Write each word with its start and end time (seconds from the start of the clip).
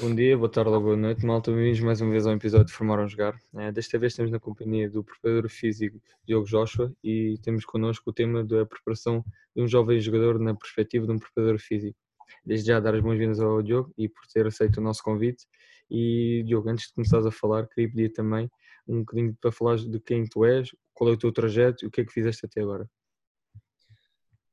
Bom 0.00 0.14
dia, 0.14 0.36
boa 0.36 0.50
tarde 0.50 0.70
ou 0.70 0.80
boa 0.80 0.96
noite, 0.96 1.24
malta. 1.24 1.50
Bem-vindos 1.50 1.80
mais 1.80 2.00
uma 2.00 2.10
vez 2.10 2.26
ao 2.26 2.34
episódio 2.34 2.66
de 2.66 2.72
Formaram 2.72 3.04
a 3.04 3.06
Jogar. 3.06 3.40
É, 3.56 3.72
desta 3.72 3.98
vez 3.98 4.12
estamos 4.12 4.30
na 4.30 4.38
companhia 4.38 4.88
do 4.90 5.02
preparador 5.02 5.48
físico 5.48 5.98
Diogo 6.26 6.46
Joshua 6.46 6.92
e 7.02 7.38
temos 7.42 7.64
connosco 7.64 8.10
o 8.10 8.12
tema 8.12 8.44
da 8.44 8.66
preparação 8.66 9.24
de 9.56 9.62
um 9.62 9.66
jovem 9.66 9.98
jogador 9.98 10.38
na 10.38 10.54
perspectiva 10.54 11.06
de 11.06 11.12
um 11.12 11.18
preparador 11.18 11.58
físico. 11.58 11.98
Desde 12.44 12.66
já 12.66 12.80
dar 12.80 12.94
as 12.94 13.00
boas-vindas 13.00 13.40
ao 13.40 13.62
Diogo 13.62 13.92
e 13.96 14.08
por 14.08 14.26
ter 14.26 14.46
aceito 14.46 14.76
o 14.76 14.82
nosso 14.82 15.02
convite. 15.02 15.46
E 15.90 16.42
Diogo, 16.46 16.68
antes 16.68 16.88
de 16.88 16.92
começares 16.92 17.24
a 17.24 17.30
falar, 17.30 17.66
queria 17.66 17.88
pedir 17.88 18.10
também 18.10 18.50
um 18.86 19.00
bocadinho 19.00 19.36
para 19.40 19.50
falar 19.50 19.76
de 19.76 19.98
quem 20.00 20.24
tu 20.24 20.44
és, 20.44 20.68
qual 20.92 21.10
é 21.10 21.14
o 21.14 21.18
teu 21.18 21.32
trajeto 21.32 21.84
e 21.84 21.88
o 21.88 21.90
que 21.90 22.02
é 22.02 22.04
que 22.04 22.12
fizeste 22.12 22.44
até 22.44 22.60
agora. 22.60 22.88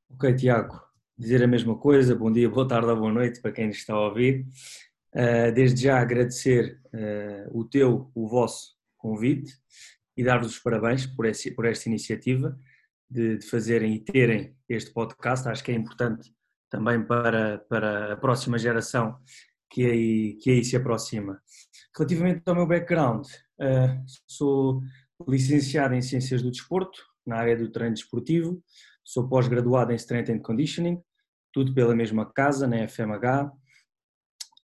Ok, 0.10 0.34
Tiago, 0.34 0.82
dizer 1.18 1.42
a 1.42 1.48
mesma 1.48 1.78
coisa, 1.78 2.16
bom 2.16 2.32
dia, 2.32 2.50
boa 2.50 2.68
tarde 2.68 2.88
ou 2.88 2.98
boa 2.98 3.12
noite 3.12 3.42
para 3.42 3.52
quem 3.52 3.70
está 3.70 3.94
a 3.94 4.08
ouvir. 4.08 4.46
Uh, 5.14 5.52
desde 5.54 5.84
já 5.84 6.00
agradecer 6.00 6.82
uh, 6.88 7.58
o 7.58 7.64
teu, 7.64 8.12
o 8.14 8.28
vosso 8.28 8.76
convite 8.98 9.54
e 10.18 10.24
dar-vos 10.24 10.52
os 10.52 10.60
parabéns 10.60 11.06
por, 11.06 11.26
esse, 11.26 11.52
por 11.52 11.66
esta 11.66 11.88
iniciativa 11.88 12.58
de, 13.10 13.38
de, 13.38 13.46
fazerem 13.46 13.94
e 13.96 14.00
terem 14.00 14.58
este 14.68 14.92
podcast. 14.92 15.48
Acho 15.48 15.64
que 15.64 15.72
é 15.72 15.76
importante 15.76 16.34
também 16.70 17.02
para, 17.02 17.60
para 17.70 18.14
a 18.14 18.18
próxima 18.18 18.58
geração 18.58 19.18
que 19.70 19.86
aí, 19.86 20.34
que 20.42 20.50
aí 20.50 20.66
se 20.66 20.76
aproxima. 20.76 21.42
Relativamente 21.98 22.42
ao 22.46 22.56
meu 22.56 22.68
background, 22.68 23.26
uh, 23.26 24.04
sou 24.28 24.82
licenciado 25.30 25.96
em 25.96 26.02
Ciências 26.02 26.42
do 26.42 26.52
Desporto, 26.52 27.02
na 27.26 27.38
área 27.38 27.56
do 27.56 27.72
treino 27.72 27.94
desportivo, 27.94 28.62
sou 29.06 29.30
pós-graduado 29.30 29.94
em 29.94 29.96
Strength 29.96 30.32
and 30.32 30.40
Conditioning, 30.40 31.02
tudo 31.54 31.74
pela 31.74 31.96
mesma 31.96 32.26
casa, 32.26 32.68
na 32.68 32.88
FMH. 32.88 33.52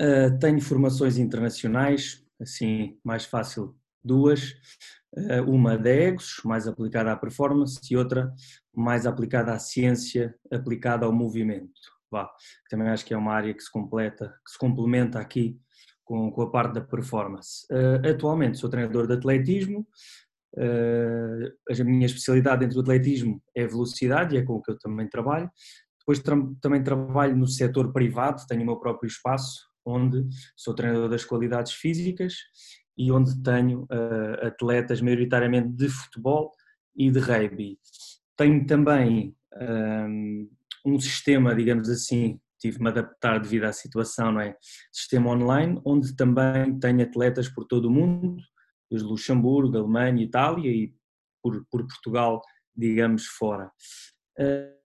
Uh, 0.01 0.39
tenho 0.39 0.59
formações 0.59 1.17
internacionais, 1.17 2.25
assim, 2.41 2.99
mais 3.03 3.23
fácil, 3.23 3.77
duas. 4.03 4.53
Uh, 5.15 5.43
uma 5.47 5.77
da 5.77 5.91
EGOS, 5.91 6.41
mais 6.43 6.67
aplicada 6.67 7.11
à 7.11 7.15
performance, 7.15 7.79
e 7.89 7.95
outra 7.95 8.33
mais 8.73 9.05
aplicada 9.05 9.53
à 9.53 9.59
ciência, 9.59 10.35
aplicada 10.51 11.05
ao 11.05 11.13
movimento. 11.13 11.79
Vá, 12.09 12.29
também 12.69 12.89
acho 12.89 13.05
que 13.05 13.13
é 13.13 13.17
uma 13.17 13.33
área 13.33 13.53
que 13.53 13.61
se 13.61 13.71
completa, 13.71 14.33
que 14.43 14.51
se 14.51 14.57
complementa 14.57 15.19
aqui 15.19 15.59
com, 16.03 16.29
com 16.31 16.41
a 16.41 16.49
parte 16.49 16.73
da 16.73 16.81
performance. 16.81 17.65
Uh, 17.71 18.09
atualmente 18.09 18.57
sou 18.57 18.69
treinador 18.69 19.07
de 19.07 19.13
atletismo, 19.13 19.87
a 20.57 21.83
minha 21.83 22.05
especialidade 22.05 22.61
dentro 22.61 22.75
do 22.75 22.81
atletismo 22.81 23.41
é 23.55 23.65
velocidade 23.65 24.35
e 24.35 24.37
é 24.37 24.43
com 24.43 24.53
o 24.53 24.61
que 24.61 24.71
eu 24.71 24.79
também 24.79 25.07
trabalho. 25.07 25.49
Depois 25.99 26.19
tra 26.19 26.35
também 26.61 26.83
trabalho 26.83 27.35
no 27.35 27.47
setor 27.47 27.91
privado, 27.93 28.43
tenho 28.47 28.63
o 28.63 28.65
meu 28.65 28.77
próprio 28.77 29.07
espaço, 29.07 29.69
onde 29.85 30.27
sou 30.55 30.73
treinador 30.73 31.09
das 31.09 31.23
qualidades 31.23 31.73
físicas 31.73 32.35
e 32.97 33.11
onde 33.11 33.41
tenho 33.41 33.83
uh, 33.83 34.47
atletas 34.47 35.01
maioritariamente 35.01 35.69
de 35.69 35.89
futebol 35.89 36.51
e 36.95 37.09
de 37.09 37.19
rugby. 37.19 37.77
Tenho 38.35 38.65
também 38.65 39.35
um, 39.59 40.49
um 40.85 40.99
sistema, 40.99 41.55
digamos 41.55 41.89
assim, 41.89 42.39
tive-me 42.59 42.89
adaptar 42.89 43.39
devido 43.39 43.63
à 43.63 43.73
situação, 43.73 44.31
não 44.31 44.41
é? 44.41 44.55
Sistema 44.91 45.31
online, 45.31 45.81
onde 45.83 46.15
também 46.15 46.77
tenho 46.79 47.01
atletas 47.01 47.49
por 47.49 47.65
todo 47.65 47.85
o 47.85 47.91
mundo, 47.91 48.37
desde 48.91 49.07
Luxemburgo, 49.07 49.77
Alemanha, 49.77 50.23
Itália 50.23 50.69
e 50.69 50.93
por, 51.41 51.65
por 51.71 51.87
Portugal, 51.87 52.41
digamos, 52.75 53.25
fora. 53.25 53.71
Uh, 54.37 54.81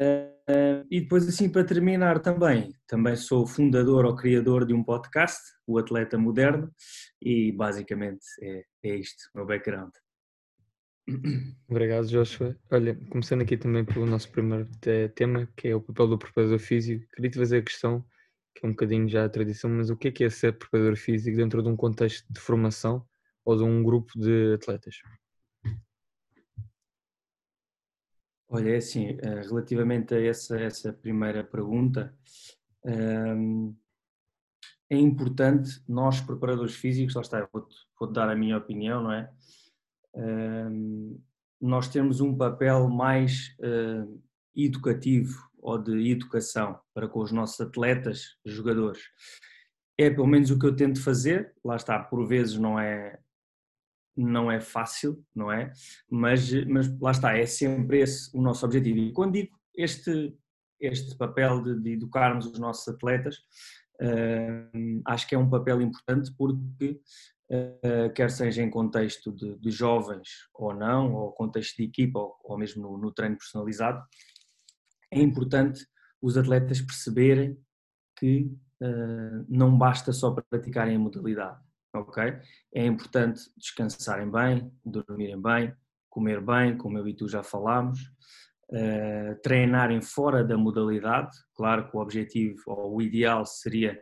Uh, 0.00 0.84
e 0.90 1.00
depois, 1.00 1.26
assim, 1.26 1.48
para 1.48 1.64
terminar 1.64 2.20
também, 2.20 2.74
também 2.86 3.16
sou 3.16 3.46
fundador 3.46 4.04
ou 4.04 4.16
criador 4.16 4.66
de 4.66 4.74
um 4.74 4.82
podcast, 4.82 5.40
o 5.66 5.78
Atleta 5.78 6.18
Moderno, 6.18 6.70
e 7.22 7.52
basicamente 7.52 8.24
é, 8.42 8.64
é 8.82 8.96
isto, 8.96 9.30
o 9.32 9.38
meu 9.38 9.46
background. 9.46 9.92
Obrigado, 11.68 12.08
Joshua. 12.08 12.56
Olha, 12.70 12.98
começando 13.08 13.42
aqui 13.42 13.56
também 13.56 13.84
pelo 13.84 14.04
nosso 14.04 14.30
primeiro 14.30 14.68
tema, 15.14 15.48
que 15.56 15.68
é 15.68 15.76
o 15.76 15.80
papel 15.80 16.08
do 16.08 16.18
preparador 16.18 16.58
físico, 16.58 17.06
queria 17.14 17.30
te 17.30 17.38
fazer 17.38 17.58
a 17.58 17.62
questão, 17.62 18.04
que 18.54 18.66
é 18.66 18.68
um 18.68 18.72
bocadinho 18.72 19.08
já 19.08 19.24
a 19.24 19.28
tradição, 19.28 19.70
mas 19.70 19.90
o 19.90 19.96
que 19.96 20.08
é 20.08 20.12
que 20.12 20.24
é 20.24 20.30
ser 20.30 20.58
preparador 20.58 20.96
físico 20.96 21.36
dentro 21.36 21.62
de 21.62 21.68
um 21.68 21.76
contexto 21.76 22.26
de 22.30 22.40
formação 22.40 23.06
ou 23.44 23.56
de 23.56 23.62
um 23.62 23.82
grupo 23.82 24.18
de 24.18 24.54
atletas? 24.54 24.96
Olha, 28.48 28.70
é 28.70 28.76
assim, 28.76 29.18
eh, 29.20 29.40
relativamente 29.42 30.14
a 30.14 30.20
essa, 30.20 30.58
essa 30.60 30.92
primeira 30.92 31.42
pergunta, 31.42 32.14
ehm, 32.84 33.74
é 34.88 34.96
importante 34.96 35.82
nós, 35.88 36.20
preparadores 36.20 36.74
físicos, 36.74 37.14
lá 37.14 37.22
está, 37.22 37.48
vou-te 37.52 37.74
vou 37.98 38.10
dar 38.12 38.28
a 38.28 38.36
minha 38.36 38.56
opinião, 38.56 39.02
não 39.02 39.12
é? 39.12 39.30
Ehm, 40.16 41.16
nós 41.60 41.88
temos 41.88 42.20
um 42.20 42.36
papel 42.36 42.88
mais 42.88 43.56
eh, 43.62 44.06
educativo 44.54 45.48
ou 45.58 45.78
de 45.78 46.10
educação 46.10 46.78
para 46.92 47.08
com 47.08 47.20
os 47.20 47.32
nossos 47.32 47.60
atletas, 47.60 48.36
jogadores. 48.44 49.02
É 49.98 50.10
pelo 50.10 50.26
menos 50.26 50.50
o 50.50 50.58
que 50.58 50.66
eu 50.66 50.76
tento 50.76 51.02
fazer, 51.02 51.54
lá 51.64 51.76
está, 51.76 51.98
por 51.98 52.26
vezes 52.26 52.58
não 52.58 52.78
é, 52.78 53.18
não 54.16 54.50
é 54.50 54.60
fácil, 54.60 55.24
não 55.34 55.50
é? 55.50 55.72
Mas, 56.08 56.52
mas 56.66 57.00
lá 57.00 57.10
está, 57.10 57.36
é 57.36 57.46
sempre 57.46 58.00
esse 58.00 58.34
o 58.36 58.40
nosso 58.40 58.64
objetivo. 58.64 58.98
E 58.98 59.12
quando 59.12 59.32
digo 59.32 59.56
este, 59.76 60.36
este 60.80 61.16
papel 61.16 61.62
de, 61.62 61.80
de 61.80 61.92
educarmos 61.92 62.46
os 62.46 62.58
nossos 62.58 62.86
atletas, 62.88 63.36
uh, 64.00 65.02
acho 65.06 65.26
que 65.26 65.34
é 65.34 65.38
um 65.38 65.50
papel 65.50 65.80
importante 65.82 66.32
porque, 66.36 67.00
uh, 67.50 68.12
quer 68.14 68.30
seja 68.30 68.62
em 68.62 68.70
contexto 68.70 69.32
de, 69.32 69.58
de, 69.58 69.70
jovens 69.70 70.28
ou 70.54 70.74
não, 70.74 71.14
ou 71.14 71.32
contexto 71.32 71.76
de 71.76 71.84
equipa, 71.84 72.18
ou, 72.18 72.36
ou 72.44 72.58
mesmo 72.58 72.82
no, 72.82 72.98
no 72.98 73.12
treino 73.12 73.36
personalizado, 73.36 74.02
é 75.10 75.20
importante 75.20 75.84
os 76.22 76.36
atletas 76.36 76.80
perceberem 76.80 77.58
que 78.16 78.50
uh, 78.80 79.44
não 79.48 79.76
basta 79.76 80.12
só 80.12 80.30
praticarem 80.30 80.96
a 80.96 80.98
modalidade 80.98 81.63
ok? 81.94 82.22
É 82.74 82.84
importante 82.84 83.42
descansarem 83.56 84.30
bem, 84.30 84.72
dormirem 84.84 85.40
bem, 85.40 85.74
comer 86.08 86.40
bem, 86.40 86.76
como 86.76 86.98
eu 86.98 87.08
e 87.08 87.14
tu 87.14 87.28
já 87.28 87.42
falámos, 87.42 88.00
uh, 88.70 89.40
treinarem 89.42 90.00
fora 90.00 90.44
da 90.44 90.56
modalidade, 90.56 91.36
claro 91.54 91.88
que 91.88 91.96
o 91.96 92.00
objetivo 92.00 92.62
ou 92.66 92.96
o 92.96 93.02
ideal 93.02 93.44
seria 93.44 94.00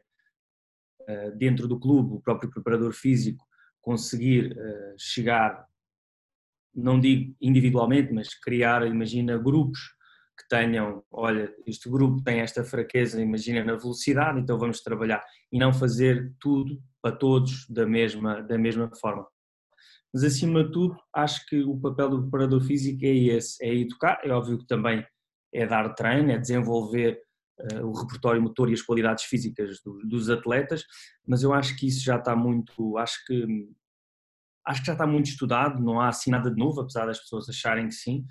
uh, 1.09 1.37
dentro 1.37 1.67
do 1.67 1.79
clube, 1.79 2.15
o 2.15 2.21
próprio 2.21 2.51
preparador 2.51 2.93
físico 2.93 3.45
conseguir 3.81 4.53
uh, 4.53 4.95
chegar, 4.99 5.67
não 6.75 7.01
digo 7.01 7.35
individualmente, 7.41 8.13
mas 8.13 8.35
criar, 8.35 8.87
imagina, 8.87 9.37
grupos 9.37 9.81
que 10.39 10.49
tenham, 10.49 11.05
olha, 11.11 11.53
este 11.67 11.89
grupo 11.89 12.23
tem 12.23 12.41
esta 12.41 12.65
fraqueza, 12.65 13.21
imagina, 13.21 13.65
na 13.65 13.77
velocidade, 13.77 14.41
então 14.41 14.59
vamos 14.59 14.81
trabalhar. 14.81 15.23
E 15.51 15.59
não 15.59 15.73
fazer 15.73 16.35
tudo 16.41 16.83
para 17.03 17.17
todos 17.17 17.67
da 17.69 17.87
mesma, 17.87 18.43
da 18.43 18.57
mesma 18.57 18.91
forma. 18.95 19.27
Mas 20.13 20.25
acima 20.25 20.65
de 20.65 20.73
tudo, 20.73 20.97
acho 21.15 21.47
que 21.47 21.63
o 21.63 21.79
papel 21.79 22.11
do 22.11 22.23
preparador 22.23 22.61
físico 22.63 23.05
é 23.05 23.15
esse, 23.15 23.65
é 23.65 23.75
educar, 23.75 24.21
é 24.23 24.31
óbvio 24.31 24.59
que 24.59 24.67
também 24.67 25.05
é 25.55 25.67
dar 25.67 25.89
treino, 25.95 26.31
é 26.31 26.39
desenvolver 26.39 27.19
uh, 27.61 27.87
o 27.87 27.93
repertório 27.93 28.43
motor 28.43 28.71
e 28.71 28.75
as 28.75 28.83
qualidades 28.83 29.25
físicas 29.25 29.81
do, 29.83 29.99
dos 30.07 30.29
atletas, 30.29 30.85
mas 31.27 31.43
eu 31.43 31.53
acho 31.53 31.77
que 31.77 31.87
isso 31.87 32.05
já 32.05 32.17
está 32.17 32.37
muito, 32.37 32.99
acho 32.99 33.25
que 33.27 33.69
acho 34.65 34.81
que 34.81 34.87
já 34.87 34.93
está 34.93 35.07
muito 35.07 35.27
estudado, 35.27 35.83
não 35.83 36.01
há 36.01 36.09
assim 36.09 36.31
nada 36.31 36.49
de 36.49 36.57
novo, 36.57 36.81
apesar 36.81 37.07
das 37.07 37.19
pessoas 37.19 37.49
acharem 37.49 37.89
que 37.89 37.95
sim, 37.95 38.25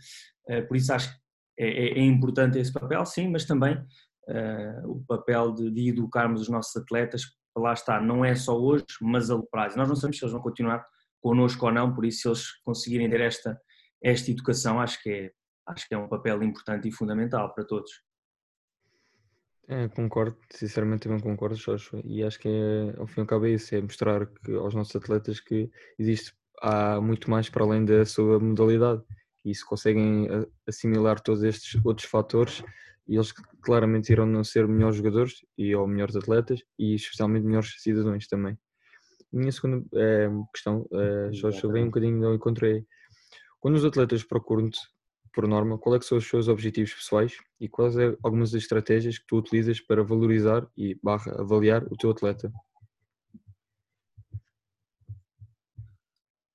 uh, 0.49 0.67
por 0.67 0.77
isso 0.77 0.93
acho 0.93 1.11
que 1.11 1.21
é, 1.57 1.67
é, 1.67 1.99
é, 1.99 2.01
importante 2.03 2.57
esse 2.57 2.71
papel, 2.71 3.05
sim, 3.05 3.29
mas 3.29 3.45
também 3.45 3.75
uh, 3.75 4.89
o 4.89 5.03
papel 5.07 5.53
de, 5.53 5.69
de 5.71 5.89
educarmos 5.89 6.41
os 6.41 6.49
nossos 6.49 6.75
atletas 6.75 7.23
lá 7.55 7.73
está, 7.73 7.99
não 7.99 8.23
é 8.23 8.35
só 8.35 8.57
hoje, 8.57 8.85
mas 9.01 9.29
a 9.29 9.35
longo 9.35 9.47
prazo. 9.47 9.77
Nós 9.77 9.87
não 9.87 9.95
sabemos 9.95 10.17
se 10.17 10.23
eles 10.23 10.33
vão 10.33 10.41
continuar 10.41 10.85
connosco 11.19 11.65
ou 11.65 11.71
não, 11.71 11.93
por 11.93 12.05
isso 12.05 12.21
se 12.21 12.27
eles 12.27 12.51
conseguirem 12.63 13.09
ter 13.09 13.21
esta, 13.21 13.59
esta 14.01 14.31
educação, 14.31 14.79
acho 14.79 15.01
que, 15.01 15.09
é, 15.09 15.31
acho 15.67 15.87
que 15.87 15.93
é 15.93 15.97
um 15.97 16.07
papel 16.07 16.41
importante 16.43 16.87
e 16.87 16.91
fundamental 16.91 17.53
para 17.53 17.65
todos. 17.65 17.91
É, 19.67 19.87
concordo, 19.87 20.37
sinceramente 20.49 21.03
também 21.03 21.19
concordo, 21.19 21.55
Joshua, 21.55 22.01
e 22.03 22.23
acho 22.23 22.39
que 22.39 22.49
é, 22.49 22.99
ao 22.99 23.07
fim 23.07 23.19
e 23.19 23.21
ao 23.21 23.27
cabo 23.27 23.45
é 23.45 23.51
isso, 23.51 23.73
é 23.73 23.81
mostrar 23.81 24.25
que, 24.25 24.53
aos 24.53 24.73
nossos 24.73 24.95
atletas 24.95 25.39
que 25.39 25.69
existe, 25.97 26.33
há 26.61 26.99
muito 26.99 27.29
mais 27.29 27.49
para 27.49 27.63
além 27.63 27.85
da 27.85 28.05
sua 28.05 28.39
modalidade, 28.39 29.01
e 29.43 29.53
se 29.55 29.65
conseguem 29.65 30.27
assimilar 30.67 31.19
todos 31.19 31.43
estes 31.43 31.83
outros 31.83 32.07
fatores, 32.07 32.63
eles 33.07 33.33
claramente 33.61 34.11
irão 34.11 34.25
não 34.25 34.43
ser 34.43 34.67
melhores 34.67 34.97
jogadores 34.97 35.45
e 35.57 35.75
ou 35.75 35.87
melhores 35.87 36.15
atletas 36.15 36.61
e 36.77 36.95
especialmente 36.95 37.45
melhores 37.45 37.75
cidadãos 37.81 38.27
também. 38.27 38.57
Minha 39.31 39.51
segunda 39.51 39.85
é, 39.95 40.29
questão, 40.53 40.87
é, 40.93 41.33
Jorge, 41.33 41.67
vem 41.67 41.83
um 41.83 41.87
bocadinho 41.87 42.25
ao 42.25 42.35
encontrei. 42.35 42.85
Quando 43.59 43.75
os 43.75 43.85
atletas 43.85 44.23
procuram-te 44.23 44.79
por 45.33 45.47
norma, 45.47 45.77
qual 45.77 45.95
é 45.95 45.99
que 45.99 46.05
são 46.05 46.17
os 46.17 46.27
seus 46.27 46.47
objetivos 46.47 46.93
pessoais 46.93 47.37
e 47.59 47.69
quais 47.69 47.93
são 47.93 48.17
algumas 48.23 48.51
das 48.51 48.63
estratégias 48.63 49.17
que 49.17 49.25
tu 49.25 49.37
utilizas 49.37 49.79
para 49.79 50.03
valorizar 50.03 50.67
e 50.77 50.99
barra 51.01 51.39
avaliar 51.39 51.83
o 51.85 51.95
teu 51.95 52.11
atleta? 52.11 52.51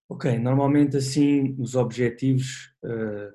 Ok, 0.08 0.38
normalmente 0.38 0.96
assim 0.96 1.56
os 1.58 1.74
objetivos 1.74 2.72
uh, 2.84 3.34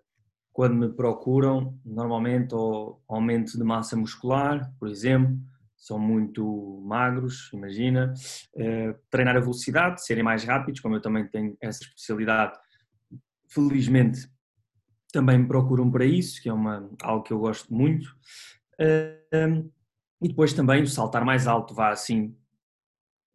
quando 0.53 0.75
me 0.75 0.89
procuram, 0.89 1.77
normalmente 1.83 2.55
ou 2.55 3.03
aumento 3.07 3.57
de 3.57 3.63
massa 3.63 3.95
muscular, 3.95 4.73
por 4.79 4.87
exemplo, 4.87 5.37
são 5.75 5.97
muito 5.97 6.81
magros, 6.85 7.49
imagina, 7.53 8.13
uh, 8.55 8.99
treinar 9.09 9.35
a 9.35 9.39
velocidade, 9.39 10.05
serem 10.05 10.23
mais 10.23 10.43
rápidos, 10.43 10.79
como 10.79 10.95
eu 10.95 11.01
também 11.01 11.27
tenho 11.27 11.57
essa 11.59 11.83
especialidade, 11.83 12.57
felizmente 13.49 14.29
também 15.11 15.39
me 15.39 15.47
procuram 15.47 15.91
para 15.91 16.05
isso, 16.05 16.41
que 16.41 16.47
é 16.47 16.53
uma, 16.53 16.89
algo 17.01 17.23
que 17.23 17.33
eu 17.33 17.39
gosto 17.39 17.73
muito. 17.73 18.07
Uh, 18.79 19.69
e 20.21 20.29
depois 20.29 20.53
também 20.53 20.83
o 20.83 20.87
saltar 20.87 21.25
mais 21.25 21.47
alto, 21.47 21.73
vá 21.73 21.89
assim, 21.89 22.35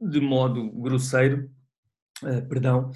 de 0.01 0.21
modo 0.21 0.71
grosseiro, 0.71 1.51
uh, 2.23 2.49
perdão, 2.49 2.91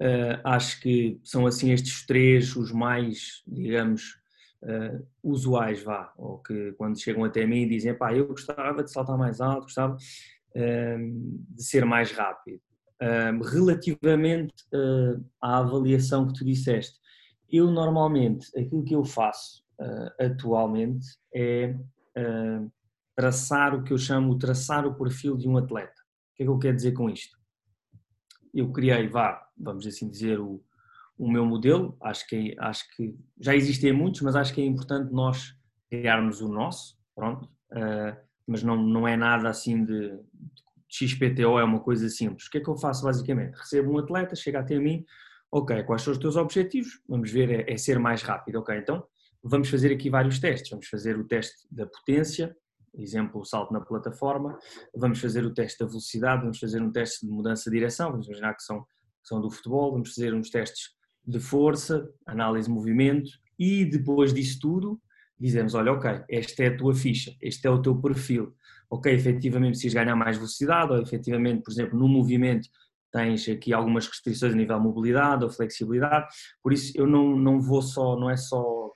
Uh, 0.00 0.36
acho 0.44 0.80
que 0.80 1.18
são 1.24 1.46
assim 1.46 1.72
estes 1.72 2.04
três 2.04 2.54
os 2.54 2.70
mais, 2.70 3.42
digamos, 3.46 4.18
uh, 4.62 5.06
usuais, 5.22 5.82
vá, 5.82 6.12
ou 6.18 6.38
que 6.38 6.72
quando 6.72 7.00
chegam 7.00 7.24
até 7.24 7.46
mim 7.46 7.66
dizem, 7.66 7.94
pá, 7.94 8.12
eu 8.12 8.28
gostava 8.28 8.84
de 8.84 8.92
saltar 8.92 9.16
mais 9.16 9.40
alto, 9.40 9.62
gostava 9.62 9.94
uh, 9.94 11.34
de 11.50 11.62
ser 11.62 11.84
mais 11.86 12.12
rápido. 12.12 12.60
relativamente 13.42 14.54
à 15.40 15.58
avaliação 15.58 16.26
que 16.26 16.34
tu 16.34 16.44
disseste, 16.44 16.98
eu 17.50 17.70
normalmente, 17.70 18.46
aquilo 18.58 18.84
que 18.84 18.94
eu 18.94 19.04
faço 19.04 19.64
atualmente 20.18 21.06
é 21.34 21.74
traçar 23.14 23.74
o 23.74 23.82
que 23.82 23.92
eu 23.92 23.98
chamo 23.98 24.38
traçar 24.38 24.86
o 24.86 24.94
perfil 24.94 25.36
de 25.36 25.46
um 25.46 25.56
atleta. 25.58 26.00
O 26.32 26.36
que 26.36 26.42
é 26.42 26.46
que 26.46 26.50
eu 26.50 26.58
quero 26.58 26.76
dizer 26.76 26.92
com 26.92 27.10
isto? 27.10 27.35
Eu 28.58 28.72
criei, 28.72 29.06
vá, 29.08 29.46
vamos 29.56 29.86
assim 29.86 30.08
dizer, 30.08 30.40
o, 30.40 30.62
o 31.18 31.30
meu 31.30 31.44
modelo. 31.44 31.96
Acho 32.00 32.26
que, 32.26 32.54
acho 32.58 32.84
que 32.96 33.14
já 33.40 33.54
existem 33.54 33.92
muitos, 33.92 34.22
mas 34.22 34.34
acho 34.34 34.54
que 34.54 34.60
é 34.60 34.64
importante 34.64 35.12
nós 35.12 35.54
criarmos 35.90 36.40
o 36.40 36.48
nosso, 36.48 36.98
pronto. 37.14 37.44
Uh, 37.70 38.16
mas 38.46 38.62
não, 38.62 38.76
não 38.76 39.06
é 39.06 39.16
nada 39.16 39.48
assim 39.48 39.84
de, 39.84 40.10
de 40.10 41.08
XPTO, 41.08 41.58
é 41.58 41.64
uma 41.64 41.80
coisa 41.80 42.08
simples. 42.08 42.46
O 42.46 42.50
que 42.50 42.58
é 42.58 42.60
que 42.60 42.68
eu 42.68 42.76
faço 42.76 43.04
basicamente? 43.04 43.56
Recebo 43.56 43.92
um 43.92 43.98
atleta, 43.98 44.36
chega 44.36 44.60
até 44.60 44.78
mim, 44.78 45.04
ok, 45.50 45.82
quais 45.82 46.02
são 46.02 46.12
os 46.12 46.18
teus 46.18 46.36
objetivos? 46.36 47.00
Vamos 47.08 47.30
ver, 47.30 47.50
é, 47.50 47.72
é 47.72 47.76
ser 47.76 47.98
mais 47.98 48.22
rápido, 48.22 48.60
ok, 48.60 48.76
então 48.78 49.04
vamos 49.42 49.68
fazer 49.68 49.92
aqui 49.92 50.08
vários 50.10 50.38
testes. 50.38 50.70
Vamos 50.70 50.86
fazer 50.86 51.18
o 51.18 51.24
teste 51.24 51.66
da 51.70 51.86
potência, 51.86 52.56
exemplo, 53.02 53.40
o 53.40 53.44
salto 53.44 53.72
na 53.72 53.80
plataforma, 53.80 54.58
vamos 54.94 55.20
fazer 55.20 55.44
o 55.44 55.52
teste 55.52 55.78
da 55.78 55.86
velocidade, 55.86 56.42
vamos 56.42 56.58
fazer 56.58 56.82
um 56.82 56.90
teste 56.90 57.26
de 57.26 57.32
mudança 57.32 57.70
de 57.70 57.76
direção, 57.76 58.10
vamos 58.10 58.26
imaginar 58.26 58.54
que 58.54 58.62
são, 58.62 58.82
que 58.82 59.28
são 59.28 59.40
do 59.40 59.50
futebol, 59.50 59.92
vamos 59.92 60.14
fazer 60.14 60.34
uns 60.34 60.50
testes 60.50 60.90
de 61.26 61.40
força, 61.40 62.08
análise 62.24 62.68
de 62.68 62.74
movimento. 62.74 63.30
E 63.58 63.84
depois 63.84 64.32
disso 64.32 64.58
tudo 64.60 65.00
dizemos, 65.38 65.74
olha, 65.74 65.92
ok, 65.92 66.22
esta 66.30 66.64
é 66.64 66.68
a 66.68 66.76
tua 66.76 66.94
ficha, 66.94 67.34
este 67.42 67.66
é 67.66 67.70
o 67.70 67.80
teu 67.80 68.00
perfil, 68.00 68.54
ok, 68.88 69.12
efetivamente 69.12 69.72
precisas 69.72 69.94
ganhar 69.94 70.16
mais 70.16 70.36
velocidade 70.36 70.92
ou 70.92 71.02
efetivamente, 71.02 71.62
por 71.62 71.70
exemplo, 71.70 71.98
no 71.98 72.08
movimento 72.08 72.68
tens 73.12 73.48
aqui 73.48 73.72
algumas 73.72 74.06
restrições 74.06 74.52
a 74.52 74.56
nível 74.56 74.80
mobilidade 74.80 75.44
ou 75.44 75.50
flexibilidade, 75.50 76.26
por 76.62 76.72
isso 76.72 76.92
eu 76.94 77.06
não, 77.06 77.36
não 77.36 77.60
vou 77.60 77.82
só, 77.82 78.18
não 78.18 78.30
é 78.30 78.36
só 78.36 78.92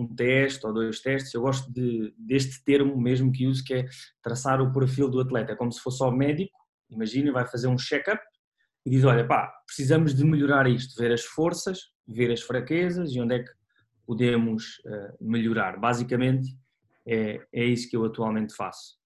um 0.00 0.14
teste 0.14 0.66
ou 0.66 0.72
dois 0.72 1.00
testes, 1.00 1.32
eu 1.34 1.42
gosto 1.42 1.72
de, 1.72 2.12
deste 2.18 2.62
termo 2.64 2.96
mesmo 3.00 3.32
que 3.32 3.46
uso, 3.46 3.64
que 3.64 3.74
é 3.74 3.86
traçar 4.22 4.60
o 4.60 4.72
perfil 4.72 5.08
do 5.08 5.20
atleta, 5.20 5.52
é 5.52 5.56
como 5.56 5.72
se 5.72 5.80
fosse 5.80 5.98
só 5.98 6.10
médico, 6.10 6.56
imagina, 6.90 7.32
vai 7.32 7.46
fazer 7.46 7.68
um 7.68 7.78
check-up 7.78 8.22
e 8.84 8.90
diz, 8.90 9.04
olha 9.04 9.26
pá, 9.26 9.52
precisamos 9.66 10.14
de 10.14 10.24
melhorar 10.24 10.68
isto, 10.68 11.00
ver 11.00 11.12
as 11.12 11.24
forças, 11.24 11.80
ver 12.06 12.30
as 12.30 12.40
fraquezas 12.40 13.10
e 13.12 13.20
onde 13.20 13.34
é 13.34 13.38
que 13.42 13.50
podemos 14.06 14.78
uh, 14.86 15.16
melhorar. 15.20 15.78
Basicamente 15.78 16.56
é, 17.06 17.40
é 17.52 17.64
isso 17.64 17.88
que 17.90 17.96
eu 17.96 18.04
atualmente 18.04 18.54
faço. 18.54 18.96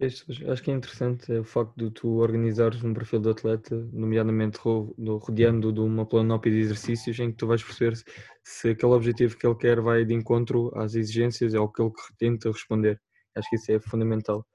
Acho 0.00 0.62
que 0.62 0.70
é 0.70 0.74
interessante 0.74 1.32
o 1.32 1.42
facto 1.42 1.76
de 1.76 1.90
tu 1.90 2.18
organizares 2.18 2.84
um 2.84 2.94
perfil 2.94 3.18
do 3.18 3.30
atleta, 3.30 3.74
nomeadamente 3.92 4.56
rodeando 4.58 5.72
de 5.72 5.80
uma 5.80 6.06
planópia 6.06 6.52
de 6.52 6.58
exercícios 6.58 7.18
em 7.18 7.32
que 7.32 7.36
tu 7.36 7.48
vais 7.48 7.62
perceber 7.62 7.96
se 8.44 8.70
aquele 8.70 8.92
objetivo 8.92 9.36
que 9.36 9.44
ele 9.44 9.56
quer 9.56 9.80
vai 9.80 10.04
de 10.04 10.14
encontro 10.14 10.70
às 10.76 10.94
exigências 10.94 11.52
ou 11.54 11.68
que 11.68 11.82
ele 11.82 11.90
tenta 12.16 12.48
responder. 12.48 13.00
Acho 13.34 13.50
que 13.50 13.56
isso 13.56 13.72
é 13.72 13.80
fundamental. 13.80 14.46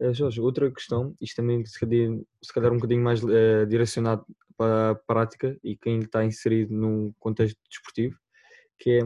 Uh, 0.00 0.12
Jorge, 0.12 0.40
outra 0.40 0.68
questão, 0.72 1.14
isto 1.20 1.36
também 1.36 1.64
se 1.64 1.78
calhar, 1.78 2.10
se 2.42 2.58
um 2.58 2.76
bocadinho 2.76 3.04
mais 3.04 3.22
uh, 3.22 3.64
direcionado 3.68 4.26
para 4.56 4.90
a 4.90 4.94
prática 4.94 5.56
e 5.62 5.76
quem 5.76 6.00
está 6.00 6.24
inserido 6.24 6.74
num 6.74 7.12
contexto 7.20 7.56
desportivo, 7.70 8.16
que 8.80 8.90
é 8.90 9.00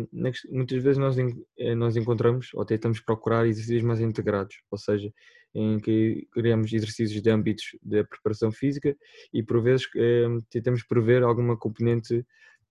muitas 0.51 0.83
vezes 0.83 0.99
nós, 0.99 1.17
eh, 1.59 1.75
nós 1.75 1.97
encontramos 1.97 2.51
ou 2.55 2.65
tentamos 2.65 3.01
procurar 3.01 3.47
exercícios 3.47 3.83
mais 3.83 4.01
integrados, 4.01 4.57
ou 4.71 4.79
seja, 4.79 5.13
em 5.55 5.79
que 5.79 6.27
criamos 6.33 6.73
exercícios 6.73 7.23
de 7.23 7.31
âmbitos 7.31 7.77
da 7.83 8.05
preparação 8.05 8.51
física 8.51 8.97
e 9.33 9.43
por 9.43 9.63
vezes 9.63 9.87
eh, 9.97 10.27
tentamos 10.51 10.83
prever 10.83 11.23
alguma 11.23 11.57
componente 11.57 12.27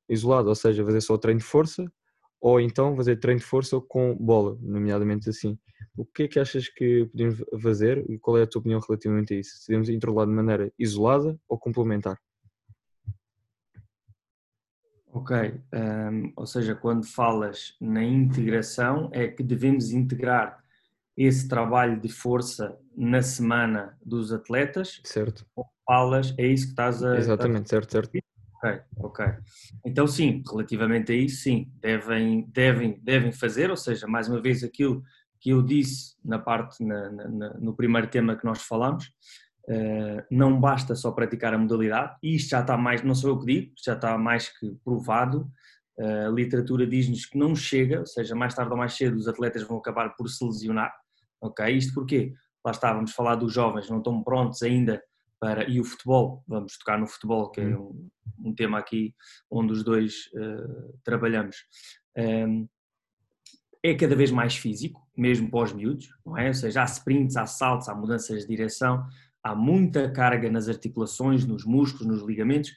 isolada, 0.09 0.49
ou 0.49 0.55
seja, 0.55 0.83
fazer 0.83 1.01
só 1.01 1.17
treino 1.17 1.39
de 1.39 1.45
força 1.45 1.85
ou 2.43 2.59
então 2.59 2.93
fazer 2.97 3.15
treino 3.15 3.39
de 3.39 3.45
força 3.45 3.79
com 3.79 4.13
bola, 4.15 4.57
nomeadamente 4.61 5.29
assim. 5.29 5.57
O 5.95 6.05
que 6.05 6.23
é 6.23 6.27
que 6.27 6.39
achas 6.39 6.67
que 6.67 7.05
podemos 7.05 7.41
fazer 7.61 8.03
e 8.09 8.19
qual 8.19 8.37
é 8.37 8.43
a 8.43 8.47
tua 8.47 8.59
opinião 8.59 8.81
relativamente 8.81 9.33
a 9.33 9.37
isso? 9.39 9.59
Se 9.59 9.69
devemos 9.69 9.87
introlar 9.87 10.25
de 10.25 10.33
maneira 10.33 10.69
isolada 10.77 11.39
ou 11.47 11.57
complementar? 11.57 12.19
Ok, 15.07 15.37
um, 15.71 16.33
ou 16.35 16.45
seja, 16.45 16.75
quando 16.75 17.05
falas 17.05 17.77
na 17.79 18.03
integração, 18.03 19.09
é 19.13 19.27
que 19.27 19.43
devemos 19.43 19.91
integrar 19.91 20.62
esse 21.15 21.47
trabalho 21.47 21.99
de 21.99 22.09
força 22.09 22.77
na 22.95 23.21
semana 23.21 23.97
dos 24.03 24.31
atletas. 24.31 24.99
Certo. 25.03 25.45
Ou 25.55 25.65
falas, 25.85 26.33
é 26.37 26.47
isso 26.47 26.65
que 26.65 26.71
estás 26.71 27.03
a. 27.03 27.17
Exatamente, 27.17 27.69
certo, 27.69 27.91
certo. 27.91 28.17
Ok, 28.55 28.81
ok. 28.97 29.25
Então, 29.85 30.07
sim, 30.07 30.41
relativamente 30.49 31.11
a 31.11 31.15
isso, 31.15 31.43
sim, 31.43 31.71
devem, 31.81 32.49
devem, 32.49 32.99
devem 33.03 33.31
fazer, 33.31 33.69
ou 33.69 33.75
seja, 33.77 34.07
mais 34.07 34.29
uma 34.29 34.41
vez 34.41 34.63
aquilo 34.63 35.03
que 35.39 35.49
eu 35.49 35.61
disse 35.61 36.15
na 36.23 36.39
parte, 36.39 36.81
na, 36.83 37.11
na, 37.11 37.53
no 37.55 37.75
primeiro 37.75 38.07
tema 38.07 38.35
que 38.37 38.45
nós 38.45 38.61
falamos, 38.61 39.11
Uh, 39.65 40.21
não 40.29 40.59
basta 40.59 40.93
só 40.93 41.09
praticar 41.11 41.53
a 41.53 41.57
modalidade, 41.57 42.17
e 42.21 42.35
isto 42.35 42.49
já 42.49 42.59
está 42.59 42.75
mais, 42.75 43.01
não 43.01 43.15
sou 43.15 43.29
eu 43.29 43.39
que 43.39 43.45
digo, 43.45 43.73
já 43.83 43.93
está 43.93 44.17
mais 44.17 44.49
que 44.49 44.75
provado. 44.83 45.49
Uh, 45.97 46.27
a 46.27 46.29
literatura 46.29 46.85
diz-nos 46.85 47.25
que 47.25 47.37
não 47.37 47.55
chega, 47.55 48.01
ou 48.01 48.05
seja, 48.05 48.35
mais 48.35 48.53
tarde 48.53 48.71
ou 48.71 48.77
mais 48.77 48.93
cedo 48.93 49.15
os 49.15 49.27
atletas 49.27 49.63
vão 49.63 49.77
acabar 49.77 50.15
por 50.17 50.27
se 50.27 50.43
lesionar. 50.43 50.93
Ok? 51.43 51.65
Isto 51.75 51.93
porque 51.93 52.33
lá 52.65 52.71
estávamos 52.71 53.11
a 53.11 53.13
falar 53.13 53.35
dos 53.35 53.53
jovens, 53.53 53.89
não 53.89 53.97
estão 53.97 54.23
prontos 54.23 54.61
ainda 54.63 55.03
para. 55.39 55.69
E 55.69 55.79
o 55.79 55.83
futebol, 55.83 56.43
vamos 56.47 56.77
tocar 56.77 56.97
no 56.97 57.05
futebol, 57.05 57.51
que 57.51 57.59
é 57.59 57.77
um, 57.77 58.09
um 58.39 58.55
tema 58.55 58.79
aqui 58.79 59.13
onde 59.51 59.73
os 59.73 59.83
dois 59.83 60.29
uh, 60.35 60.97
trabalhamos. 61.03 61.57
Um, 62.17 62.67
é 63.85 63.93
cada 63.93 64.15
vez 64.15 64.31
mais 64.31 64.55
físico, 64.55 65.05
mesmo 65.15 65.51
para 65.51 65.63
os 65.63 65.73
miúdos, 65.73 66.09
não 66.25 66.37
é? 66.37 66.47
Ou 66.47 66.53
seja, 66.53 66.81
há 66.81 66.85
sprints, 66.85 67.35
há 67.35 67.45
saltos, 67.45 67.89
há 67.89 67.93
mudanças 67.93 68.43
de 68.43 68.47
direção, 68.47 69.05
há 69.43 69.53
muita 69.53 70.09
carga 70.09 70.49
nas 70.49 70.69
articulações, 70.69 71.45
nos 71.45 71.65
músculos, 71.65 72.07
nos 72.07 72.25
ligamentos, 72.25 72.71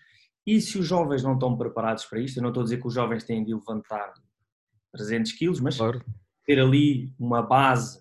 e 0.44 0.60
se 0.60 0.78
os 0.78 0.86
jovens 0.86 1.22
não 1.22 1.34
estão 1.34 1.56
preparados 1.56 2.04
para 2.06 2.20
isto, 2.20 2.38
eu 2.38 2.42
não 2.42 2.50
estou 2.50 2.62
a 2.62 2.64
dizer 2.64 2.80
que 2.80 2.86
os 2.88 2.94
jovens 2.94 3.22
têm 3.22 3.44
de 3.44 3.54
levantar 3.54 4.12
300 4.92 5.32
quilos, 5.32 5.60
mas 5.60 5.76
claro. 5.76 6.04
ter 6.44 6.58
ali 6.58 7.12
uma 7.18 7.42
base 7.42 8.00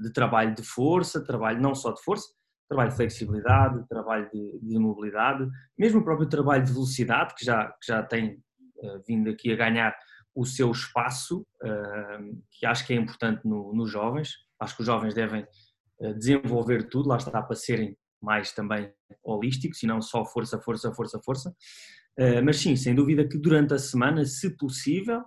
de 0.00 0.12
trabalho 0.12 0.54
de 0.54 0.62
força, 0.62 1.24
trabalho 1.24 1.60
não 1.60 1.74
só 1.74 1.92
de 1.92 2.02
força, 2.02 2.26
trabalho 2.68 2.90
de 2.90 2.96
flexibilidade, 2.96 3.88
trabalho 3.88 4.28
de, 4.32 4.60
de 4.60 4.78
mobilidade, 4.78 5.48
mesmo 5.78 6.00
o 6.00 6.04
próprio 6.04 6.28
trabalho 6.28 6.64
de 6.64 6.72
velocidade, 6.72 7.34
que 7.34 7.44
já, 7.44 7.66
que 7.68 7.86
já 7.86 8.02
tem 8.02 8.34
uh, 8.78 9.02
vindo 9.06 9.30
aqui 9.30 9.52
a 9.52 9.56
ganhar 9.56 9.96
o 10.34 10.44
seu 10.44 10.70
espaço, 10.70 11.46
uh, 11.62 12.42
que 12.50 12.66
acho 12.66 12.86
que 12.86 12.92
é 12.92 12.96
importante 12.96 13.42
no, 13.44 13.72
nos 13.72 13.90
jovens. 13.90 14.32
Acho 14.60 14.74
que 14.76 14.80
os 14.82 14.86
jovens 14.86 15.14
devem 15.14 15.46
desenvolver 16.18 16.88
tudo, 16.90 17.08
lá 17.08 17.16
está 17.16 17.42
para 17.42 17.56
serem 17.56 17.96
mais 18.22 18.52
também 18.52 18.90
holísticos 19.22 19.82
e 19.82 19.86
não 19.86 20.02
só 20.02 20.24
força, 20.24 20.58
força, 20.60 20.92
força, 20.92 21.20
força. 21.24 21.54
Eh, 22.18 22.40
mas 22.40 22.56
sim, 22.58 22.74
sem 22.76 22.94
dúvida 22.94 23.28
que 23.28 23.38
durante 23.38 23.74
a 23.74 23.78
semana, 23.78 24.24
se 24.24 24.56
possível, 24.56 25.22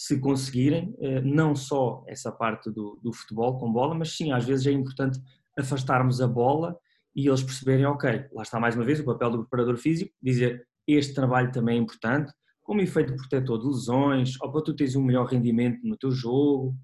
se 0.00 0.18
conseguirem, 0.18 0.96
eh, 0.98 1.20
não 1.20 1.54
só 1.54 2.02
essa 2.08 2.32
parte 2.32 2.70
do, 2.70 2.98
do 3.02 3.12
futebol 3.12 3.58
com 3.58 3.70
bola, 3.70 3.94
mas 3.94 4.16
sim, 4.16 4.32
às 4.32 4.46
vezes 4.46 4.66
é 4.66 4.72
importante 4.72 5.20
afastarmos 5.58 6.22
a 6.22 6.26
bola 6.26 6.74
e 7.14 7.28
eles 7.28 7.42
perceberem, 7.42 7.84
ok, 7.84 8.24
lá 8.32 8.42
está 8.42 8.58
mais 8.58 8.74
uma 8.74 8.84
vez 8.86 8.98
o 8.98 9.04
papel 9.04 9.30
do 9.30 9.38
preparador 9.40 9.76
físico, 9.76 10.10
dizer 10.22 10.66
este 10.86 11.12
trabalho 11.12 11.52
também 11.52 11.76
é 11.76 11.82
importante, 11.82 12.32
como 12.62 12.80
efeito 12.80 13.14
protetor 13.14 13.60
de 13.60 13.66
lesões, 13.66 14.40
ou 14.40 14.50
para 14.50 14.62
tu 14.62 14.74
teres 14.74 14.96
um 14.96 15.04
melhor 15.04 15.26
rendimento 15.26 15.86
no 15.86 15.98
teu 15.98 16.10
jogo, 16.10 16.74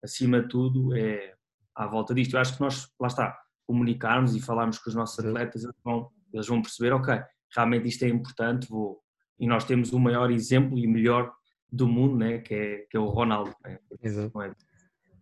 acima 0.00 0.40
de 0.40 0.48
tudo, 0.48 0.94
é 0.94 1.34
à 1.74 1.88
volta 1.88 2.14
disto. 2.14 2.34
Eu 2.34 2.40
acho 2.40 2.54
que 2.54 2.60
nós, 2.60 2.88
lá 3.00 3.08
está, 3.08 3.36
comunicarmos 3.66 4.36
e 4.36 4.40
falarmos 4.40 4.78
com 4.78 4.90
os 4.90 4.94
nossos 4.94 5.18
atletas, 5.18 5.64
eles 5.64 5.76
vão, 5.82 6.08
eles 6.32 6.46
vão 6.46 6.62
perceber, 6.62 6.92
ok, 6.92 7.20
realmente 7.52 7.88
isto 7.88 8.04
é 8.04 8.08
importante, 8.08 8.68
vou. 8.68 9.00
E 9.40 9.46
nós 9.48 9.64
temos 9.64 9.92
o 9.92 9.98
maior 9.98 10.30
exemplo 10.30 10.78
e 10.78 10.86
melhor 10.86 11.32
do 11.72 11.86
mundo, 11.86 12.16
né, 12.16 12.38
que, 12.38 12.54
é, 12.54 12.76
que 12.90 12.96
é 12.96 13.00
o 13.00 13.06
Ronaldo. 13.06 13.54
Né? 13.64 13.78
Exato. 14.02 14.30
Não, 14.34 14.42
é, 14.42 14.54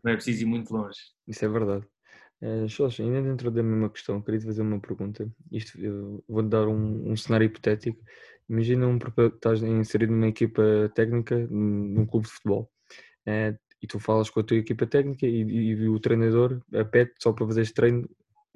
não 0.03 0.13
é 0.13 0.15
preciso 0.15 0.43
ir 0.43 0.47
muito 0.47 0.73
longe. 0.73 0.99
Isso 1.27 1.45
é 1.45 1.49
verdade. 1.49 1.87
Uh, 2.41 2.67
ainda 3.03 3.23
dentro 3.23 3.51
da 3.51 3.63
mesma 3.63 3.91
questão, 3.91 4.23
queria 4.23 4.41
te 4.41 4.47
fazer 4.47 4.63
uma 4.63 4.81
pergunta. 4.81 5.29
Isto, 5.51 6.23
vou-te 6.29 6.49
dar 6.49 6.69
um, 6.69 7.11
um, 7.11 7.17
cenário 7.17 7.47
hipotético. 7.47 8.01
Imagina 8.49 8.87
um, 8.87 8.97
estás 8.97 9.63
inserido 9.63 10.13
numa 10.13 10.29
equipa 10.29 10.63
técnica 10.95 11.37
num 11.51 12.07
clube 12.07 12.27
de 12.27 12.33
futebol 12.33 12.71
uh, 13.27 13.59
e 13.83 13.87
tu 13.87 13.99
falas 13.99 14.31
com 14.31 14.41
a 14.41 14.45
tua 14.45 14.57
equipa 14.57 14.87
técnica 14.87 15.27
e, 15.27 15.43
e, 15.43 15.71
e 15.73 15.89
o 15.89 16.01
treinador 16.01 16.61
pede 16.91 17.13
só 17.19 17.33
para 17.33 17.47
fazeres 17.47 17.73
treino, 17.73 18.09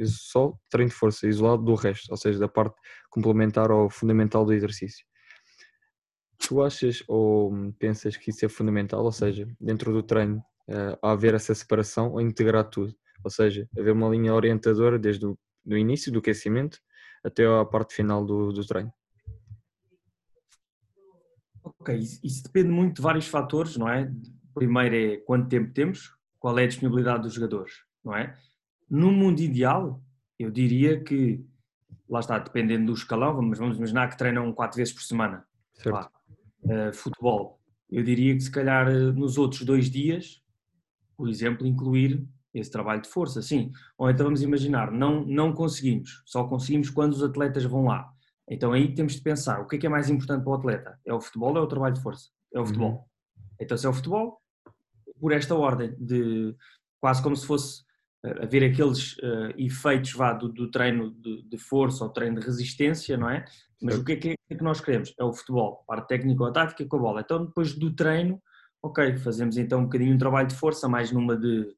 só 0.04 0.54
treino 0.70 0.90
de 0.90 0.96
força, 0.96 1.26
isolado 1.26 1.62
do 1.62 1.75
resto, 1.75 2.11
ou 2.11 2.16
seja, 2.16 2.38
da 2.38 2.49
parte 2.49 2.76
complementar 3.11 3.70
ou 3.70 3.90
fundamental 3.90 4.44
do 4.44 4.52
exercício. 4.52 5.04
Tu 6.52 6.62
achas 6.62 7.02
ou 7.09 7.50
pensas 7.78 8.14
que 8.14 8.28
isso 8.28 8.44
é 8.44 8.49
fundamental, 8.49 9.02
ou 9.02 9.11
seja, 9.11 9.49
dentro 9.59 9.90
do 9.90 10.02
treino 10.02 10.44
uh, 10.68 11.06
haver 11.06 11.32
essa 11.32 11.54
separação 11.54 12.12
ou 12.12 12.21
integrar 12.21 12.68
tudo? 12.68 12.94
Ou 13.25 13.30
seja, 13.30 13.66
haver 13.78 13.92
uma 13.92 14.11
linha 14.11 14.35
orientadora 14.35 14.99
desde 14.99 15.25
o 15.25 15.38
do 15.64 15.78
início 15.78 16.12
do 16.12 16.18
aquecimento 16.18 16.78
até 17.25 17.47
à 17.47 17.64
parte 17.64 17.94
final 17.94 18.23
do, 18.23 18.52
do 18.52 18.66
treino. 18.66 18.92
Ok, 21.64 21.97
isso 21.97 22.42
depende 22.42 22.68
muito 22.68 22.97
de 22.97 23.02
vários 23.02 23.26
fatores, 23.26 23.78
não 23.78 23.88
é? 23.88 24.12
Primeiro 24.54 24.94
é 24.94 25.16
quanto 25.18 25.49
tempo 25.49 25.73
temos, 25.73 26.14
qual 26.38 26.59
é 26.59 26.64
a 26.64 26.66
disponibilidade 26.66 27.23
dos 27.23 27.32
jogadores, 27.32 27.73
não 28.04 28.14
é? 28.14 28.37
No 28.90 29.11
mundo 29.11 29.40
ideal, 29.40 30.02
eu 30.38 30.50
diria 30.50 31.02
que, 31.02 31.42
lá 32.11 32.21
está, 32.21 32.38
dependendo 32.38 32.87
do 32.87 32.92
escalão, 32.92 33.35
vamos, 33.35 33.59
vamos 33.59 33.78
imaginar 33.78 34.11
que 34.11 34.18
treinam 34.18 34.52
quatro 34.52 34.76
vezes 34.76 34.92
por 34.92 35.02
semana. 35.02 35.47
Lá, 35.87 36.11
uh, 36.64 36.92
futebol. 36.92 37.61
Eu 37.90 38.02
diria 38.02 38.35
que 38.35 38.40
se 38.40 38.50
calhar 38.50 38.88
eh, 38.88 39.12
nos 39.12 39.37
outros 39.37 39.62
dois 39.62 39.90
dias, 39.90 40.40
por 41.14 41.28
exemplo, 41.28 41.66
incluir 41.66 42.26
esse 42.54 42.71
trabalho 42.71 43.02
de 43.02 43.09
força, 43.09 43.42
sim. 43.42 43.71
Ou 43.99 44.11
então 44.11 44.25
vamos 44.25 44.42
imaginar, 44.42 44.90
não, 44.90 45.25
não 45.26 45.52
conseguimos, 45.52 46.23
só 46.25 46.45
conseguimos 46.45 46.88
quando 46.88 47.12
os 47.12 47.23
atletas 47.23 47.64
vão 47.64 47.85
lá. 47.85 48.11
Então 48.49 48.73
aí 48.73 48.95
temos 48.95 49.14
de 49.14 49.23
pensar, 49.23 49.61
o 49.61 49.66
que 49.66 49.76
é 49.76 49.78
que 49.78 49.87
é 49.87 49.90
mais 49.90 50.09
importante 50.09 50.42
para 50.42 50.52
o 50.52 50.54
atleta? 50.54 50.99
É 51.04 51.12
o 51.12 51.21
futebol 51.21 51.50
ou 51.50 51.59
é 51.59 51.61
o 51.61 51.66
trabalho 51.66 51.95
de 51.95 52.02
força? 52.02 52.31
É 52.54 52.61
o 52.61 52.66
futebol. 52.66 52.90
Uhum. 52.90 53.45
Então 53.61 53.76
se 53.76 53.87
é 53.87 53.88
o 53.88 53.92
futebol, 53.92 54.40
por 55.21 55.33
esta 55.33 55.54
ordem, 55.54 55.95
de 55.99 56.54
quase 57.00 57.23
como 57.23 57.37
se 57.37 57.47
fosse 57.47 57.83
uh, 58.25 58.42
haver 58.42 58.64
aqueles 58.64 59.16
uh, 59.19 59.54
efeitos 59.57 60.12
vá, 60.12 60.33
do, 60.33 60.49
do 60.49 60.71
treino 60.71 61.12
de, 61.12 61.42
de, 61.42 61.59
força 61.59 62.04
ou 62.04 62.11
treino 62.11 62.40
de 62.40 62.47
resistência, 62.47 63.16
não 63.16 63.31
é? 63.31 63.45
Mas 63.82 63.98
o 63.98 64.04
que 64.04 64.12
é 64.12 64.16
que, 64.16 64.34
é 64.50 64.54
que 64.54 64.62
nós 64.62 64.80
queremos? 64.80 65.14
É 65.18 65.24
o 65.24 65.32
futebol, 65.32 65.84
parte 65.86 66.08
técnica 66.08 66.44
ou 66.44 66.52
tática 66.52 66.86
com 66.86 66.96
a 66.96 67.00
bola. 67.00 67.20
Então 67.20 67.44
depois 67.44 67.74
do 67.74 67.94
treino, 67.94 68.40
ok, 68.82 69.16
fazemos 69.18 69.56
então 69.56 69.80
um 69.80 69.84
bocadinho 69.84 70.14
um 70.14 70.18
trabalho 70.18 70.48
de 70.48 70.54
força, 70.54 70.88
mais 70.88 71.10
numa 71.10 71.36
de 71.36 71.74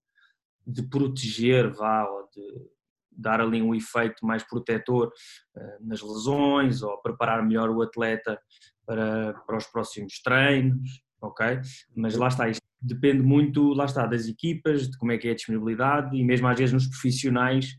de 0.66 0.82
proteger, 0.82 1.70
vá, 1.70 2.04
ou 2.04 2.28
de 2.34 2.70
dar 3.10 3.40
ali 3.40 3.62
um 3.62 3.74
efeito 3.74 4.26
mais 4.26 4.42
protetor 4.42 5.12
uh, 5.56 5.86
nas 5.86 6.00
lesões, 6.02 6.82
ou 6.82 7.00
preparar 7.00 7.44
melhor 7.44 7.70
o 7.70 7.82
atleta 7.82 8.40
para, 8.86 9.34
para 9.46 9.56
os 9.56 9.66
próximos 9.66 10.20
treinos, 10.20 11.02
ok? 11.20 11.60
Mas 11.94 12.16
lá 12.16 12.28
está, 12.28 12.48
isto 12.48 12.64
depende 12.80 13.22
muito, 13.22 13.72
lá 13.72 13.84
está, 13.84 14.06
das 14.06 14.26
equipas, 14.26 14.88
de 14.88 14.98
como 14.98 15.12
é 15.12 15.18
que 15.18 15.28
é 15.28 15.30
a 15.30 15.34
disponibilidade 15.34 16.16
e 16.16 16.24
mesmo 16.24 16.48
às 16.48 16.58
vezes 16.58 16.72
nos 16.72 16.86
profissionais 16.86 17.76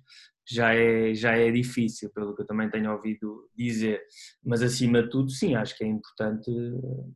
já 0.47 0.73
é, 0.73 1.13
já 1.13 1.35
é 1.35 1.51
difícil, 1.51 2.09
pelo 2.11 2.35
que 2.35 2.41
eu 2.41 2.45
também 2.45 2.69
tenho 2.69 2.91
ouvido 2.91 3.49
dizer. 3.55 4.01
Mas 4.43 4.61
acima 4.61 5.03
de 5.03 5.09
tudo, 5.09 5.29
sim, 5.29 5.55
acho 5.55 5.77
que 5.77 5.83
é 5.83 5.87
importante, 5.87 6.51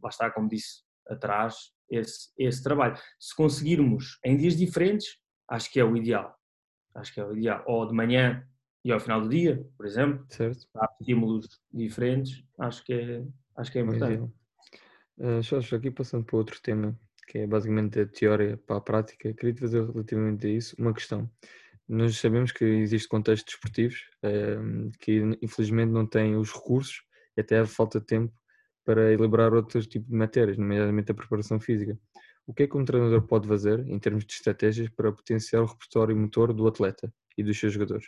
lá 0.01 0.09
está, 0.09 0.31
como 0.31 0.49
disse 0.49 0.83
atrás, 1.07 1.55
esse, 1.89 2.29
esse 2.37 2.63
trabalho. 2.63 2.97
Se 3.19 3.35
conseguirmos 3.35 4.19
em 4.23 4.37
dias 4.37 4.55
diferentes, 4.55 5.17
acho 5.47 5.71
que 5.71 5.79
é 5.79 5.83
o 5.83 5.95
ideal. 5.95 6.35
Acho 6.95 7.13
que 7.13 7.19
é 7.19 7.25
o 7.25 7.35
ideal. 7.35 7.63
Ou 7.67 7.87
de 7.87 7.93
manhã 7.93 8.45
e 8.83 8.91
ao 8.91 8.99
final 8.99 9.21
do 9.21 9.29
dia, 9.29 9.65
por 9.77 9.85
exemplo. 9.85 10.25
Certo. 10.29 10.67
Há 10.75 10.89
estímulos 10.99 11.47
diferentes, 11.71 12.43
acho 12.57 12.83
que 12.85 12.93
é, 12.93 13.23
acho 13.55 13.71
que 13.71 13.79
é 13.79 13.81
importante. 13.81 14.31
Uh, 15.17 15.41
Jorge, 15.41 15.75
aqui 15.75 15.91
passando 15.91 16.23
para 16.23 16.37
outro 16.37 16.61
tema, 16.61 16.97
que 17.27 17.39
é 17.39 17.47
basicamente 17.47 17.99
a 17.99 18.07
teoria 18.07 18.57
para 18.57 18.77
a 18.77 18.81
prática, 18.81 19.33
queria 19.33 19.53
te 19.53 19.59
fazer 19.59 19.85
relativamente 19.85 20.47
a 20.47 20.49
isso 20.49 20.75
uma 20.79 20.93
questão. 20.93 21.29
Nós 21.89 22.17
sabemos 22.17 22.51
que 22.51 22.63
existem 22.63 23.09
contextos 23.09 23.51
desportivos 23.51 24.07
uh, 24.23 24.91
que 24.99 25.21
infelizmente 25.41 25.89
não 25.89 26.05
têm 26.05 26.35
os 26.35 26.53
recursos 26.53 27.01
e 27.35 27.41
até 27.41 27.65
falta 27.65 27.99
de 27.99 28.05
tempo 28.05 28.31
para 28.85 29.11
elaborar 29.11 29.55
outros 29.55 29.87
tipos 29.87 30.07
de 30.07 30.15
matérias, 30.15 30.55
nomeadamente 30.55 31.11
a 31.11 31.15
preparação 31.15 31.59
física. 31.59 31.97
O 32.45 32.53
que 32.53 32.63
é 32.63 32.67
que 32.67 32.77
um 32.77 32.85
treinador 32.85 33.23
pode 33.23 33.47
fazer 33.47 33.79
em 33.87 33.97
termos 33.97 34.23
de 34.23 34.33
estratégias 34.33 34.87
para 34.89 35.11
potenciar 35.11 35.63
o 35.63 35.65
repertório 35.65 36.15
motor 36.15 36.53
do 36.53 36.67
atleta 36.67 37.11
e 37.35 37.43
dos 37.43 37.59
seus 37.59 37.73
jogadores? 37.73 38.07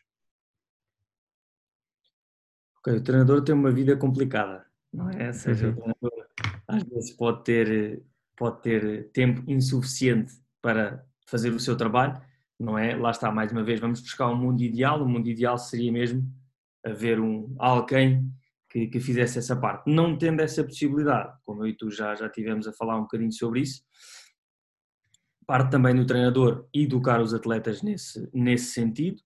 Okay, 2.80 2.96
o 2.96 3.04
treinador 3.04 3.44
tem 3.44 3.54
uma 3.54 3.72
vida 3.72 3.96
complicada, 3.98 4.66
não 4.94 5.10
é? 5.10 5.28
Ou 5.28 5.34
seja, 5.34 5.68
uhum. 5.68 5.72
o 5.72 5.76
treinador 5.76 6.28
às 6.68 6.84
vezes 6.84 7.12
pode 7.12 7.44
ter, 7.44 8.04
pode 8.36 8.62
ter 8.62 9.10
tempo 9.12 9.44
insuficiente 9.48 10.34
para 10.62 11.04
fazer 11.28 11.52
o 11.52 11.60
seu 11.60 11.76
trabalho, 11.76 12.20
não 12.62 12.78
é? 12.78 12.96
Lá 12.96 13.10
está, 13.10 13.32
mais 13.32 13.52
uma 13.52 13.64
vez, 13.64 13.80
vamos 13.80 14.02
buscar 14.02 14.30
um 14.30 14.36
mundo 14.36 14.62
ideal. 14.62 15.02
O 15.02 15.10
mundo 15.10 15.28
ideal 15.28 15.58
seria 15.58 15.92
mesmo 15.92 16.32
haver 16.86 17.20
um, 17.20 17.56
alguém 17.58 18.32
que, 18.70 18.88
que 18.88 19.00
fizesse 19.00 19.40
essa 19.40 19.56
parte. 19.56 19.90
Não 19.92 20.16
tendo 20.16 20.42
essa 20.42 20.64
possibilidade, 20.64 21.36
como 21.44 21.64
eu 21.64 21.70
e 21.70 21.76
tu 21.76 21.90
já, 21.90 22.14
já 22.14 22.30
tivemos 22.30 22.68
a 22.68 22.74
falar 22.74 22.98
um 22.98 23.02
bocadinho 23.02 23.32
sobre 23.32 23.62
isso, 23.62 23.82
parte 25.46 25.72
também 25.72 25.96
do 25.96 26.06
treinador 26.06 26.68
educar 26.72 27.20
os 27.20 27.34
atletas 27.34 27.82
nesse, 27.82 28.30
nesse 28.32 28.72
sentido, 28.72 29.18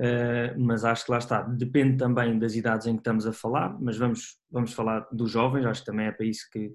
uh, 0.00 0.58
mas 0.58 0.84
acho 0.84 1.04
que 1.04 1.12
lá 1.12 1.18
está, 1.18 1.42
depende 1.42 1.96
também 1.96 2.36
das 2.38 2.56
idades 2.56 2.88
em 2.88 2.94
que 2.94 3.00
estamos 3.00 3.24
a 3.24 3.32
falar, 3.32 3.80
mas 3.80 3.96
vamos, 3.96 4.36
vamos 4.50 4.72
falar 4.72 5.06
dos 5.12 5.30
jovens, 5.30 5.64
acho 5.64 5.80
que 5.80 5.86
também 5.86 6.06
é 6.06 6.12
para 6.12 6.26
isso 6.26 6.48
que, 6.52 6.72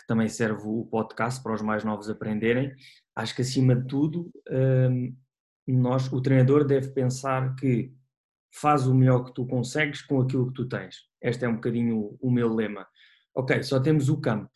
que 0.00 0.06
também 0.06 0.28
serve 0.28 0.62
o 0.64 0.86
podcast, 0.86 1.42
para 1.42 1.54
os 1.54 1.62
mais 1.62 1.84
novos 1.84 2.08
aprenderem. 2.08 2.74
Acho 3.14 3.34
que 3.34 3.42
acima 3.42 3.76
de 3.76 3.86
tudo, 3.86 4.30
uh, 4.48 5.16
nós, 5.66 6.12
o 6.12 6.20
treinador 6.20 6.64
deve 6.64 6.88
pensar 6.90 7.54
que 7.54 7.92
faz 8.52 8.86
o 8.86 8.94
melhor 8.94 9.24
que 9.24 9.34
tu 9.34 9.46
consegues 9.46 10.02
com 10.02 10.20
aquilo 10.20 10.48
que 10.48 10.54
tu 10.54 10.68
tens. 10.68 10.96
Este 11.22 11.44
é 11.44 11.48
um 11.48 11.54
bocadinho 11.54 12.16
o 12.20 12.30
meu 12.30 12.52
lema. 12.52 12.86
Ok, 13.34 13.62
só 13.62 13.78
temos 13.78 14.08
o 14.08 14.20
campo. 14.20 14.50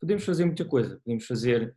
Podemos 0.00 0.24
fazer 0.24 0.44
muita 0.44 0.64
coisa, 0.64 0.98
podemos 1.04 1.24
fazer 1.26 1.76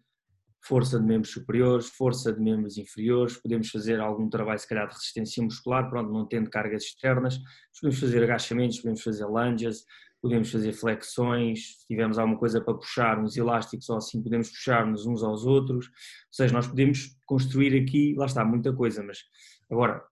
força 0.64 1.00
de 1.00 1.06
membros 1.06 1.32
superiores, 1.32 1.88
força 1.88 2.34
de 2.34 2.42
membros 2.42 2.78
inferiores, 2.78 3.38
podemos 3.38 3.70
fazer 3.70 4.00
algum 4.00 4.28
trabalho 4.28 4.58
se 4.58 4.68
calhar 4.68 4.88
de 4.88 4.96
resistência 4.96 5.44
muscular, 5.44 5.88
pronto, 5.90 6.12
não 6.12 6.28
tendo 6.28 6.50
cargas 6.50 6.84
externas, 6.84 7.40
podemos 7.80 8.00
fazer 8.00 8.24
agachamentos, 8.24 8.80
podemos 8.80 9.04
fazer 9.04 9.26
lunges, 9.26 9.86
podemos 10.26 10.52
fazer 10.52 10.74
flexões, 10.74 11.78
se 11.82 11.88
tivermos 11.88 12.18
alguma 12.18 12.40
coisa 12.40 12.60
para 12.60 12.74
puxar, 12.74 13.20
uns 13.20 13.38
elásticos 13.38 13.88
ou 13.90 13.98
assim, 13.98 14.24
podemos 14.24 14.50
puxar-nos 14.50 15.06
uns 15.06 15.22
aos 15.22 15.46
outros, 15.46 15.86
ou 15.86 15.92
seja, 16.32 16.52
nós 16.52 16.66
podemos 16.66 17.16
construir 17.28 17.80
aqui, 17.80 18.16
lá 18.18 18.26
está, 18.26 18.44
muita 18.44 18.74
coisa, 18.74 19.04
mas 19.04 19.20
agora, 19.72 20.04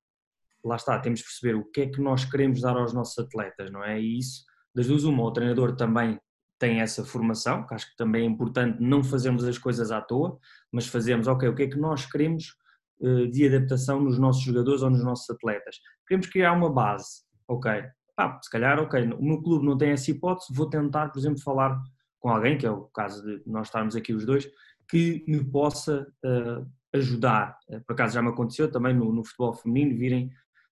lá 0.64 0.76
está, 0.76 1.00
temos 1.00 1.22
de 1.22 1.26
perceber 1.26 1.56
o 1.56 1.66
que 1.66 1.82
é 1.82 1.88
que 1.88 2.00
nós 2.00 2.26
queremos 2.26 2.62
dar 2.62 2.78
aos 2.78 2.94
nossos 2.94 3.18
atletas, 3.18 3.72
não 3.72 3.84
é? 3.84 4.00
E 4.00 4.20
isso, 4.20 4.44
das 4.76 4.86
duas 4.86 5.04
uma, 5.04 5.24
o 5.24 5.32
treinador 5.32 5.76
também 5.76 6.20
tem 6.60 6.80
essa 6.80 7.04
formação, 7.04 7.66
que 7.66 7.74
acho 7.74 7.90
que 7.90 7.98
também 7.98 8.22
é 8.22 8.26
importante 8.26 8.80
não 8.80 9.04
fazermos 9.04 9.44
as 9.46 9.58
coisas 9.58 9.92
à 9.92 10.00
toa, 10.00 10.38
mas 10.72 10.86
fazermos, 10.86 11.26
ok, 11.26 11.50
o 11.50 11.56
que 11.56 11.64
é 11.64 11.68
que 11.68 11.78
nós 11.78 12.06
queremos 12.06 12.56
uh, 13.00 13.28
de 13.32 13.48
adaptação 13.48 14.00
nos 14.00 14.20
nossos 14.20 14.44
jogadores 14.44 14.84
ou 14.84 14.92
nos 14.92 15.04
nossos 15.04 15.28
atletas? 15.28 15.80
Queremos 16.08 16.28
criar 16.28 16.54
uma 16.54 16.72
base, 16.72 17.24
ok, 17.48 17.84
ah, 18.18 18.40
se 18.42 18.50
calhar, 18.50 18.80
ok, 18.80 19.02
o 19.14 19.24
meu 19.24 19.42
clube 19.42 19.66
não 19.66 19.78
tem 19.78 19.92
essa 19.92 20.12
hipótese, 20.12 20.54
vou 20.54 20.70
tentar, 20.70 21.10
por 21.10 21.20
exemplo, 21.20 21.42
falar 21.42 21.82
com 22.20 22.30
alguém, 22.30 22.58
que 22.58 22.66
é 22.66 22.72
o 22.72 22.84
caso 22.86 23.24
de 23.24 23.42
nós 23.46 23.68
estarmos 23.68 23.96
aqui 23.96 24.14
os 24.14 24.26
dois, 24.26 24.48
que 24.90 25.24
me 25.28 25.44
possa 25.44 26.08
uh, 26.24 26.70
ajudar. 26.94 27.58
Uh, 27.70 27.82
por 27.86 27.94
acaso 27.94 28.14
já 28.14 28.22
me 28.22 28.30
aconteceu 28.30 28.72
também 28.72 28.94
no, 28.94 29.12
no 29.12 29.24
futebol 29.24 29.54
feminino 29.54 29.98
virem 29.98 30.32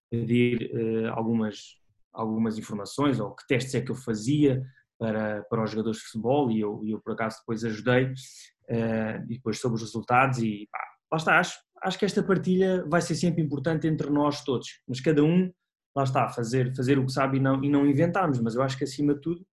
pedir 0.09 0.69
algumas, 1.13 1.77
algumas 2.11 2.57
informações 2.57 3.17
ou 3.17 3.33
que 3.33 3.47
testes 3.47 3.73
é 3.75 3.81
que 3.81 3.91
eu 3.91 3.95
fazia, 3.95 4.61
para, 5.01 5.41
para 5.49 5.63
os 5.63 5.71
jogadores 5.71 5.97
de 5.97 6.05
futebol 6.05 6.51
e 6.51 6.59
eu, 6.59 6.79
eu 6.85 7.01
por 7.01 7.13
acaso 7.13 7.39
depois 7.39 7.65
ajudei 7.65 8.05
uh, 8.05 9.23
e 9.27 9.35
depois 9.35 9.59
sobre 9.59 9.77
os 9.77 9.81
resultados 9.81 10.37
e 10.37 10.69
pá, 10.71 10.79
lá 11.11 11.17
está, 11.17 11.39
acho, 11.39 11.57
acho 11.81 11.97
que 11.97 12.05
esta 12.05 12.21
partilha 12.21 12.85
vai 12.87 13.01
ser 13.01 13.15
sempre 13.15 13.41
importante 13.41 13.87
entre 13.87 14.11
nós 14.11 14.43
todos, 14.43 14.79
mas 14.87 15.01
cada 15.01 15.23
um, 15.23 15.51
lá 15.95 16.03
está, 16.03 16.29
fazer, 16.29 16.75
fazer 16.75 16.97
o 16.97 17.05
que 17.05 17.11
sabe 17.11 17.37
e 17.37 17.39
não, 17.39 17.63
e 17.63 17.69
não 17.69 17.85
inventarmos, 17.85 18.39
mas 18.39 18.55
eu 18.55 18.61
acho 18.61 18.77
que 18.77 18.83
acima 18.83 19.13
de 19.13 19.21
tudo 19.21 19.45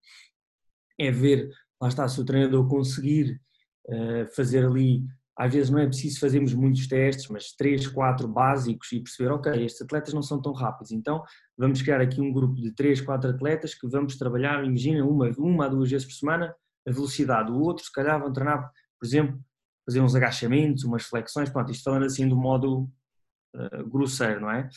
é 0.98 1.10
ver 1.10 1.50
lá 1.80 1.88
está, 1.88 2.06
se 2.08 2.20
o 2.20 2.24
treinador 2.24 2.68
conseguir 2.68 3.40
uh, 3.88 4.26
fazer 4.34 4.64
ali, 4.64 5.04
às 5.36 5.52
vezes 5.52 5.70
não 5.70 5.78
é 5.78 5.86
preciso 5.86 6.18
fazermos 6.18 6.52
muitos 6.52 6.86
testes, 6.88 7.28
mas 7.28 7.52
três, 7.52 7.86
quatro 7.86 8.26
básicos 8.26 8.90
e 8.92 9.00
perceber, 9.00 9.30
ok, 9.30 9.64
estes 9.64 9.82
atletas 9.82 10.12
não 10.12 10.22
são 10.22 10.42
tão 10.42 10.52
rápidos, 10.52 10.90
então 10.90 11.22
vamos 11.56 11.80
criar 11.80 12.00
aqui 12.00 12.20
um 12.20 12.32
grupo 12.32 12.60
de 12.60 12.72
três, 12.72 13.00
quatro 13.00 13.30
atletas 13.30 13.74
que 13.74 13.88
vamos 13.88 14.16
trabalhar, 14.16 14.64
imagina, 14.64 15.04
uma, 15.04 15.30
uma 15.38 15.66
a 15.66 15.68
duas 15.68 15.90
vezes 15.90 16.06
por 16.06 16.14
semana, 16.14 16.54
a 16.86 16.90
velocidade. 16.90 17.52
O 17.52 17.60
outro, 17.60 17.84
se 17.84 17.92
calhar, 17.92 18.18
vão 18.18 18.32
treinar, 18.32 18.70
por 18.98 19.06
exemplo, 19.06 19.38
fazer 19.86 20.00
uns 20.00 20.14
agachamentos, 20.14 20.84
umas 20.84 21.04
flexões, 21.04 21.50
pronto, 21.50 21.70
isto 21.70 21.84
falando 21.84 22.04
assim 22.04 22.28
do 22.28 22.36
modo 22.36 22.90
uh, 23.54 23.88
grosseiro, 23.88 24.40
não 24.40 24.50
é? 24.50 24.68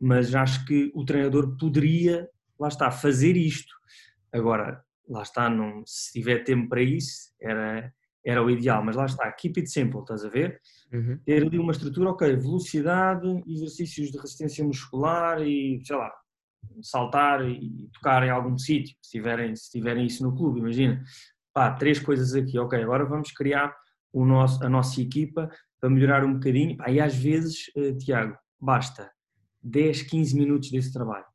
Mas 0.00 0.34
acho 0.34 0.64
que 0.64 0.90
o 0.94 1.04
treinador 1.04 1.56
poderia, 1.56 2.28
lá 2.58 2.68
está, 2.68 2.90
fazer 2.90 3.36
isto. 3.36 3.72
Agora, 4.32 4.82
lá 5.08 5.22
está, 5.22 5.48
não, 5.48 5.82
se 5.86 6.12
tiver 6.12 6.44
tempo 6.44 6.68
para 6.68 6.82
isso, 6.82 7.32
era, 7.40 7.92
era 8.24 8.42
o 8.42 8.50
ideal, 8.50 8.84
mas 8.84 8.96
lá 8.96 9.06
está, 9.06 9.30
keep 9.32 9.58
it 9.60 9.70
simple, 9.70 10.00
estás 10.00 10.24
a 10.24 10.28
ver? 10.28 10.60
Uhum. 10.92 11.18
Ter 11.24 11.46
ali 11.46 11.58
uma 11.58 11.72
estrutura, 11.72 12.10
ok, 12.10 12.36
velocidade, 12.36 13.42
exercícios 13.46 14.10
de 14.10 14.18
resistência 14.18 14.64
muscular 14.64 15.40
e, 15.42 15.80
sei 15.84 15.96
lá, 15.96 16.12
saltar 16.82 17.48
e 17.48 17.88
tocar 17.92 18.24
em 18.24 18.30
algum 18.30 18.56
sítio, 18.58 18.96
se 19.02 19.10
tiverem, 19.10 19.54
se 19.54 19.70
tiverem 19.70 20.06
isso 20.06 20.22
no 20.22 20.34
clube, 20.34 20.60
imagina. 20.60 21.02
Pá, 21.52 21.72
três 21.72 21.98
coisas 21.98 22.34
aqui, 22.34 22.58
ok, 22.58 22.82
agora 22.82 23.04
vamos 23.04 23.30
criar 23.30 23.74
o 24.12 24.24
nosso, 24.24 24.64
a 24.64 24.68
nossa 24.68 25.00
equipa 25.00 25.48
para 25.80 25.90
melhorar 25.90 26.24
um 26.24 26.34
bocadinho. 26.34 26.76
Pá, 26.76 26.90
e 26.90 27.00
às 27.00 27.14
vezes, 27.14 27.70
uh, 27.76 27.96
Tiago, 27.98 28.36
basta 28.60 29.10
10, 29.64 30.02
15 30.02 30.36
minutos 30.36 30.70
desse 30.70 30.92
trabalho, 30.92 31.26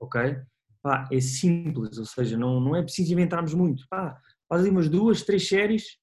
ok? 0.00 0.38
Pá, 0.82 1.08
é 1.12 1.20
simples, 1.20 1.98
ou 1.98 2.04
seja, 2.04 2.36
não, 2.36 2.58
não 2.60 2.74
é 2.74 2.82
preciso 2.82 3.12
inventarmos 3.12 3.54
muito. 3.54 3.86
Pá, 3.88 4.18
faz 4.48 4.66
umas 4.66 4.88
duas, 4.88 5.22
três 5.22 5.46
séries, 5.46 5.98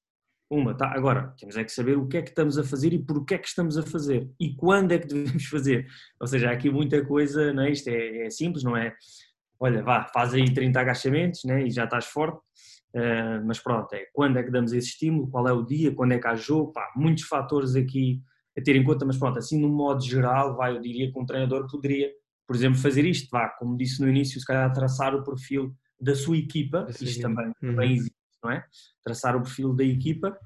uma, 0.50 0.74
tá? 0.74 0.92
Agora, 0.92 1.32
temos 1.38 1.56
é 1.56 1.62
que 1.62 1.70
saber 1.70 1.96
o 1.96 2.08
que 2.08 2.16
é 2.16 2.22
que 2.22 2.30
estamos 2.30 2.58
a 2.58 2.64
fazer 2.64 2.92
e 2.92 2.98
porquê 2.98 3.34
é 3.34 3.38
que 3.38 3.46
estamos 3.46 3.78
a 3.78 3.84
fazer 3.84 4.28
e 4.38 4.54
quando 4.54 4.90
é 4.90 4.98
que 4.98 5.06
devemos 5.08 5.44
fazer. 5.46 5.86
Ou 6.20 6.26
seja, 6.26 6.50
há 6.50 6.52
aqui 6.52 6.70
muita 6.70 7.04
coisa, 7.04 7.52
não 7.52 7.62
é? 7.62 7.70
Isto 7.70 7.88
é, 7.88 8.26
é 8.26 8.30
simples, 8.30 8.64
não 8.64 8.76
é? 8.76 8.92
Olha, 9.60 9.82
vá, 9.82 10.04
faz 10.12 10.34
aí 10.34 10.52
30 10.52 10.80
agachamentos 10.80 11.44
né? 11.44 11.64
e 11.64 11.70
já 11.70 11.84
estás 11.84 12.06
forte. 12.06 12.40
Uh, 12.92 13.44
mas 13.46 13.60
pronto, 13.60 13.92
é 13.92 14.06
quando 14.12 14.38
é 14.38 14.42
que 14.42 14.50
damos 14.50 14.72
esse 14.72 14.88
estímulo, 14.88 15.30
qual 15.30 15.46
é 15.46 15.52
o 15.52 15.62
dia, 15.62 15.94
quando 15.94 16.10
é 16.10 16.18
que 16.18 16.26
há 16.26 16.34
jogo, 16.34 16.72
pá, 16.72 16.90
muitos 16.96 17.22
fatores 17.22 17.76
aqui 17.76 18.20
a 18.56 18.62
ter 18.62 18.76
em 18.76 18.84
conta, 18.84 19.04
mas 19.04 19.16
pronto, 19.16 19.38
assim 19.38 19.60
no 19.60 19.68
modo 19.68 20.02
geral, 20.04 20.56
vai, 20.56 20.76
eu 20.76 20.80
diria 20.80 21.10
que 21.10 21.18
um 21.18 21.24
treinador 21.24 21.66
poderia, 21.70 22.10
por 22.46 22.56
exemplo, 22.56 22.78
fazer 22.78 23.04
isto, 23.04 23.28
vá, 23.30 23.48
como 23.58 23.76
disse 23.76 24.00
no 24.00 24.08
início, 24.08 24.40
se 24.40 24.46
calhar 24.46 24.72
traçar 24.72 25.14
o 25.14 25.24
perfil 25.24 25.74
da 26.00 26.14
sua 26.14 26.36
equipa, 26.36 26.86
isto 27.00 27.20
também, 27.20 27.46
uhum. 27.46 27.54
também 27.70 27.92
existe, 27.92 28.16
não 28.42 28.50
é? 28.50 28.64
Traçar 29.04 29.36
o 29.36 29.42
perfil 29.42 29.74
da 29.74 29.84
equipa 29.84 30.36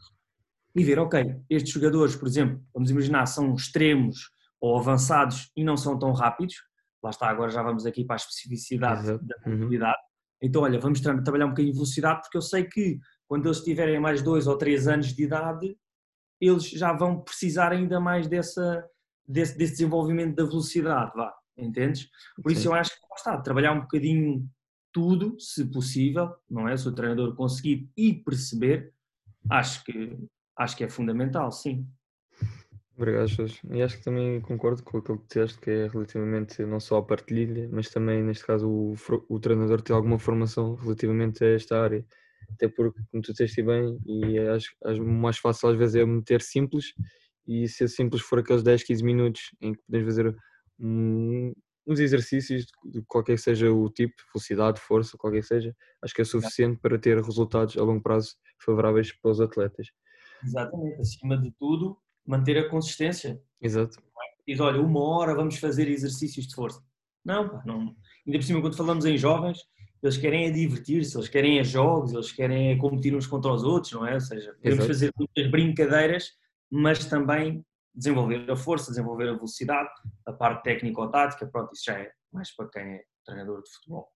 e 0.74 0.82
ver, 0.82 0.98
ok, 0.98 1.40
estes 1.48 1.72
jogadores, 1.72 2.16
por 2.16 2.26
exemplo, 2.26 2.62
vamos 2.74 2.90
imaginar, 2.90 3.26
são 3.26 3.54
extremos 3.54 4.30
ou 4.60 4.76
avançados 4.76 5.50
e 5.56 5.62
não 5.62 5.76
são 5.76 5.98
tão 5.98 6.12
rápidos, 6.12 6.56
lá 7.02 7.10
está, 7.10 7.28
agora 7.28 7.50
já 7.50 7.62
vamos 7.62 7.86
aqui 7.86 8.04
para 8.04 8.16
a 8.16 8.18
especificidade 8.18 9.02
Exato. 9.02 9.24
da 9.24 9.36
mobilidade, 9.50 9.98
uhum. 9.98 10.38
então 10.48 10.62
olha, 10.62 10.78
vamos 10.78 11.00
trabalhar 11.00 11.46
um 11.46 11.50
bocadinho 11.50 11.72
de 11.72 11.78
velocidade, 11.78 12.20
porque 12.22 12.36
eu 12.36 12.42
sei 12.42 12.64
que 12.64 12.98
quando 13.26 13.46
eles 13.46 13.60
tiverem 13.60 14.00
mais 14.00 14.22
dois 14.22 14.46
ou 14.46 14.58
três 14.58 14.86
anos 14.88 15.14
de 15.14 15.22
idade, 15.22 15.76
eles 16.46 16.68
já 16.68 16.92
vão 16.92 17.20
precisar 17.20 17.72
ainda 17.72 18.00
mais 18.00 18.26
dessa, 18.26 18.84
desse, 19.26 19.56
desse 19.56 19.72
desenvolvimento 19.72 20.36
da 20.36 20.44
velocidade, 20.44 21.12
vá, 21.14 21.34
entendes? 21.56 22.08
Por 22.42 22.52
isso 22.52 22.62
Sim. 22.62 22.68
eu 22.68 22.74
acho 22.74 22.90
que 22.90 23.14
está, 23.16 23.40
trabalhar 23.40 23.72
um 23.72 23.80
bocadinho 23.80 24.48
tudo, 24.92 25.36
se 25.40 25.64
possível, 25.64 26.32
não 26.48 26.68
é? 26.68 26.76
Se 26.76 26.88
o 26.88 26.94
treinador 26.94 27.34
conseguir 27.34 27.90
e 27.96 28.14
perceber, 28.14 28.92
acho 29.50 29.84
que, 29.84 30.16
acho 30.56 30.76
que 30.76 30.84
é 30.84 30.88
fundamental, 30.88 31.50
sim. 31.50 31.86
Obrigado, 32.96 33.26
Jorge. 33.26 33.60
E 33.72 33.82
acho 33.82 33.98
que 33.98 34.04
também 34.04 34.40
concordo 34.40 34.82
com 34.84 34.98
aquilo 34.98 35.18
que 35.18 35.26
disseste, 35.26 35.58
que 35.58 35.68
é 35.68 35.88
relativamente 35.88 36.64
não 36.64 36.78
só 36.78 36.98
a 36.98 37.02
partilha, 37.02 37.68
mas 37.72 37.90
também, 37.90 38.22
neste 38.22 38.46
caso, 38.46 38.68
o, 38.68 38.94
o 39.28 39.40
treinador 39.40 39.82
ter 39.82 39.92
alguma 39.92 40.18
formação 40.18 40.76
relativamente 40.76 41.44
a 41.44 41.48
esta 41.48 41.82
área 41.82 42.06
até 42.52 42.68
porque, 42.68 43.00
como 43.10 43.22
tu 43.22 43.32
disseste 43.32 43.62
bem, 43.62 43.98
e 44.06 44.38
acho, 44.38 44.74
acho 44.84 45.02
mais 45.02 45.38
fácil 45.38 45.70
às 45.70 45.76
vezes 45.76 45.96
é 45.96 46.04
meter 46.04 46.42
simples, 46.42 46.92
e 47.46 47.68
se 47.68 47.86
simples 47.88 48.22
for 48.22 48.38
aqueles 48.38 48.62
10, 48.62 48.84
15 48.84 49.04
minutos 49.04 49.54
em 49.60 49.74
que 49.74 49.82
podemos 49.82 50.06
fazer 50.06 50.36
um, 50.78 51.52
uns 51.86 52.00
exercícios 52.00 52.66
de 52.84 53.02
qualquer 53.06 53.34
que 53.34 53.42
seja 53.42 53.70
o 53.72 53.90
tipo, 53.90 54.14
velocidade, 54.32 54.80
força, 54.80 55.16
qualquer 55.18 55.40
que 55.40 55.46
seja, 55.46 55.76
acho 56.02 56.14
que 56.14 56.22
é 56.22 56.24
suficiente 56.24 56.78
para 56.80 56.98
ter 56.98 57.22
resultados 57.22 57.76
a 57.76 57.82
longo 57.82 58.02
prazo 58.02 58.34
favoráveis 58.58 59.12
para 59.12 59.30
os 59.30 59.40
atletas. 59.40 59.88
Exatamente, 60.42 61.00
acima 61.00 61.36
de 61.36 61.50
tudo, 61.52 61.98
manter 62.26 62.58
a 62.58 62.68
consistência. 62.68 63.40
Exato. 63.60 64.02
Diz, 64.46 64.60
olha, 64.60 64.80
uma 64.80 65.00
hora 65.00 65.34
vamos 65.34 65.58
fazer 65.58 65.88
exercícios 65.88 66.46
de 66.46 66.54
força. 66.54 66.82
Não, 67.24 67.48
pá, 67.48 67.62
não. 67.64 67.96
Ainda 68.26 68.38
por 68.38 68.42
cima, 68.42 68.60
quando 68.60 68.76
falamos 68.76 69.04
em 69.06 69.16
jovens, 69.16 69.58
eles 70.04 70.18
querem 70.18 70.46
é 70.46 70.50
divertir-se, 70.50 71.16
eles 71.16 71.28
querem 71.28 71.58
é 71.58 71.64
jogos, 71.64 72.12
eles 72.12 72.30
querem 72.30 72.72
é 72.72 72.76
competir 72.76 73.16
uns 73.16 73.26
contra 73.26 73.50
os 73.50 73.64
outros, 73.64 73.92
não 73.92 74.06
é? 74.06 74.14
Ou 74.14 74.20
seja, 74.20 74.52
podemos 74.52 74.84
Exato. 74.84 74.86
fazer 74.86 75.12
muitas 75.16 75.50
brincadeiras, 75.50 76.32
mas 76.70 77.06
também 77.06 77.64
desenvolver 77.94 78.50
a 78.50 78.56
força, 78.56 78.90
desenvolver 78.90 79.28
a 79.28 79.34
velocidade, 79.34 79.88
a 80.26 80.32
parte 80.32 80.62
técnico-tática, 80.64 81.46
pronto, 81.46 81.72
isso 81.72 81.84
já 81.86 81.98
é 81.98 82.10
mais 82.30 82.54
para 82.54 82.68
quem 82.68 82.82
é 82.82 83.04
treinador 83.24 83.62
de 83.62 83.70
futebol. 83.72 84.08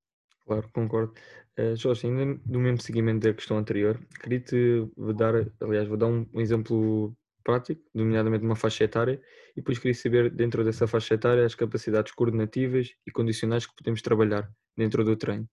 Claro, 0.44 0.68
concordo. 0.74 1.14
Uh, 1.58 1.76
Jorge, 1.76 2.06
ainda 2.06 2.40
do 2.44 2.58
mesmo 2.58 2.80
seguimento 2.80 3.26
da 3.26 3.32
questão 3.32 3.56
anterior, 3.56 3.98
queria-te 4.20 4.90
dar, 5.16 5.34
aliás, 5.60 5.88
vou 5.88 5.96
dar 5.96 6.06
um, 6.06 6.26
um 6.34 6.40
exemplo 6.40 7.16
prático, 7.42 7.80
nomeadamente 7.94 8.44
uma 8.44 8.56
faixa 8.56 8.84
etária, 8.84 9.20
e 9.52 9.56
depois 9.56 9.78
queria 9.78 9.94
saber, 9.94 10.30
dentro 10.30 10.62
dessa 10.62 10.86
faixa 10.86 11.14
etária, 11.14 11.46
as 11.46 11.54
capacidades 11.54 12.12
coordenativas 12.12 12.94
e 13.06 13.10
condicionais 13.10 13.66
que 13.66 13.74
podemos 13.74 14.02
trabalhar 14.02 14.50
dentro 14.76 15.02
do 15.02 15.16
treino. 15.16 15.48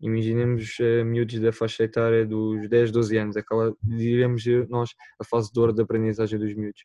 Imaginemos 0.00 0.78
uh, 0.78 1.04
miúdos 1.04 1.40
da 1.40 1.52
faixa 1.52 1.84
etária 1.84 2.24
dos 2.24 2.68
10, 2.68 2.92
12 2.92 3.16
anos, 3.16 3.36
aquela, 3.36 3.74
diremos 3.82 4.44
nós, 4.68 4.94
a 5.20 5.24
fase 5.24 5.52
de 5.52 5.58
ouro 5.58 5.72
da 5.72 5.82
aprendizagem 5.82 6.38
dos 6.38 6.54
miúdos. 6.54 6.82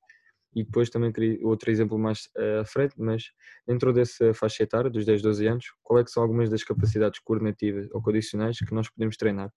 E 0.56 0.64
depois 0.64 0.90
também 0.90 1.12
queria 1.12 1.46
outro 1.46 1.72
exemplo 1.72 1.98
mais 1.98 2.30
uh, 2.38 2.62
à 2.62 2.66
frente, 2.66 2.96
mas 2.98 3.32
dentro 3.68 3.92
dessa 3.92 4.34
faixa 4.34 4.64
etária, 4.64 4.90
dos 4.90 5.06
10, 5.06 5.22
12 5.22 5.48
anos, 5.48 5.66
qual 5.82 6.00
é 6.00 6.04
que 6.04 6.12
são 6.12 6.22
algumas 6.22 6.50
das 6.50 6.64
capacidades 6.64 7.20
coordenativas 7.20 7.88
ou 7.92 8.02
condicionais 8.02 8.58
que 8.58 8.74
nós 8.74 8.90
podemos 8.90 9.18
treinar 9.18 9.52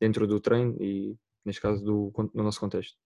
dentro 0.00 0.26
do 0.26 0.40
treino 0.40 0.76
e, 0.80 1.16
neste 1.44 1.60
caso, 1.60 1.84
do, 1.84 2.12
no 2.34 2.42
nosso 2.42 2.58
contexto? 2.58 2.96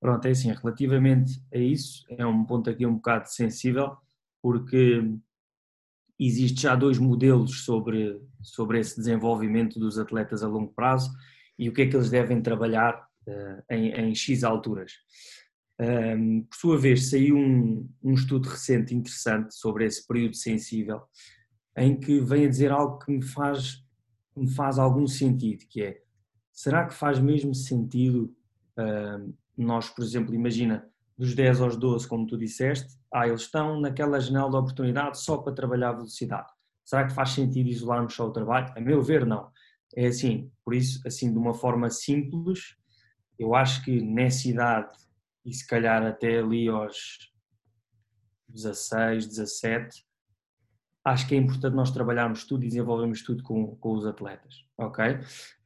Pronto, 0.00 0.26
é 0.26 0.30
assim, 0.30 0.52
relativamente 0.52 1.42
a 1.52 1.58
isso, 1.58 2.04
é 2.10 2.26
um 2.26 2.44
ponto 2.44 2.68
aqui 2.68 2.84
um 2.84 2.96
bocado 2.96 3.28
sensível, 3.28 3.96
porque 4.42 5.02
existe 6.18 6.62
já 6.62 6.74
dois 6.74 6.98
modelos 6.98 7.64
sobre, 7.64 8.20
sobre 8.42 8.78
esse 8.78 8.96
desenvolvimento 8.96 9.78
dos 9.78 9.98
atletas 9.98 10.42
a 10.42 10.48
longo 10.48 10.72
prazo 10.72 11.10
e 11.58 11.68
o 11.68 11.72
que 11.72 11.82
é 11.82 11.86
que 11.86 11.96
eles 11.96 12.10
devem 12.10 12.40
trabalhar 12.40 13.06
uh, 13.26 13.62
em, 13.70 13.90
em, 13.90 14.14
X 14.14 14.44
alturas. 14.44 14.92
Um, 15.80 16.42
por 16.42 16.56
sua 16.56 16.78
vez, 16.78 17.10
saiu 17.10 17.36
um, 17.36 17.88
um 18.02 18.14
estudo 18.14 18.48
recente 18.48 18.94
interessante 18.94 19.54
sobre 19.54 19.84
esse 19.84 20.06
período 20.06 20.36
sensível, 20.36 21.02
em 21.76 21.98
que 21.98 22.20
vem 22.20 22.46
a 22.46 22.48
dizer 22.48 22.70
algo 22.70 22.98
que 22.98 23.10
me 23.10 23.22
faz, 23.22 23.84
me 24.36 24.48
faz 24.48 24.78
algum 24.78 25.06
sentido, 25.06 25.64
que 25.68 25.82
é, 25.82 26.00
será 26.52 26.86
que 26.86 26.94
faz 26.94 27.18
mesmo 27.18 27.54
sentido 27.54 28.34
uh, 28.78 29.34
nós, 29.56 29.88
por 29.88 30.04
exemplo, 30.04 30.34
imagina, 30.34 30.88
dos 31.16 31.34
10 31.34 31.60
aos 31.60 31.76
12, 31.76 32.08
como 32.08 32.26
tu 32.26 32.36
disseste, 32.36 32.96
ah, 33.12 33.26
eles 33.26 33.42
estão 33.42 33.80
naquela 33.80 34.20
janela 34.20 34.50
de 34.50 34.56
oportunidade 34.56 35.20
só 35.20 35.38
para 35.38 35.54
trabalhar 35.54 35.90
a 35.90 35.94
velocidade. 35.94 36.50
Será 36.84 37.06
que 37.06 37.14
faz 37.14 37.30
sentido 37.30 37.68
isolarmos 37.68 38.14
só 38.14 38.26
o 38.26 38.32
trabalho? 38.32 38.72
A 38.76 38.80
meu 38.80 39.02
ver, 39.02 39.24
não. 39.24 39.50
É 39.96 40.06
assim, 40.06 40.50
por 40.64 40.74
isso, 40.74 41.00
assim, 41.06 41.32
de 41.32 41.38
uma 41.38 41.54
forma 41.54 41.88
simples, 41.88 42.76
eu 43.38 43.54
acho 43.54 43.84
que 43.84 44.00
nessa 44.00 44.48
idade, 44.48 44.98
e 45.44 45.52
se 45.52 45.66
calhar 45.66 46.04
até 46.04 46.38
ali 46.38 46.68
aos 46.68 47.32
16, 48.48 49.26
17, 49.26 50.04
acho 51.04 51.28
que 51.28 51.34
é 51.34 51.38
importante 51.38 51.74
nós 51.74 51.90
trabalharmos 51.90 52.44
tudo 52.44 52.64
e 52.64 52.68
desenvolvermos 52.68 53.22
tudo 53.22 53.42
com, 53.42 53.76
com 53.76 53.92
os 53.94 54.06
atletas, 54.06 54.64
ok? 54.76 55.20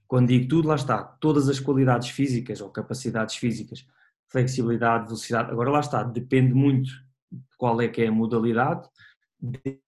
Quando 0.07 0.29
digo 0.29 0.49
tudo, 0.49 0.69
lá 0.69 0.75
está, 0.75 1.03
todas 1.03 1.49
as 1.49 1.61
qualidades 1.61 2.11
físicas 2.11 2.61
ou 2.61 2.71
capacidades 2.71 3.37
físicas 3.37 3.87
flexibilidade, 4.31 5.07
velocidade. 5.07 5.51
Agora 5.51 5.71
lá 5.71 5.81
está, 5.81 6.03
depende 6.03 6.55
muito 6.55 6.91
de 7.31 7.57
qual 7.57 7.81
é 7.81 7.89
que 7.89 8.03
é 8.03 8.09
a 8.09 8.13
modalidade, 8.13 8.89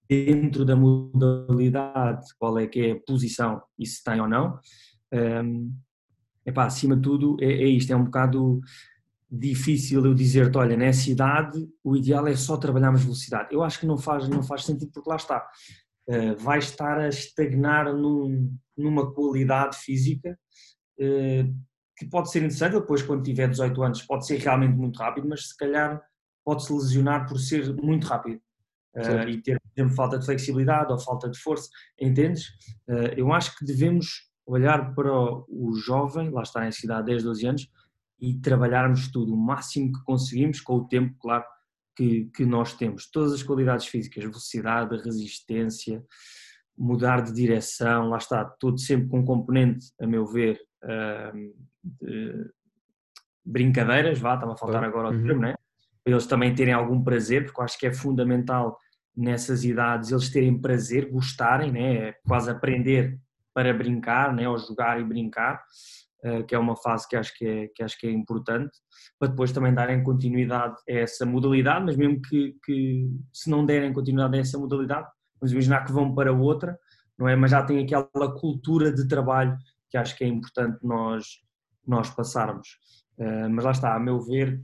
dentro 0.07 0.63
da 0.65 0.75
modalidade, 0.75 2.25
qual 2.37 2.57
é 2.57 2.67
que 2.67 2.79
é 2.79 2.91
a 2.91 2.99
posição 2.99 3.61
e 3.77 3.85
se 3.85 4.03
tem 4.03 4.19
ou 4.21 4.27
não. 4.27 4.59
Um, 5.13 5.73
epá, 6.45 6.65
acima 6.65 6.95
de 6.95 7.01
tudo 7.01 7.37
é, 7.41 7.45
é 7.45 7.67
isto, 7.67 7.91
é 7.91 7.95
um 7.95 8.05
bocado 8.05 8.61
difícil 9.29 10.05
eu 10.05 10.13
dizer-te, 10.13 10.57
olha, 10.57 10.75
nessa 10.75 11.09
idade 11.09 11.65
o 11.83 11.95
ideal 11.95 12.27
é 12.27 12.35
só 12.35 12.57
trabalharmos 12.57 13.03
velocidade. 13.03 13.53
Eu 13.53 13.63
acho 13.63 13.79
que 13.79 13.85
não 13.85 13.97
faz, 13.97 14.27
não 14.27 14.43
faz 14.43 14.65
sentido 14.65 14.91
porque 14.93 15.09
lá 15.09 15.15
está. 15.15 15.47
uh, 16.07 16.35
vai 16.37 16.59
estar 16.59 16.99
a 16.99 17.07
estagnar 17.07 17.93
num, 17.93 18.53
numa 18.77 19.13
qualidade 19.13 19.77
física 19.77 20.37
uh, 20.99 21.55
que 22.01 22.09
pode 22.09 22.31
ser 22.31 22.39
interessante, 22.39 22.73
depois 22.73 23.03
quando 23.03 23.21
tiver 23.21 23.47
18 23.47 23.83
anos 23.83 24.01
pode 24.01 24.25
ser 24.25 24.37
realmente 24.39 24.75
muito 24.75 24.97
rápido, 24.97 25.29
mas 25.29 25.49
se 25.49 25.55
calhar 25.55 26.01
pode-se 26.43 26.73
lesionar 26.73 27.27
por 27.27 27.39
ser 27.39 27.71
muito 27.75 28.07
rápido. 28.07 28.41
Uh, 28.95 29.29
e 29.29 29.41
ter, 29.41 29.59
por 29.61 29.69
exemplo, 29.77 29.95
falta 29.95 30.17
de 30.17 30.25
flexibilidade 30.25 30.91
ou 30.91 30.99
falta 30.99 31.29
de 31.29 31.37
força, 31.37 31.69
entendes? 31.99 32.47
Uh, 32.89 33.13
eu 33.15 33.31
acho 33.31 33.55
que 33.55 33.63
devemos 33.63 34.31
olhar 34.45 34.95
para 34.95 35.13
o 35.13 35.73
jovem, 35.85 36.31
lá 36.31 36.41
está 36.41 36.67
em 36.67 36.71
cidade 36.71 37.05
10, 37.05 37.23
12 37.23 37.47
anos, 37.47 37.71
e 38.19 38.33
trabalharmos 38.39 39.09
tudo 39.11 39.33
o 39.33 39.37
máximo 39.37 39.93
que 39.93 40.03
conseguimos, 40.03 40.59
com 40.59 40.77
o 40.77 40.87
tempo, 40.87 41.15
claro, 41.21 41.45
que, 41.95 42.25
que 42.35 42.45
nós 42.45 42.73
temos. 42.73 43.09
Todas 43.11 43.31
as 43.31 43.43
qualidades 43.43 43.85
físicas, 43.85 44.23
velocidade, 44.23 44.97
resistência, 45.03 46.03
mudar 46.81 47.21
de 47.21 47.31
direção, 47.33 48.09
lá 48.09 48.17
está, 48.17 48.43
tudo 48.43 48.79
sempre 48.79 49.07
com 49.07 49.19
um 49.19 49.25
componente, 49.25 49.87
a 50.01 50.07
meu 50.07 50.25
ver, 50.25 50.59
de 51.83 52.49
brincadeiras, 53.45 54.19
vá, 54.19 54.35
estava 54.35 54.53
a 54.53 54.57
faltar 54.57 54.83
agora 54.83 55.09
o 55.09 55.11
uhum. 55.11 55.23
termo, 55.23 55.41
né? 55.41 55.55
para 56.03 56.13
eles 56.13 56.25
também 56.25 56.53
terem 56.53 56.73
algum 56.73 57.03
prazer, 57.03 57.45
porque 57.45 57.59
eu 57.59 57.65
acho 57.65 57.77
que 57.77 57.87
é 57.87 57.93
fundamental 57.93 58.77
nessas 59.15 59.63
idades 59.63 60.11
eles 60.11 60.29
terem 60.29 60.59
prazer, 60.59 61.09
gostarem, 61.09 61.71
né? 61.71 62.13
Quase 62.27 62.49
aprender 62.49 63.19
para 63.53 63.73
brincar, 63.73 64.33
né? 64.33 64.47
ou 64.47 64.57
jogar 64.57 64.99
e 64.99 65.03
brincar, 65.03 65.61
uh, 66.23 66.43
que 66.45 66.55
é 66.55 66.59
uma 66.59 66.75
fase 66.75 67.07
que 67.07 67.15
acho 67.15 67.37
que 67.37 67.45
é, 67.45 67.67
que 67.67 67.83
acho 67.83 67.99
que 67.99 68.07
é 68.07 68.11
importante, 68.11 68.71
para 69.19 69.29
depois 69.29 69.51
também 69.51 69.73
darem 69.73 70.03
continuidade 70.03 70.75
a 70.89 70.93
essa 70.93 71.25
modalidade, 71.25 71.85
mas 71.85 71.97
mesmo 71.97 72.21
que, 72.21 72.55
que 72.63 73.09
se 73.31 73.49
não 73.49 73.65
derem 73.65 73.93
continuidade 73.93 74.37
a 74.37 74.41
essa 74.41 74.57
modalidade, 74.57 75.07
vamos 75.41 75.51
imaginar 75.51 75.83
que 75.85 75.91
vão 75.91 76.13
para 76.13 76.31
outra, 76.31 76.79
não 77.17 77.27
é? 77.27 77.35
Mas 77.35 77.51
já 77.51 77.63
tem 77.63 77.83
aquela 77.83 78.39
cultura 78.39 78.91
de 78.91 79.07
trabalho 79.07 79.57
que 79.89 79.97
acho 79.97 80.15
que 80.15 80.23
é 80.23 80.27
importante 80.27 80.79
nós, 80.83 81.25
nós 81.85 82.09
passarmos. 82.11 82.69
Uh, 83.17 83.49
mas 83.49 83.65
lá 83.65 83.71
está, 83.71 83.95
a 83.95 83.99
meu 83.99 84.21
ver, 84.21 84.63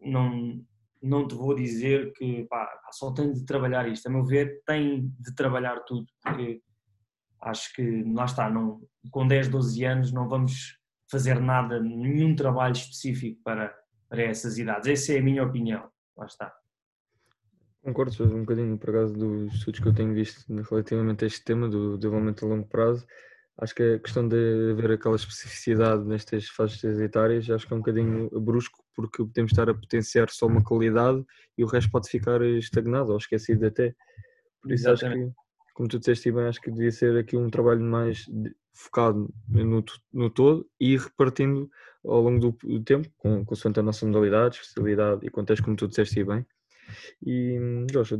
não, 0.00 0.62
não 1.02 1.26
te 1.26 1.34
vou 1.34 1.54
dizer 1.54 2.12
que 2.12 2.44
pá, 2.44 2.68
só 2.92 3.12
tem 3.12 3.32
de 3.32 3.44
trabalhar 3.44 3.88
isto. 3.88 4.06
A 4.06 4.10
meu 4.10 4.24
ver, 4.24 4.62
tem 4.66 5.08
de 5.18 5.34
trabalhar 5.34 5.80
tudo, 5.80 6.06
porque 6.22 6.60
acho 7.40 7.72
que 7.74 8.04
lá 8.12 8.24
está, 8.24 8.50
não, 8.50 8.80
com 9.10 9.26
10, 9.26 9.48
12 9.48 9.84
anos 9.84 10.12
não 10.12 10.28
vamos 10.28 10.78
fazer 11.10 11.40
nada, 11.40 11.80
nenhum 11.80 12.34
trabalho 12.34 12.72
específico 12.72 13.40
para, 13.44 13.74
para 14.08 14.22
essas 14.22 14.58
idades. 14.58 14.88
Essa 14.88 15.14
é 15.14 15.18
a 15.18 15.22
minha 15.22 15.44
opinião. 15.44 15.88
Lá 16.16 16.26
está. 16.26 16.52
Concordo 17.86 18.24
um 18.24 18.40
bocadinho, 18.40 18.76
por 18.76 18.90
acaso, 18.90 19.14
dos 19.14 19.54
estudos 19.54 19.78
que 19.78 19.86
eu 19.86 19.94
tenho 19.94 20.12
visto 20.12 20.44
relativamente 20.68 21.22
a 21.22 21.28
este 21.28 21.44
tema 21.44 21.68
do 21.68 21.96
desenvolvimento 21.96 22.44
a 22.44 22.48
longo 22.48 22.66
prazo 22.66 23.06
acho 23.58 23.74
que 23.74 23.82
a 23.82 23.98
questão 23.98 24.28
de 24.28 24.72
haver 24.72 24.92
aquela 24.92 25.16
especificidade 25.16 26.04
nestas 26.04 26.48
faixas 26.48 27.00
etárias 27.00 27.48
acho 27.48 27.66
que 27.66 27.72
é 27.72 27.76
um 27.76 27.80
bocadinho 27.80 28.28
brusco 28.40 28.84
porque 28.94 29.18
podemos 29.24 29.52
estar 29.52 29.70
a 29.70 29.74
potenciar 29.74 30.28
só 30.30 30.46
uma 30.46 30.62
qualidade 30.62 31.24
e 31.56 31.64
o 31.64 31.66
resto 31.66 31.90
pode 31.90 32.08
ficar 32.08 32.42
estagnado 32.42 33.12
ou 33.12 33.18
esquecido 33.18 33.66
até. 33.66 33.94
Por 34.60 34.72
isso 34.72 34.88
Exatamente. 34.88 35.22
acho 35.22 35.30
que, 35.30 35.72
como 35.74 35.88
tu 35.88 35.98
disseste 35.98 36.32
bem, 36.32 36.44
acho 36.44 36.60
que 36.60 36.70
devia 36.70 36.90
ser 36.92 37.16
aqui 37.16 37.36
um 37.36 37.48
trabalho 37.48 37.82
mais 37.82 38.26
focado 38.72 39.32
no, 39.48 39.84
no 40.12 40.30
todo 40.30 40.68
e 40.78 40.96
repartindo 40.96 41.70
ao 42.04 42.20
longo 42.20 42.38
do, 42.38 42.58
do 42.62 42.82
tempo, 42.82 43.08
com, 43.16 43.44
consoante 43.44 43.80
a 43.80 43.82
nossa 43.82 44.04
modalidade, 44.06 44.56
especialidade 44.56 45.26
e 45.26 45.30
contexto, 45.30 45.64
como 45.64 45.76
tu 45.76 45.88
disseste 45.88 46.22
bem. 46.24 46.44
E, 47.24 47.58
Joshua, 47.90 48.18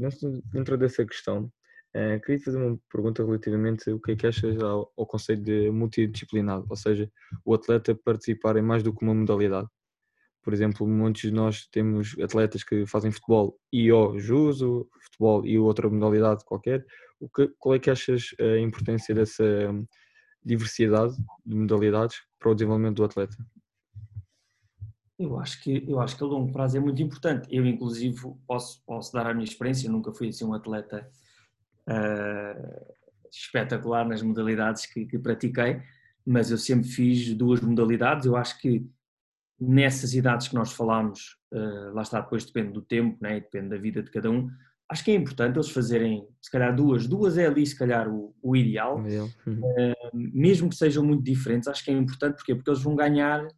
dentro 0.52 0.76
dessa 0.76 1.05
questão, 1.05 1.50
Uh, 1.96 2.20
queria 2.20 2.38
fazer 2.42 2.59
uma 2.59 2.79
pergunta 2.92 3.24
relativamente 3.24 3.90
o 3.90 3.98
que 3.98 4.12
é 4.12 4.16
que 4.16 4.26
achas 4.26 4.62
ao, 4.62 4.92
ao 4.98 5.07
conceito 5.07 5.42
de 5.42 5.70
multidisciplinado, 5.70 6.66
ou 6.68 6.76
seja, 6.76 7.11
o 7.42 7.55
atleta 7.55 7.94
participar 7.94 8.55
em 8.59 8.61
mais 8.61 8.83
do 8.83 8.92
que 8.94 9.02
uma 9.02 9.14
modalidade. 9.14 9.66
Por 10.42 10.52
exemplo, 10.52 10.87
muitos 10.87 11.22
de 11.22 11.31
nós 11.31 11.66
temos 11.68 12.14
atletas 12.20 12.62
que 12.62 12.87
fazem 12.87 13.11
futebol 13.11 13.59
e 13.72 13.90
ou 13.90 14.18
judo, 14.18 14.87
futebol 15.05 15.46
e 15.46 15.59
outra 15.59 15.88
modalidade 15.88 16.44
qualquer. 16.44 16.85
O 17.18 17.31
que, 17.31 17.48
qual 17.59 17.74
é 17.74 17.79
que 17.79 17.88
achas 17.88 18.35
a 18.38 18.59
importância 18.59 19.14
dessa 19.14 19.44
diversidade 20.44 21.16
de 21.46 21.57
modalidades 21.57 22.18
para 22.38 22.50
o 22.50 22.55
desenvolvimento 22.55 22.96
do 22.96 23.05
atleta? 23.05 23.37
Eu 25.18 25.38
acho 25.38 25.62
que 25.62 25.85
eu 25.88 25.98
acho 26.00 26.16
que 26.16 26.22
a 26.22 26.26
longo 26.26 26.52
prazo 26.52 26.76
é 26.76 26.81
muito 26.81 27.00
importante. 27.02 27.48
Eu 27.50 27.64
inclusive 27.66 28.16
posso 28.46 28.83
posso 28.85 29.12
dar 29.12 29.26
a 29.26 29.33
minha 29.33 29.44
experiência. 29.44 29.88
Eu 29.88 29.92
nunca 29.92 30.12
fui 30.12 30.29
assim 30.29 30.44
um 30.44 30.52
atleta 30.52 31.09
uh, 31.88 32.94
espetacular 33.31 34.07
nas 34.07 34.22
modalidades 34.22 34.87
que, 34.87 35.07
que, 35.07 35.18
pratiquei, 35.18 35.81
mas 36.24 36.50
eu 36.50 36.59
sempre 36.59 36.88
fiz 36.88 37.33
duas 37.35 37.61
modalidades. 37.61 38.26
Eu 38.26 38.37
acho 38.37 38.59
que 38.61 38.87
nessas 39.59 40.14
idades 40.14 40.48
que 40.48 40.55
nós 40.55 40.72
falámos, 40.72 41.38
uh, 41.52 41.94
lá 41.94 42.02
está, 42.02 42.20
depois 42.20 42.44
depende 42.44 42.72
do 42.72 42.83
tempo, 42.83 43.16
né? 43.20 43.40
depende 43.40 43.70
da 43.70 43.79
vida 43.79 44.02
de 44.02 44.11
cada 44.11 44.31
um. 44.31 44.50
Acho 44.88 45.02
que 45.02 45.11
é 45.11 45.14
importante 45.14 45.57
eles 45.57 45.70
fazerem, 45.70 46.29
se 46.40 46.50
calhar, 46.50 46.74
duas. 46.76 47.09
Duas 47.09 47.37
é 47.38 47.46
ali, 47.46 47.66
se 47.66 47.76
calhar, 47.76 48.09
o, 48.09 48.35
o 48.40 48.55
ideal. 48.55 48.98
Uhum. 48.98 49.61
Uh, 49.61 50.11
mesmo 50.12 50.68
que 50.68 50.76
sejam 50.76 51.02
muito 51.02 51.24
diferentes, 51.24 51.68
acho 51.68 51.83
que 51.83 51.90
é 51.90 51.94
importante 51.94 52.37
porque, 52.37 52.55
porque 52.55 52.70
eles 52.70 52.83
vão 52.83 52.94
ganhar 52.94 53.48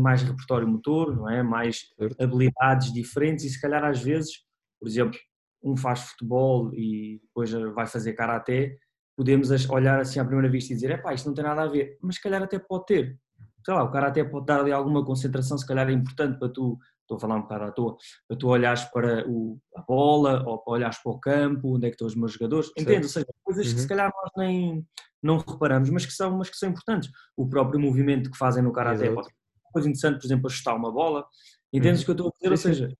mais 0.00 0.22
repertório 0.22 0.68
motor, 0.68 1.14
não 1.14 1.28
é? 1.28 1.42
mais 1.42 1.80
certo. 1.98 2.20
habilidades 2.20 2.92
diferentes 2.92 3.44
e, 3.44 3.50
se 3.50 3.60
calhar, 3.60 3.84
às 3.84 4.00
vezes, 4.00 4.32
por 4.80 4.88
exemplo, 4.88 5.18
um 5.62 5.76
faz 5.76 6.00
futebol 6.00 6.72
e 6.74 7.20
depois 7.22 7.50
vai 7.74 7.86
fazer 7.86 8.14
karaté, 8.14 8.76
podemos 9.16 9.50
olhar 9.70 10.00
assim 10.00 10.18
à 10.18 10.24
primeira 10.24 10.50
vista 10.50 10.72
e 10.72 10.76
dizer, 10.76 10.90
é 10.90 10.96
pá, 10.96 11.14
isto 11.14 11.26
não 11.26 11.34
tem 11.34 11.44
nada 11.44 11.62
a 11.62 11.68
ver, 11.68 11.98
mas 12.02 12.16
se 12.16 12.22
calhar 12.22 12.42
até 12.42 12.58
pode 12.58 12.86
ter. 12.86 13.18
Sei 13.64 13.74
lá, 13.74 13.84
o 13.84 13.90
karaté 13.90 14.24
pode 14.24 14.46
dar 14.46 14.60
ali 14.60 14.72
alguma 14.72 15.04
concentração, 15.04 15.56
se 15.56 15.66
calhar 15.66 15.88
é 15.88 15.92
importante 15.92 16.38
para 16.38 16.48
tu, 16.48 16.78
estou 17.02 17.16
a 17.16 17.20
falar 17.20 17.36
um 17.36 17.42
bocado 17.42 17.64
à 17.64 17.70
toa, 17.70 17.96
para 18.26 18.36
tu 18.36 18.48
olhares 18.48 18.84
para 18.84 19.28
o, 19.28 19.60
a 19.76 19.82
bola 19.82 20.42
ou 20.46 20.58
para 20.58 20.72
olhares 20.72 20.98
para 21.00 21.12
o 21.12 21.20
campo, 21.20 21.76
onde 21.76 21.86
é 21.86 21.90
que 21.90 21.94
estão 21.94 22.08
os 22.08 22.16
meus 22.16 22.32
jogadores, 22.32 22.70
entende? 22.76 23.04
Ou 23.04 23.08
seja, 23.08 23.26
coisas 23.44 23.66
uhum. 23.66 23.74
que 23.74 23.80
se 23.80 23.88
calhar 23.88 24.10
nós 24.12 24.30
nem 24.36 24.86
não 25.22 25.38
reparamos, 25.38 25.88
mas 25.90 26.04
que 26.04 26.12
são, 26.12 26.36
mas 26.36 26.50
que 26.50 26.56
são 26.56 26.68
importantes. 26.68 27.10
O 27.36 27.48
próprio 27.48 27.80
movimento 27.80 28.30
que 28.30 28.36
fazem 28.36 28.62
no 28.62 28.72
karaté 28.72 29.10
pode 29.10 29.26
ser 29.26 29.34
uma 29.64 29.72
coisa 29.72 29.88
interessante, 29.88 30.20
por 30.20 30.26
exemplo, 30.26 30.46
ajustar 30.48 30.76
uma 30.76 30.92
bola, 30.92 31.24
entendes 31.72 32.00
uhum. 32.00 32.02
o 32.02 32.16
que 32.16 32.22
eu 32.22 32.26
estou 32.26 32.28
a 32.28 32.32
dizer? 32.38 32.50
Ou 32.50 32.56
seja, 32.56 32.96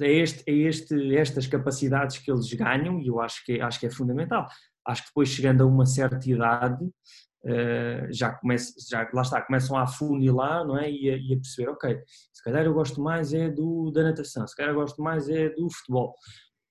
é, 0.00 0.12
este, 0.12 0.42
é 0.50 0.52
este, 0.52 1.16
estas 1.16 1.46
capacidades 1.46 2.18
que 2.18 2.30
eles 2.30 2.52
ganham 2.52 3.00
e 3.00 3.06
eu 3.06 3.20
acho 3.20 3.44
que, 3.44 3.60
acho 3.60 3.78
que 3.78 3.86
é 3.86 3.90
fundamental. 3.90 4.48
Acho 4.86 5.02
que 5.02 5.08
depois 5.08 5.28
chegando 5.28 5.62
a 5.62 5.66
uma 5.66 5.86
certa 5.86 6.28
idade 6.28 6.84
uh, 6.84 8.10
já, 8.10 8.32
começa, 8.32 8.72
já 8.90 9.08
lá 9.12 9.22
está, 9.22 9.40
começam 9.42 9.76
a 9.76 9.82
afunilar 9.82 10.66
não 10.66 10.78
é? 10.78 10.90
e, 10.90 11.10
a, 11.10 11.16
e 11.16 11.32
a 11.34 11.36
perceber, 11.36 11.70
ok, 11.70 12.00
se 12.32 12.42
calhar 12.42 12.64
eu 12.64 12.74
gosto 12.74 13.00
mais 13.00 13.32
é 13.32 13.48
do, 13.48 13.90
da 13.90 14.02
natação, 14.02 14.46
se 14.46 14.56
calhar 14.56 14.72
eu 14.72 14.80
gosto 14.80 15.00
mais 15.02 15.28
é 15.28 15.50
do 15.50 15.70
futebol. 15.70 16.14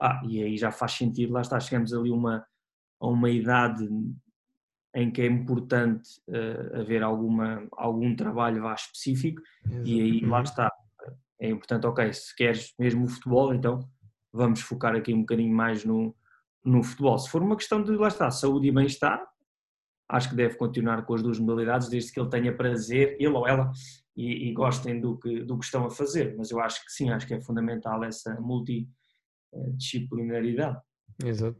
Ah, 0.01 0.19
e 0.27 0.41
aí 0.41 0.57
já 0.57 0.71
faz 0.71 0.93
sentido, 0.93 1.31
lá 1.31 1.41
está, 1.41 1.59
chegamos 1.59 1.93
ali 1.93 2.09
uma, 2.09 2.43
a 2.99 3.07
uma 3.07 3.29
idade 3.29 3.87
em 4.93 5.11
que 5.11 5.21
é 5.21 5.25
importante 5.25 6.09
uh, 6.27 6.81
haver 6.81 7.01
alguma, 7.01 7.65
algum 7.73 8.15
trabalho 8.15 8.63
vá 8.63 8.73
específico 8.73 9.41
e 9.85 10.01
aí 10.01 10.25
lá 10.25 10.41
está, 10.41 10.69
é 11.39 11.49
importante, 11.49 11.87
ok, 11.87 12.11
se 12.13 12.35
queres 12.35 12.73
mesmo 12.77 13.05
o 13.05 13.07
futebol, 13.07 13.53
então 13.53 13.79
vamos 14.33 14.61
focar 14.61 14.95
aqui 14.95 15.13
um 15.13 15.21
bocadinho 15.21 15.53
mais 15.53 15.85
no, 15.85 16.15
no 16.63 16.83
futebol. 16.83 17.17
Se 17.17 17.29
for 17.29 17.41
uma 17.41 17.55
questão 17.55 17.81
de, 17.83 17.91
lá 17.91 18.07
está, 18.07 18.29
saúde 18.29 18.67
e 18.67 18.71
bem-estar, 18.71 19.25
acho 20.09 20.29
que 20.29 20.35
deve 20.35 20.55
continuar 20.55 21.03
com 21.05 21.13
as 21.13 21.23
duas 21.23 21.39
modalidades, 21.39 21.89
desde 21.89 22.11
que 22.11 22.19
ele 22.19 22.29
tenha 22.29 22.55
prazer, 22.55 23.15
ele 23.17 23.29
ou 23.29 23.47
ela, 23.47 23.71
e, 24.15 24.49
e 24.49 24.53
gostem 24.53 24.99
do 24.99 25.17
que, 25.17 25.43
do 25.43 25.57
que 25.57 25.65
estão 25.65 25.85
a 25.85 25.89
fazer. 25.89 26.35
Mas 26.37 26.51
eu 26.51 26.59
acho 26.59 26.85
que 26.85 26.91
sim, 26.91 27.09
acho 27.09 27.25
que 27.25 27.33
é 27.33 27.41
fundamental 27.41 28.03
essa 28.03 28.39
multidisciplinaridade. 28.39 30.79
Exato. 31.23 31.57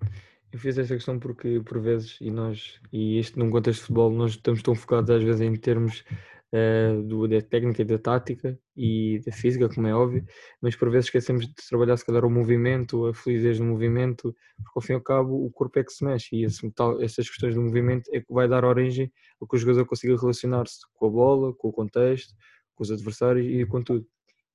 Eu 0.51 0.59
fiz 0.59 0.77
esta 0.77 0.95
questão 0.95 1.17
porque, 1.17 1.61
por 1.61 1.79
vezes, 1.79 2.17
e 2.19 2.29
nós, 2.29 2.79
e 2.91 3.17
isto 3.17 3.39
num 3.39 3.49
contexto 3.49 3.79
de 3.79 3.85
futebol, 3.87 4.11
nós 4.11 4.31
estamos 4.31 4.61
tão 4.61 4.75
focados 4.75 5.09
às 5.09 5.23
vezes 5.23 5.39
em 5.39 5.55
termos 5.55 6.03
uh, 6.51 7.01
do, 7.03 7.25
da 7.25 7.41
técnica 7.41 7.81
e 7.81 7.85
da 7.85 7.97
tática 7.97 8.59
e 8.75 9.21
da 9.25 9.31
física, 9.31 9.69
como 9.69 9.87
é 9.87 9.95
óbvio, 9.95 10.25
mas 10.61 10.75
por 10.75 10.89
vezes 10.89 11.05
esquecemos 11.05 11.47
de 11.47 11.53
trabalhar 11.69 11.95
se 11.95 12.05
calhar 12.05 12.25
o 12.25 12.29
movimento, 12.29 13.05
a 13.05 13.13
fluidez 13.13 13.59
do 13.59 13.63
movimento, 13.63 14.35
porque 14.57 14.71
ao 14.75 14.81
fim 14.81 14.91
e 14.91 14.95
ao 14.95 15.01
cabo 15.01 15.45
o 15.45 15.49
corpo 15.51 15.79
é 15.79 15.85
que 15.85 15.93
se 15.93 16.03
mexe 16.03 16.35
e 16.35 16.43
esse, 16.43 16.69
tal, 16.71 17.01
essas 17.01 17.29
questões 17.29 17.55
do 17.55 17.61
movimento 17.61 18.09
é 18.13 18.19
que 18.19 18.33
vai 18.33 18.47
dar 18.47 18.65
origem 18.65 19.09
a 19.41 19.47
que 19.47 19.55
o 19.55 19.57
jogador 19.59 19.85
consiga 19.85 20.17
relacionar-se 20.19 20.79
com 20.93 21.07
a 21.07 21.09
bola, 21.09 21.53
com 21.53 21.69
o 21.69 21.71
contexto, 21.71 22.33
com 22.75 22.83
os 22.83 22.91
adversários 22.91 23.45
e 23.45 23.65
com 23.65 23.81
tudo. 23.81 24.05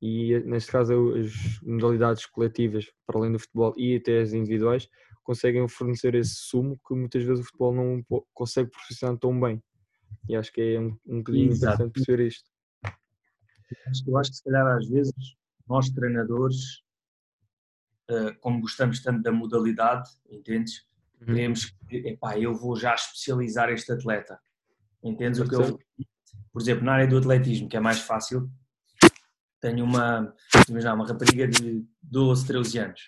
E 0.02 0.38
neste 0.40 0.70
caso 0.70 1.14
as 1.14 1.32
modalidades 1.62 2.26
coletivas, 2.26 2.86
para 3.06 3.18
além 3.18 3.32
do 3.32 3.38
futebol 3.38 3.72
e 3.78 3.96
até 3.96 4.20
as 4.20 4.34
individuais, 4.34 4.88
conseguem 5.26 5.66
fornecer 5.68 6.14
esse 6.14 6.34
sumo 6.34 6.80
que 6.86 6.94
muitas 6.94 7.22
vezes 7.22 7.40
o 7.40 7.46
futebol 7.46 7.74
não 7.74 8.24
consegue 8.32 8.70
profissionalizar 8.70 9.20
tão 9.20 9.38
bem. 9.38 9.62
E 10.28 10.36
acho 10.36 10.52
que 10.52 10.60
é 10.60 10.80
um, 10.80 10.96
um 11.06 11.18
bocadinho 11.18 11.52
interessante 11.52 11.92
perceber 11.92 12.26
isto. 12.26 12.48
Eu 14.06 14.16
acho 14.16 14.30
que 14.30 14.36
se 14.36 14.44
calhar 14.44 14.66
às 14.76 14.88
vezes 14.88 15.14
nós 15.68 15.90
treinadores, 15.90 16.82
eh, 18.08 18.32
como 18.40 18.60
gostamos 18.60 19.02
tanto 19.02 19.22
da 19.22 19.32
modalidade, 19.32 20.08
entendes? 20.30 20.86
uhum. 21.20 21.26
queremos 21.26 21.76
que, 21.88 21.96
epá, 21.96 22.38
eu 22.38 22.54
vou 22.54 22.76
já 22.76 22.94
especializar 22.94 23.70
este 23.70 23.92
atleta. 23.92 24.38
Entendes 25.02 25.40
o 25.40 25.48
que 25.48 25.54
eu. 25.54 25.78
Por 26.52 26.62
exemplo, 26.62 26.84
na 26.84 26.94
área 26.94 27.06
do 27.06 27.18
atletismo, 27.18 27.68
que 27.68 27.76
é 27.76 27.80
mais 27.80 28.00
fácil, 28.00 28.50
tenho 29.60 29.84
uma, 29.84 30.34
imagina, 30.68 30.94
uma 30.94 31.06
rapariga 31.06 31.46
de 31.46 31.84
12, 32.02 32.46
13 32.46 32.78
anos. 32.78 33.00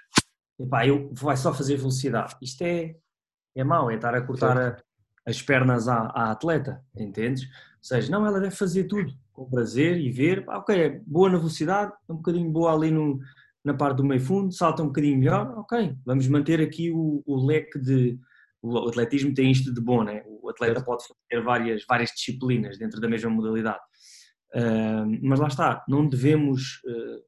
Epá, 0.58 0.86
eu 0.86 1.10
vai 1.12 1.36
só 1.36 1.54
fazer 1.54 1.76
velocidade. 1.76 2.36
Isto 2.42 2.62
é, 2.62 2.96
é 3.56 3.64
mau, 3.64 3.90
é 3.90 3.94
estar 3.94 4.14
a 4.14 4.20
cortar 4.20 4.58
a, 4.58 4.76
as 5.26 5.40
pernas 5.40 5.88
à, 5.88 6.06
à, 6.06 6.30
atleta, 6.32 6.82
entendes? 6.96 7.44
Ou 7.44 7.48
seja, 7.82 8.10
não, 8.10 8.26
ela 8.26 8.40
deve 8.40 8.54
fazer 8.54 8.84
tudo 8.84 9.12
com 9.32 9.48
prazer 9.48 9.98
e 9.98 10.10
ver, 10.10 10.44
ok, 10.48 10.76
é 10.76 11.00
boa 11.06 11.30
na 11.30 11.38
velocidade, 11.38 11.92
é 12.08 12.12
um 12.12 12.16
bocadinho 12.16 12.50
boa 12.50 12.74
ali 12.74 12.90
no, 12.90 13.20
na 13.64 13.74
parte 13.74 13.98
do 13.98 14.04
meio 14.04 14.20
fundo, 14.20 14.52
salta 14.52 14.82
um 14.82 14.86
bocadinho 14.86 15.18
melhor, 15.18 15.58
ok, 15.58 15.94
vamos 16.04 16.26
manter 16.26 16.60
aqui 16.60 16.90
o, 16.90 17.22
o 17.24 17.44
leque 17.44 17.78
de. 17.78 18.18
O 18.60 18.88
atletismo 18.88 19.32
tem 19.32 19.52
isto 19.52 19.72
de 19.72 19.80
bom, 19.80 20.02
né? 20.02 20.24
O 20.26 20.50
atleta 20.50 20.82
pode 20.82 21.04
fazer 21.06 21.44
várias, 21.44 21.84
várias 21.88 22.10
disciplinas 22.10 22.76
dentro 22.76 23.00
da 23.00 23.08
mesma 23.08 23.30
modalidade. 23.30 23.78
Uh, 24.52 25.06
mas 25.22 25.38
lá 25.38 25.46
está, 25.46 25.84
não 25.88 26.08
devemos, 26.08 26.80
uh, 26.84 27.22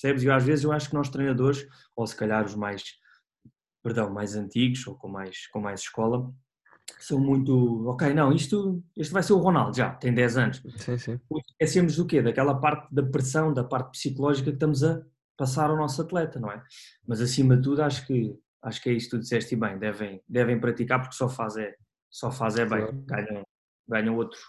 percebes? 0.00 0.22
E 0.22 0.30
às 0.30 0.44
vezes 0.44 0.64
eu 0.64 0.72
acho 0.72 0.88
que 0.88 0.94
nós 0.94 1.08
treinadores, 1.10 1.66
ou 1.94 2.06
se 2.06 2.16
calhar 2.16 2.44
os 2.44 2.54
mais, 2.54 2.82
perdão, 3.82 4.10
mais 4.10 4.34
antigos 4.34 4.86
ou 4.86 4.96
com 4.96 5.08
mais, 5.08 5.46
com 5.48 5.60
mais 5.60 5.80
escola, 5.80 6.32
são 6.98 7.20
muito, 7.20 7.86
ok, 7.88 8.12
não, 8.14 8.32
isto, 8.32 8.82
este 8.96 9.12
vai 9.12 9.22
ser 9.22 9.32
o 9.34 9.38
Ronaldo 9.38 9.76
já, 9.76 9.90
tem 9.90 10.12
10 10.12 10.36
anos. 10.36 10.62
Sim, 10.76 10.98
sim. 10.98 11.20
Esquecemos 11.50 11.96
do 11.96 12.06
quê? 12.06 12.20
Daquela 12.20 12.58
parte 12.58 12.92
da 12.92 13.02
pressão, 13.02 13.52
da 13.52 13.62
parte 13.62 13.92
psicológica 13.92 14.50
que 14.50 14.56
estamos 14.56 14.82
a 14.82 15.02
passar 15.36 15.70
ao 15.70 15.76
nosso 15.76 16.02
atleta, 16.02 16.40
não 16.40 16.50
é? 16.50 16.62
Mas 17.06 17.20
acima 17.20 17.56
de 17.56 17.62
tudo 17.62 17.82
acho 17.82 18.06
que, 18.06 18.36
acho 18.62 18.82
que 18.82 18.90
é 18.90 18.92
isto 18.92 19.10
que 19.10 19.16
tu 19.16 19.20
disseste 19.20 19.54
bem, 19.54 19.78
devem, 19.78 20.22
devem 20.28 20.58
praticar 20.58 21.00
porque 21.00 21.14
só 21.14 21.28
faz 21.28 21.56
é, 21.56 21.74
só 22.10 22.30
faz 22.30 22.56
é 22.56 22.66
bem, 22.66 22.86
claro. 22.86 23.04
ganham, 23.06 23.42
ganham 23.88 24.16
outro, 24.16 24.40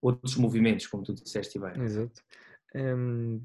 outros 0.00 0.36
movimentos, 0.36 0.86
como 0.86 1.04
tu 1.04 1.14
disseste 1.14 1.58
bem. 1.58 1.80
Exato. 1.82 2.22
Um, 2.74 3.40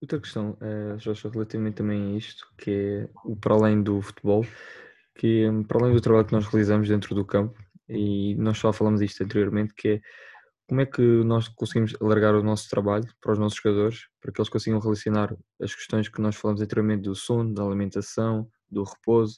outra 0.00 0.20
questão, 0.20 0.50
uh, 0.60 1.28
relativamente 1.32 1.76
também 1.76 2.14
a 2.14 2.16
isto, 2.16 2.46
que 2.58 2.70
é 2.70 3.08
o 3.24 3.36
para 3.36 3.54
além 3.54 3.82
do 3.82 4.00
futebol, 4.00 4.44
que 5.14 5.46
para 5.66 5.80
além 5.80 5.94
do 5.94 6.00
trabalho 6.00 6.26
que 6.26 6.32
nós 6.32 6.46
realizamos 6.46 6.88
dentro 6.88 7.14
do 7.14 7.24
campo, 7.24 7.58
e 7.88 8.34
nós 8.36 8.58
só 8.58 8.72
falamos 8.72 9.00
isto 9.00 9.22
anteriormente, 9.22 9.74
que 9.74 9.88
é 9.88 10.00
como 10.68 10.80
é 10.80 10.86
que 10.86 11.00
nós 11.00 11.46
conseguimos 11.48 11.94
alargar 12.00 12.34
o 12.34 12.42
nosso 12.42 12.68
trabalho 12.68 13.06
para 13.20 13.32
os 13.32 13.38
nossos 13.38 13.58
jogadores, 13.62 14.08
para 14.20 14.32
que 14.32 14.40
eles 14.40 14.48
consigam 14.48 14.80
relacionar 14.80 15.36
as 15.60 15.74
questões 15.74 16.08
que 16.08 16.20
nós 16.20 16.34
falamos 16.34 16.60
anteriormente 16.60 17.02
do 17.02 17.14
sono, 17.14 17.54
da 17.54 17.62
alimentação, 17.62 18.50
do 18.68 18.82
repouso, 18.82 19.36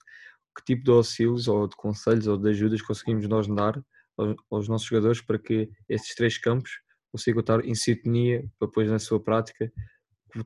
que 0.56 0.64
tipo 0.64 0.84
de 0.84 0.90
auxílios 0.90 1.46
ou 1.46 1.68
de 1.68 1.76
conselhos 1.76 2.26
ou 2.26 2.38
de 2.38 2.48
ajudas 2.48 2.80
conseguimos 2.80 3.28
nós 3.28 3.46
dar 3.46 3.80
aos, 4.16 4.36
aos 4.50 4.68
nossos 4.68 4.88
jogadores 4.88 5.20
para 5.20 5.38
que 5.38 5.70
esses 5.88 6.14
três 6.14 6.38
campos 6.38 6.80
consigam 7.12 7.40
estar 7.40 7.64
em 7.64 7.74
sintonia 7.74 8.44
para 8.58 8.68
depois 8.68 8.90
na 8.90 8.98
sua 8.98 9.22
prática 9.22 9.70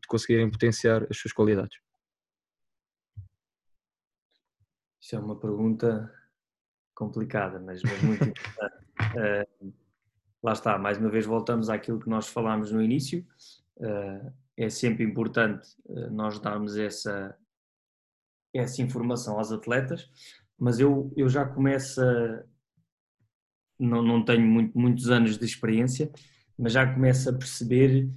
conseguirem 0.09 0.51
potenciar 0.51 1.07
as 1.11 1.17
suas 1.17 1.33
qualidades. 1.33 1.79
Isso 5.01 5.17
é 5.17 5.19
uma 5.19 5.39
pergunta 5.39 6.13
complicada, 6.95 7.59
mas, 7.59 7.83
mas 7.83 8.03
muito 8.03 8.25
importante. 8.25 8.87
uh, 9.63 9.73
lá 10.43 10.53
está, 10.53 10.79
mais 10.79 10.99
uma 10.99 11.11
vez 11.11 11.27
voltamos 11.27 11.69
àquilo 11.69 12.01
que 12.01 12.09
nós 12.09 12.29
falámos 12.29 12.71
no 12.71 12.83
início. 12.83 13.27
Uh, 13.77 14.33
é 14.57 14.69
sempre 14.69 15.03
importante 15.03 15.69
uh, 15.87 16.11
nós 16.11 16.39
darmos 16.39 16.77
essa, 16.77 17.37
essa 18.55 18.83
informação 18.83 19.39
aos 19.39 19.51
atletas, 19.51 20.09
mas 20.59 20.79
eu, 20.79 21.13
eu 21.17 21.29
já 21.29 21.45
começo 21.45 22.01
a. 22.01 22.45
Não, 23.79 24.01
não 24.01 24.25
tenho 24.25 24.47
muito, 24.47 24.79
muitos 24.79 25.11
anos 25.11 25.37
de 25.37 25.45
experiência, 25.45 26.13
mas 26.57 26.75
já 26.75 26.87
começo 26.87 27.29
a 27.29 27.33
perceber, 27.33 28.09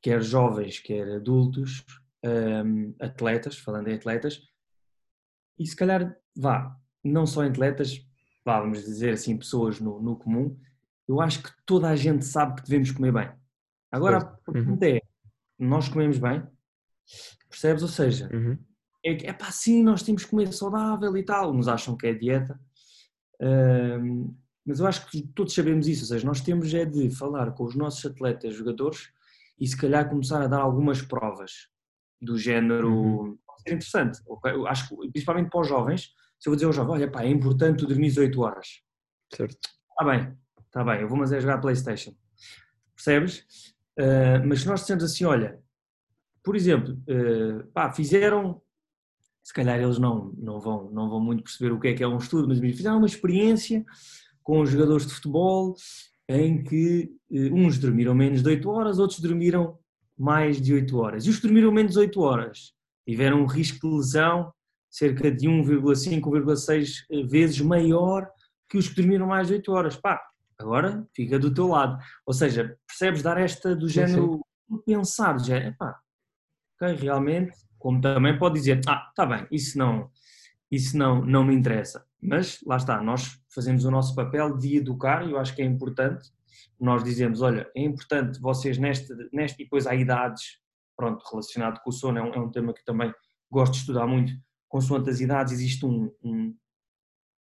quer 0.00 0.22
jovens, 0.22 0.78
quer 0.78 1.16
adultos, 1.16 1.84
um, 2.24 2.94
atletas, 3.00 3.58
falando 3.58 3.88
em 3.88 3.94
atletas, 3.94 4.42
e 5.58 5.66
se 5.66 5.74
calhar, 5.74 6.16
vá, 6.36 6.76
não 7.02 7.26
só 7.26 7.44
em 7.44 7.48
atletas, 7.48 8.00
vá, 8.44 8.60
vamos 8.60 8.84
dizer 8.84 9.14
assim, 9.14 9.36
pessoas 9.36 9.80
no, 9.80 10.00
no 10.00 10.16
comum, 10.16 10.58
eu 11.08 11.20
acho 11.20 11.42
que 11.42 11.50
toda 11.64 11.88
a 11.88 11.96
gente 11.96 12.24
sabe 12.24 12.56
que 12.56 12.68
devemos 12.68 12.90
comer 12.90 13.12
bem. 13.12 13.32
Agora, 13.90 14.18
a 14.18 14.52
pergunta 14.52 14.86
uhum. 14.86 14.96
é, 14.96 15.00
nós 15.58 15.88
comemos 15.88 16.18
bem? 16.18 16.46
Percebes? 17.48 17.82
Ou 17.82 17.88
seja, 17.88 18.28
uhum. 18.32 18.58
é, 19.04 19.28
é 19.28 19.32
pá, 19.32 19.50
sim, 19.50 19.82
nós 19.82 20.02
temos 20.02 20.24
que 20.24 20.30
comer 20.30 20.52
saudável 20.52 21.16
e 21.16 21.22
tal, 21.24 21.52
uns 21.52 21.66
acham 21.66 21.96
que 21.96 22.06
é 22.06 22.14
dieta, 22.14 22.60
um, 23.40 24.34
mas 24.64 24.80
eu 24.80 24.86
acho 24.86 25.10
que 25.10 25.22
todos 25.28 25.54
sabemos 25.54 25.88
isso, 25.88 26.02
ou 26.02 26.08
seja, 26.08 26.26
nós 26.26 26.42
temos 26.42 26.72
é 26.74 26.84
de 26.84 27.10
falar 27.10 27.52
com 27.52 27.64
os 27.64 27.74
nossos 27.74 28.04
atletas, 28.04 28.54
jogadores, 28.54 29.10
e 29.58 29.66
se 29.66 29.76
calhar 29.76 30.08
começar 30.08 30.42
a 30.42 30.46
dar 30.46 30.60
algumas 30.60 31.02
provas 31.02 31.68
do 32.20 32.36
género, 32.36 32.92
uhum. 32.92 33.38
ser 33.66 33.74
interessante, 33.74 34.20
acho 34.68 34.88
que 34.88 35.10
principalmente 35.10 35.50
para 35.50 35.60
os 35.60 35.68
jovens, 35.68 36.12
se 36.38 36.48
eu 36.48 36.52
vou 36.52 36.56
dizer 36.56 36.66
aos 36.66 36.76
jovens, 36.76 36.92
olha 36.92 37.10
pá, 37.10 37.22
é 37.22 37.28
importante 37.28 37.78
tu 37.78 37.86
dormir 37.86 38.16
8 38.16 38.40
horas. 38.40 38.82
Certo. 39.34 39.58
Está 39.90 40.04
bem, 40.04 40.36
está 40.66 40.84
bem, 40.84 41.00
eu 41.00 41.08
vou 41.08 41.18
mas 41.18 41.32
é 41.32 41.40
jogar 41.40 41.58
Playstation. 41.58 42.14
Percebes? 42.94 43.44
Uh, 43.98 44.46
mas 44.46 44.60
se 44.60 44.66
nós 44.68 44.80
dissemos 44.80 45.04
assim, 45.04 45.24
olha, 45.24 45.60
por 46.42 46.56
exemplo, 46.56 46.94
uh, 47.08 47.66
pá, 47.72 47.92
fizeram, 47.92 48.62
se 49.42 49.52
calhar 49.52 49.78
eles 49.78 49.98
não, 49.98 50.32
não, 50.38 50.60
vão, 50.60 50.90
não 50.90 51.08
vão 51.08 51.20
muito 51.20 51.42
perceber 51.42 51.72
o 51.72 51.80
que 51.80 51.88
é 51.88 51.94
que 51.94 52.02
é 52.02 52.08
um 52.08 52.18
estudo, 52.18 52.48
mas 52.48 52.58
fizeram 52.58 52.98
uma 52.98 53.06
experiência 53.06 53.84
com 54.42 54.60
os 54.60 54.70
jogadores 54.70 55.06
de 55.06 55.14
futebol 55.14 55.74
em 56.28 56.62
que 56.62 57.10
uh, 57.30 57.54
uns 57.54 57.78
dormiram 57.78 58.14
menos 58.14 58.42
de 58.42 58.48
8 58.48 58.68
horas, 58.68 58.98
outros 58.98 59.20
dormiram 59.20 59.78
mais 60.16 60.60
de 60.60 60.74
8 60.74 60.96
horas. 60.96 61.26
E 61.26 61.30
os 61.30 61.36
que 61.36 61.42
dormiram 61.42 61.72
menos 61.72 61.92
de 61.92 61.98
8 61.98 62.20
horas 62.20 62.72
tiveram 63.06 63.42
um 63.42 63.46
risco 63.46 63.88
de 63.88 63.96
lesão 63.96 64.52
cerca 64.90 65.30
de 65.30 65.46
1,5, 65.48 66.20
1,6 66.20 67.28
vezes 67.28 67.60
maior 67.60 68.28
que 68.68 68.76
os 68.76 68.88
que 68.88 68.96
dormiram 68.96 69.26
mais 69.26 69.48
de 69.48 69.54
8 69.54 69.72
horas. 69.72 69.96
Pá, 69.96 70.20
agora 70.58 71.06
fica 71.14 71.38
do 71.38 71.52
teu 71.52 71.68
lado. 71.68 71.98
Ou 72.26 72.34
seja, 72.34 72.76
percebes 72.86 73.22
dar 73.22 73.38
esta 73.38 73.74
do 73.74 73.88
género, 73.88 74.40
sim, 74.68 74.76
sim. 74.76 74.82
pensar, 74.84 75.32
do 75.34 75.44
género, 75.44 75.68
epá, 75.68 75.98
ok, 76.74 76.94
realmente, 76.96 77.56
como 77.78 78.00
também 78.00 78.38
pode 78.38 78.56
dizer, 78.56 78.80
ah, 78.86 79.06
está 79.08 79.24
bem, 79.24 79.46
isso 79.50 79.78
não, 79.78 80.10
isso 80.70 80.96
não, 80.96 81.24
não 81.24 81.44
me 81.44 81.54
interessa. 81.54 82.04
Mas 82.20 82.60
lá 82.66 82.76
está, 82.76 83.00
nós 83.00 83.38
fazemos 83.58 83.84
o 83.84 83.90
nosso 83.90 84.14
papel 84.14 84.56
de 84.56 84.76
educar 84.76 85.26
e 85.26 85.32
eu 85.32 85.38
acho 85.38 85.52
que 85.52 85.60
é 85.60 85.64
importante. 85.64 86.30
Nós 86.78 87.02
dizemos, 87.02 87.42
olha, 87.42 87.68
é 87.74 87.82
importante 87.82 88.40
vocês 88.40 88.78
neste, 88.78 89.12
neste 89.32 89.60
e 89.60 89.64
depois 89.64 89.84
há 89.84 89.96
idades, 89.96 90.60
pronto, 90.96 91.24
relacionado 91.28 91.80
com 91.80 91.90
o 91.90 91.92
sono, 91.92 92.18
é 92.18 92.22
um, 92.22 92.34
é 92.34 92.38
um 92.38 92.50
tema 92.50 92.72
que 92.72 92.84
também 92.84 93.12
gosto 93.50 93.72
de 93.72 93.80
estudar 93.80 94.06
muito. 94.06 94.32
Consoante 94.68 95.10
as 95.10 95.18
idades, 95.18 95.52
existe 95.52 95.84
um, 95.84 96.08
um 96.22 96.54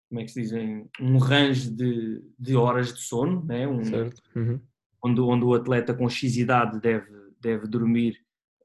como 0.08 0.22
é 0.22 0.24
que 0.24 0.32
se 0.32 0.42
dizem, 0.42 0.90
um 1.02 1.18
range 1.18 1.70
de, 1.70 2.24
de 2.40 2.56
horas 2.56 2.94
de 2.94 3.02
sono, 3.02 3.44
né? 3.44 3.68
um, 3.68 3.82
uhum. 4.36 4.62
onde, 5.04 5.20
onde 5.20 5.44
o 5.44 5.54
atleta 5.54 5.94
com 5.94 6.08
X 6.08 6.38
idade 6.38 6.80
deve, 6.80 7.12
deve 7.42 7.68
dormir 7.68 8.18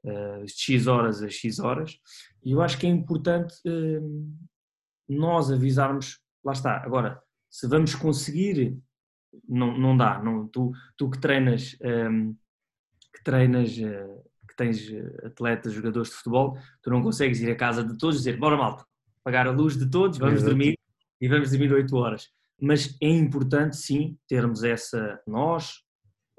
uh, 0.05 0.47
X 0.47 0.87
horas 0.87 1.21
a 1.21 1.29
X 1.29 1.59
horas. 1.59 1.99
E 2.45 2.51
eu 2.53 2.61
acho 2.61 2.77
que 2.77 2.87
é 2.87 2.89
importante 2.89 3.55
uh, 3.67 4.37
nós 5.09 5.51
avisarmos, 5.51 6.21
lá 6.45 6.53
está, 6.53 6.77
agora, 6.77 7.21
se 7.51 7.67
vamos 7.67 7.93
conseguir, 7.93 8.79
não, 9.47 9.77
não 9.77 9.95
dá, 9.95 10.23
não, 10.23 10.47
tu, 10.47 10.71
tu 10.97 11.09
que 11.09 11.19
treinas, 11.19 11.77
um, 11.81 11.87
ehm, 11.87 12.33
que 13.13 13.23
treinas, 13.23 13.77
uh, 13.77 14.23
que 14.47 14.55
tens 14.55 14.81
atletas, 15.23 15.73
jogadores 15.73 16.09
de 16.09 16.15
futebol, 16.15 16.57
tu 16.81 16.89
não 16.89 17.03
consegues 17.03 17.41
ir 17.41 17.51
à 17.51 17.55
casa 17.55 17.83
de 17.83 17.97
todos 17.97 18.15
e 18.15 18.19
dizer, 18.19 18.37
bora 18.37 18.57
malta, 18.57 18.85
apagar 19.21 19.47
a 19.47 19.51
luz 19.51 19.77
de 19.77 19.89
todos, 19.89 20.17
vamos 20.17 20.35
Exato. 20.35 20.49
dormir 20.49 20.77
e 21.19 21.27
vamos 21.27 21.51
dormir 21.51 21.71
8 21.71 21.95
horas. 21.95 22.29
Mas 22.59 22.95
é 23.01 23.07
importante, 23.07 23.77
sim, 23.77 24.17
termos 24.27 24.63
essa, 24.63 25.19
nós, 25.27 25.83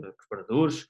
eh, 0.01 0.13
preparadores, 0.13 0.87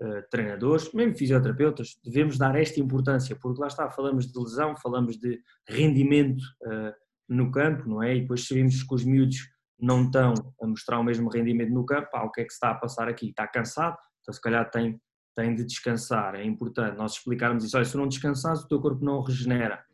eh, 0.00 0.22
treinadores, 0.30 0.92
mesmo 0.92 1.14
fisioterapeutas, 1.14 1.98
devemos 2.04 2.36
dar 2.36 2.56
esta 2.56 2.80
importância, 2.80 3.36
porque 3.36 3.60
lá 3.60 3.66
está, 3.66 3.90
falamos 3.90 4.30
de 4.30 4.38
lesão, 4.38 4.76
falamos 4.76 5.16
de 5.18 5.40
rendimento 5.68 6.42
eh, 6.66 6.94
no 7.28 7.50
campo, 7.50 7.88
não 7.88 8.02
é? 8.02 8.16
E 8.16 8.20
depois 8.22 8.46
sabemos 8.46 8.82
que 8.82 8.94
os 8.94 9.04
miúdos 9.04 9.38
não 9.84 10.04
estão 10.04 10.34
a 10.60 10.66
mostrar 10.66 10.98
o 10.98 11.04
mesmo 11.04 11.28
rendimento 11.28 11.72
no 11.72 11.84
campo, 11.84 12.08
ah, 12.14 12.24
o 12.24 12.30
que 12.30 12.40
é 12.40 12.44
que 12.44 12.50
se 12.50 12.56
está 12.56 12.70
a 12.70 12.74
passar 12.74 13.08
aqui? 13.08 13.28
Está 13.28 13.46
cansado, 13.46 13.96
então 14.20 14.32
se 14.32 14.40
calhar 14.40 14.68
tem, 14.70 15.00
tem 15.36 15.54
de 15.54 15.64
descansar, 15.64 16.34
é 16.34 16.44
importante 16.44 16.96
nós 16.96 17.12
explicarmos 17.12 17.64
isso, 17.64 17.76
olha, 17.76 17.84
se 17.84 17.96
não 17.96 18.08
descansares 18.08 18.62
o 18.62 18.68
teu 18.68 18.80
corpo 18.80 19.04
não 19.04 19.20
regenera. 19.20 19.84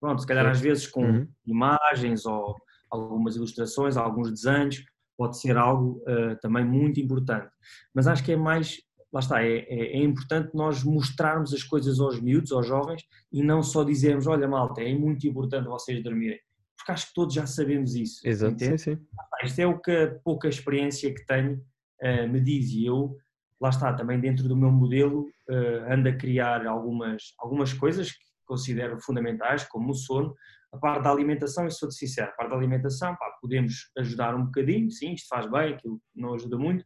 Pronto, 0.00 0.20
se 0.20 0.26
calhar 0.26 0.46
às 0.46 0.60
vezes 0.60 0.86
com 0.86 1.04
uhum. 1.04 1.28
imagens 1.46 2.24
ou 2.24 2.56
algumas 2.90 3.36
ilustrações, 3.36 3.96
alguns 3.96 4.30
desenhos, 4.30 4.82
pode 5.16 5.38
ser 5.38 5.56
algo 5.56 6.02
uh, 6.08 6.34
também 6.40 6.64
muito 6.64 6.98
importante. 6.98 7.50
Mas 7.94 8.06
acho 8.06 8.24
que 8.24 8.32
é 8.32 8.36
mais, 8.36 8.78
lá 9.12 9.20
está, 9.20 9.44
é, 9.44 9.58
é, 9.58 9.98
é, 9.98 10.02
importante 10.02 10.50
nós 10.54 10.82
mostrarmos 10.82 11.52
as 11.52 11.62
coisas 11.62 12.00
aos 12.00 12.18
miúdos, 12.20 12.50
aos 12.52 12.66
jovens, 12.66 13.02
e 13.30 13.42
não 13.42 13.62
só 13.62 13.84
dizermos, 13.84 14.26
olha 14.26 14.48
malta, 14.48 14.80
é 14.80 14.94
muito 14.94 15.26
importante 15.26 15.68
vocês 15.68 16.02
dormirem. 16.02 16.40
Porque 16.80 16.92
acho 16.92 17.08
que 17.08 17.14
todos 17.14 17.34
já 17.34 17.46
sabemos 17.46 17.94
isso. 17.94 18.26
Exato, 18.26 18.58
sim, 18.58 18.78
sim. 18.78 18.98
Isto 19.44 19.58
é 19.60 19.66
o 19.66 19.78
que 19.78 19.90
a 19.90 20.14
pouca 20.24 20.48
experiência 20.48 21.12
que 21.14 21.24
tenho 21.26 21.62
uh, 22.02 22.28
me 22.28 22.40
diz 22.40 22.70
e 22.70 22.86
eu, 22.86 23.16
lá 23.60 23.68
está, 23.68 23.92
também 23.92 24.18
dentro 24.18 24.48
do 24.48 24.56
meu 24.56 24.70
modelo, 24.70 25.28
uh, 25.50 25.92
ando 25.92 26.08
a 26.08 26.12
criar 26.16 26.66
algumas, 26.66 27.34
algumas 27.38 27.72
coisas 27.74 28.10
que 28.10 28.18
considero 28.46 28.98
fundamentais, 29.00 29.64
como 29.64 29.90
o 29.90 29.94
sono, 29.94 30.34
a 30.72 30.78
parte 30.78 31.04
da 31.04 31.10
alimentação, 31.10 31.66
e 31.66 31.70
sou-te 31.70 31.94
sincero, 31.94 32.30
a 32.30 32.32
parte 32.32 32.50
da 32.50 32.56
alimentação, 32.56 33.14
pá, 33.14 33.36
podemos 33.40 33.90
ajudar 33.98 34.34
um 34.34 34.46
bocadinho, 34.46 34.90
sim, 34.90 35.12
isto 35.12 35.28
faz 35.28 35.50
bem, 35.50 35.74
aquilo 35.74 36.00
não 36.14 36.34
ajuda 36.34 36.56
muito, 36.56 36.84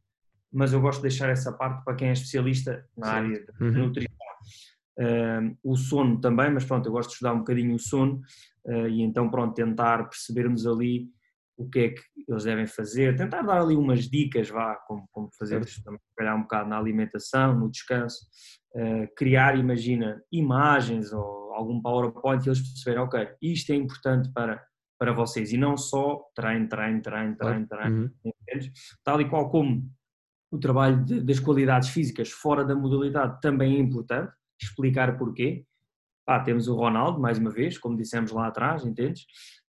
mas 0.52 0.72
eu 0.72 0.80
gosto 0.80 0.98
de 0.98 1.08
deixar 1.08 1.30
essa 1.30 1.52
parte 1.52 1.84
para 1.84 1.94
quem 1.94 2.08
é 2.08 2.12
especialista 2.12 2.84
na 2.96 3.06
sim. 3.06 3.12
área 3.12 3.46
de 3.46 3.64
uhum. 3.64 3.72
nutrição. 3.86 4.14
Uh, 4.98 5.56
o 5.64 5.76
sono 5.76 6.20
também, 6.20 6.52
mas 6.52 6.64
pronto, 6.64 6.86
eu 6.86 6.92
gosto 6.92 7.08
de 7.08 7.14
estudar 7.14 7.32
um 7.32 7.38
bocadinho 7.38 7.74
o 7.74 7.78
sono 7.80 8.20
uh, 8.64 8.86
e 8.86 9.02
então 9.02 9.28
pronto, 9.28 9.52
tentar 9.52 10.08
percebermos 10.08 10.66
ali 10.66 11.08
o 11.56 11.68
que 11.68 11.78
é 11.78 11.88
que 11.90 12.02
eles 12.28 12.44
devem 12.44 12.66
fazer, 12.66 13.16
tentar 13.16 13.42
dar 13.42 13.60
ali 13.60 13.76
umas 13.76 14.08
dicas, 14.08 14.48
vá, 14.48 14.76
como, 14.86 15.08
como 15.12 15.28
fazer 15.36 15.64
também, 15.84 16.00
trabalhar 16.14 16.36
um 16.36 16.42
bocado 16.42 16.68
na 16.68 16.78
alimentação, 16.78 17.58
no 17.58 17.70
descanso, 17.70 18.26
uh, 18.74 19.08
criar, 19.16 19.58
imagina, 19.58 20.22
imagens 20.30 21.12
ou 21.12 21.52
algum 21.52 21.80
PowerPoint 21.80 22.44
e 22.44 22.48
eles 22.48 22.60
perceberem, 22.60 23.02
ok, 23.02 23.28
isto 23.40 23.72
é 23.72 23.76
importante 23.76 24.32
para, 24.32 24.64
para 24.98 25.12
vocês 25.12 25.52
e 25.52 25.56
não 25.56 25.76
só 25.76 26.20
treino, 26.34 26.68
treino, 26.68 27.02
treino, 27.02 27.36
treino, 27.36 27.66
treino, 27.66 28.12
uhum. 28.24 28.32
tal 29.04 29.20
e 29.20 29.28
qual 29.28 29.50
como 29.50 29.88
o 30.50 30.58
trabalho 30.58 31.04
de, 31.04 31.20
das 31.20 31.40
qualidades 31.40 31.88
físicas 31.88 32.30
fora 32.30 32.64
da 32.64 32.74
modalidade 32.74 33.40
também 33.40 33.76
é 33.76 33.78
importante, 33.78 34.32
explicar 34.60 35.16
porquê. 35.18 35.64
Ah, 36.26 36.40
temos 36.40 36.68
o 36.68 36.74
Ronaldo, 36.74 37.20
mais 37.20 37.38
uma 37.38 37.50
vez, 37.50 37.76
como 37.76 37.96
dissemos 37.96 38.32
lá 38.32 38.46
atrás, 38.46 38.84
entendes? 38.84 39.26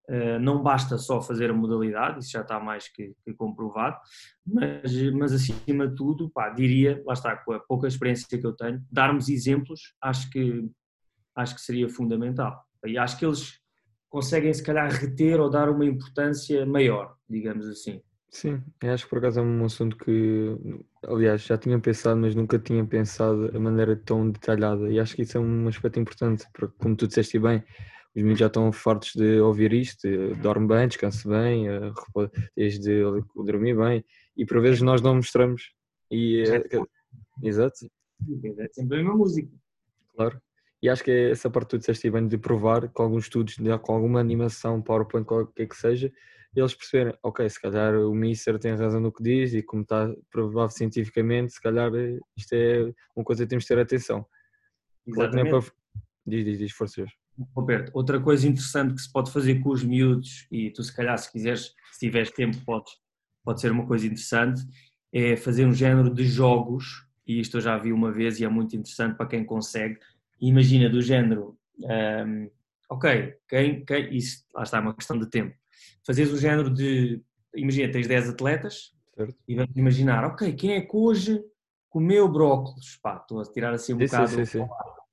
Uh, 0.09 0.39
não 0.41 0.63
basta 0.63 0.99
só 0.99 1.23
fazer 1.23 1.49
a 1.51 1.55
modalidade, 1.55 2.19
isso 2.19 2.33
já 2.33 2.41
está 2.43 2.59
mais 2.59 2.89
que, 2.89 3.15
que 3.25 3.33
comprovado, 3.33 3.97
mas, 4.45 4.93
mas 5.13 5.33
acima 5.33 5.87
de 5.87 5.95
tudo, 5.95 6.29
pá, 6.29 6.51
diria, 6.51 7.01
lá 7.07 7.13
está, 7.13 7.37
com 7.37 7.53
a 7.53 7.61
pouca 7.61 7.87
experiência 7.87 8.27
que 8.29 8.45
eu 8.47 8.53
tenho, 8.53 8.85
darmos 8.91 9.29
exemplos, 9.29 9.95
acho 10.03 10.29
que, 10.29 10.69
acho 11.37 11.55
que 11.55 11.61
seria 11.61 11.89
fundamental. 11.89 12.67
E 12.85 12.99
acho 12.99 13.17
que 13.17 13.25
eles 13.25 13.61
conseguem, 14.11 14.53
se 14.53 14.63
calhar, 14.63 14.91
reter 14.91 15.41
ou 15.41 15.49
dar 15.49 15.71
uma 15.71 15.87
importância 15.87 16.67
maior, 16.67 17.17
digamos 17.29 17.67
assim. 17.69 18.03
Sim, 18.33 18.63
eu 18.83 18.93
acho 18.95 19.05
que 19.05 19.11
por 19.11 19.19
acaso 19.19 19.41
é 19.41 19.43
um 19.43 19.63
assunto 19.63 19.95
que, 19.95 20.57
aliás, 21.07 21.43
já 21.43 21.59
tinha 21.59 21.79
pensado, 21.79 22.19
mas 22.19 22.35
nunca 22.35 22.59
tinha 22.59 22.83
pensado 22.83 23.55
a 23.55 23.61
maneira 23.61 23.95
tão 23.95 24.31
detalhada. 24.31 24.91
E 24.91 24.99
acho 24.99 25.15
que 25.15 25.21
isso 25.21 25.37
é 25.37 25.41
um 25.41 25.69
aspecto 25.69 26.01
importante, 26.01 26.47
porque, 26.55 26.75
como 26.79 26.97
tu 26.97 27.07
disseste 27.07 27.39
bem, 27.39 27.63
os 28.17 28.23
meninos 28.23 28.39
já 28.39 28.47
estão 28.47 28.73
fartos 28.73 29.13
de 29.15 29.39
ouvir 29.39 29.75
isto, 29.75 30.09
dorme 30.37 30.67
bem, 30.67 30.89
descansa 30.89 31.29
bem, 31.29 31.67
tens 32.57 32.79
de 32.79 33.03
dormir 33.37 33.77
bem, 33.77 34.03
e 34.35 34.47
por 34.47 34.63
vezes 34.63 34.81
nós 34.81 35.03
não 35.03 35.17
mostramos. 35.17 35.75
E, 36.11 36.43
é, 36.43 36.81
exato. 37.47 37.87
É 38.59 38.69
sempre 38.73 38.97
a 38.97 39.03
mesma 39.03 39.15
música. 39.15 39.51
Claro. 40.17 40.41
E 40.81 40.89
acho 40.89 41.05
que 41.05 41.11
é 41.11 41.31
essa 41.33 41.51
parte 41.51 41.67
que 41.67 41.77
tu 41.77 41.79
disseste 41.81 42.11
bem 42.11 42.27
de 42.27 42.39
provar 42.39 42.89
com 42.89 43.03
alguns 43.03 43.25
estudos, 43.25 43.57
com 43.83 43.93
alguma 43.95 44.21
animação, 44.21 44.81
PowerPoint, 44.81 45.27
qualquer 45.27 45.69
que 45.69 45.77
seja, 45.77 46.11
eles 46.55 46.75
perceberem, 46.75 47.17
ok, 47.23 47.49
se 47.49 47.61
calhar 47.61 47.95
o 47.95 48.15
Mister 48.15 48.59
tem 48.59 48.75
razão 48.75 49.01
no 49.01 49.13
que 49.13 49.23
diz 49.23 49.55
e 49.55 49.63
como 49.63 49.83
está 49.83 50.13
provado 50.31 50.73
cientificamente, 50.73 51.55
se 51.55 51.61
calhar 51.61 51.93
eh, 51.95 52.19
isto 52.37 52.53
é 52.53 52.93
uma 53.17 53.25
coisa 53.25 53.45
que 53.45 53.49
temos 53.49 53.65
de 53.65 53.69
ter 53.69 53.79
atenção. 53.79 54.27
Exatamente. 55.07 55.49
Claro, 55.49 55.65
para... 55.65 55.75
Diz, 56.27 56.45
diz, 56.45 56.59
diz, 56.59 56.73
forças. 56.73 57.11
Roberto, 57.57 57.91
outra 57.95 58.21
coisa 58.21 58.47
interessante 58.47 58.95
que 58.95 59.01
se 59.01 59.11
pode 59.11 59.33
fazer 59.33 59.61
com 59.61 59.71
os 59.71 59.83
miúdos, 59.83 60.47
e 60.51 60.71
tu 60.71 60.83
se 60.83 60.95
calhar 60.95 61.17
se 61.17 61.33
quiseres, 61.33 61.75
se 61.93 62.01
tiveres 62.01 62.31
tempo, 62.31 62.59
pode, 62.65 62.91
pode 63.43 63.61
ser 63.61 63.73
uma 63.73 63.87
coisa 63.87 64.07
interessante, 64.07 64.63
é 65.11 65.35
fazer 65.37 65.65
um 65.65 65.73
género 65.73 66.13
de 66.13 66.25
jogos, 66.25 67.07
e 67.27 67.41
isto 67.41 67.57
eu 67.57 67.61
já 67.63 67.79
vi 67.79 67.93
uma 67.93 68.13
vez 68.13 68.39
e 68.39 68.45
é 68.45 68.49
muito 68.49 68.77
interessante 68.77 69.17
para 69.17 69.27
quem 69.27 69.45
consegue. 69.45 69.99
Imagina 70.41 70.91
do 70.91 71.01
género, 71.01 71.57
um, 71.79 72.51
ok, 72.91 73.35
quem, 73.49 73.85
quem, 73.85 74.15
isso 74.15 74.45
lá 74.55 74.63
está, 74.63 74.77
é 74.77 74.81
uma 74.81 74.95
questão 74.95 75.19
de 75.19 75.29
tempo 75.31 75.57
fazeres 76.07 76.33
o 76.33 76.39
género 76.39 76.71
de, 76.71 77.23
imagina, 77.55 77.93
tens 77.93 78.07
10 78.07 78.31
atletas 78.31 78.93
certo. 79.15 79.37
e 79.47 79.55
vamos 79.55 79.77
imaginar, 79.77 80.25
ok, 80.25 80.53
quem 80.53 80.73
é 80.73 80.81
que 80.81 80.97
hoje 80.97 81.43
comeu 81.89 82.29
brócolis? 82.29 82.99
Pá, 83.03 83.17
estou 83.17 83.41
a 83.41 83.45
tirar 83.45 83.75
assim 83.75 83.95
um 83.95 83.99
sim, 83.99 84.07
bocado. 84.07 84.29
Sim, 84.29 84.45
sim, 84.45 84.67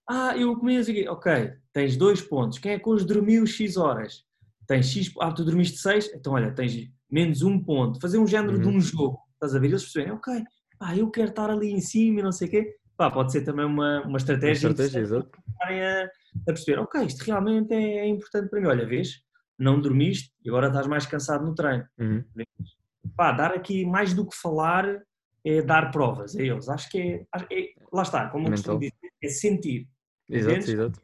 ah, 0.09 0.35
eu 0.35 0.57
comi 0.57 0.77
assim, 0.77 1.07
ok, 1.07 1.53
tens 1.71 1.95
dois 1.95 2.19
pontos. 2.19 2.57
Quem 2.57 2.71
é 2.71 2.79
que 2.79 2.89
hoje 2.89 3.05
dormiu 3.05 3.45
X 3.45 3.77
horas? 3.77 4.23
Tens 4.65 4.87
X, 4.87 5.13
ah, 5.19 5.31
tu 5.31 5.45
dormiste 5.45 5.77
6, 5.77 6.13
então 6.15 6.33
olha, 6.33 6.51
tens 6.51 6.89
menos 7.09 7.43
um 7.43 7.63
ponto. 7.63 7.99
Fazer 7.99 8.17
um 8.17 8.25
género 8.25 8.55
uhum. 8.55 8.61
de 8.61 8.67
um 8.69 8.81
jogo, 8.81 9.19
estás 9.33 9.55
a 9.55 9.59
ver? 9.59 9.67
Eles 9.67 9.83
percebem, 9.83 10.11
ok, 10.13 10.43
pá, 10.79 10.95
eu 10.95 11.11
quero 11.11 11.29
estar 11.29 11.49
ali 11.51 11.71
em 11.71 11.79
cima 11.79 12.21
e 12.21 12.23
não 12.23 12.31
sei 12.31 12.47
o 12.47 12.51
quê. 12.51 12.75
Pá, 12.97 13.11
pode 13.11 13.31
ser 13.31 13.41
também 13.43 13.65
uma, 13.65 14.01
uma 14.01 14.17
estratégia, 14.17 14.67
uma 14.67 14.71
estratégia 14.71 15.27
a, 15.61 16.03
a 16.05 16.45
perceber, 16.45 16.79
ok, 16.79 17.05
isto 17.05 17.23
realmente 17.23 17.73
é, 17.73 17.99
é 17.99 18.07
importante 18.07 18.49
para 18.49 18.59
mim. 18.59 18.67
Olha, 18.67 18.85
vês, 18.85 19.21
não 19.59 19.79
dormiste 19.79 20.31
e 20.43 20.49
agora 20.49 20.67
estás 20.67 20.87
mais 20.87 21.05
cansado 21.05 21.45
no 21.45 21.53
treino. 21.53 21.85
Uhum. 21.99 22.23
Pá, 23.15 23.31
dar 23.31 23.51
aqui 23.51 23.85
mais 23.85 24.13
do 24.13 24.25
que 24.25 24.35
falar 24.35 25.03
é 25.43 25.61
dar 25.61 25.91
provas 25.91 26.35
a 26.35 26.41
eles. 26.41 26.69
Acho 26.69 26.89
que 26.89 26.99
é, 26.99 27.25
é 27.51 27.69
lá 27.91 28.03
está, 28.03 28.29
como 28.29 28.47
eu 28.47 28.51
costumo 28.51 28.79
dizer, 28.79 28.93
é 29.21 29.27
sentir. 29.27 29.87
Exato, 30.29 30.71
exato. 30.71 31.01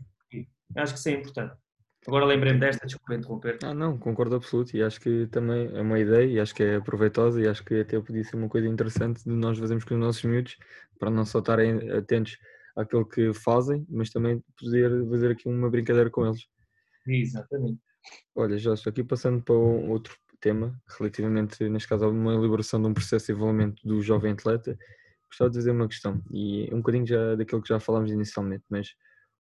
Acho 0.78 0.94
que 0.94 1.00
isso 1.00 1.10
é 1.10 1.12
importante. 1.14 1.56
Agora 2.08 2.26
lembrei-me 2.26 2.60
desta, 2.60 2.86
desculpa 2.86 3.16
interromper. 3.16 3.58
Ah, 3.64 3.74
não, 3.74 3.98
concordo 3.98 4.36
absoluto 4.36 4.78
e 4.78 4.84
acho 4.84 5.02
que 5.02 5.26
também 5.28 5.76
é 5.76 5.82
uma 5.82 6.00
ideia 6.00 6.26
e 6.26 6.40
acho 6.40 6.54
que 6.54 6.62
é 6.62 6.80
proveitosa 6.80 7.42
e 7.42 7.48
acho 7.48 7.66
que 7.66 7.80
até 7.80 8.00
podia 8.00 8.24
ser 8.24 8.36
uma 8.36 8.48
coisa 8.48 8.68
interessante 8.68 9.24
de 9.24 9.32
nós 9.32 9.58
fazermos 9.58 9.84
com 9.86 9.96
os 9.96 10.00
nossos 10.00 10.24
miúdos 10.24 10.56
para 11.00 11.10
não 11.10 11.26
só 11.26 11.40
estarem 11.40 11.90
atentos 11.92 12.38
àquilo 12.76 13.08
que 13.08 13.34
fazem, 13.34 13.86
mas 13.90 14.12
também 14.12 14.44
poder 14.60 15.04
fazer 15.10 15.32
aqui 15.32 15.50
uma 15.50 15.70
brincadeira 15.70 16.10
com 16.12 16.28
eles. 16.28 16.46
Exatamente. 17.08 17.80
Olha, 18.36 18.58
já 18.58 18.74
estou 18.74 18.92
aqui 18.92 19.04
passando 19.04 19.42
para 19.42 19.56
um 19.56 19.90
outro 19.92 20.18
tema, 20.40 20.80
relativamente, 20.98 21.68
neste 21.70 21.88
caso, 21.88 22.06
a 22.06 22.10
uma 22.10 22.34
elaboração 22.34 22.82
de 22.82 22.88
um 22.88 22.94
processo 22.94 23.26
de 23.26 23.34
desenvolvimento 23.34 23.82
do 23.88 24.02
jovem 24.02 24.34
atleta. 24.34 24.78
Gostava 25.28 25.50
de 25.50 25.58
fazer 25.58 25.72
uma 25.72 25.88
questão, 25.88 26.22
e 26.32 26.70
um 26.74 26.78
bocadinho 26.78 27.06
já 27.06 27.36
daquilo 27.36 27.62
que 27.62 27.70
já 27.70 27.80
falámos 27.80 28.12
inicialmente, 28.12 28.64
mas 28.70 28.94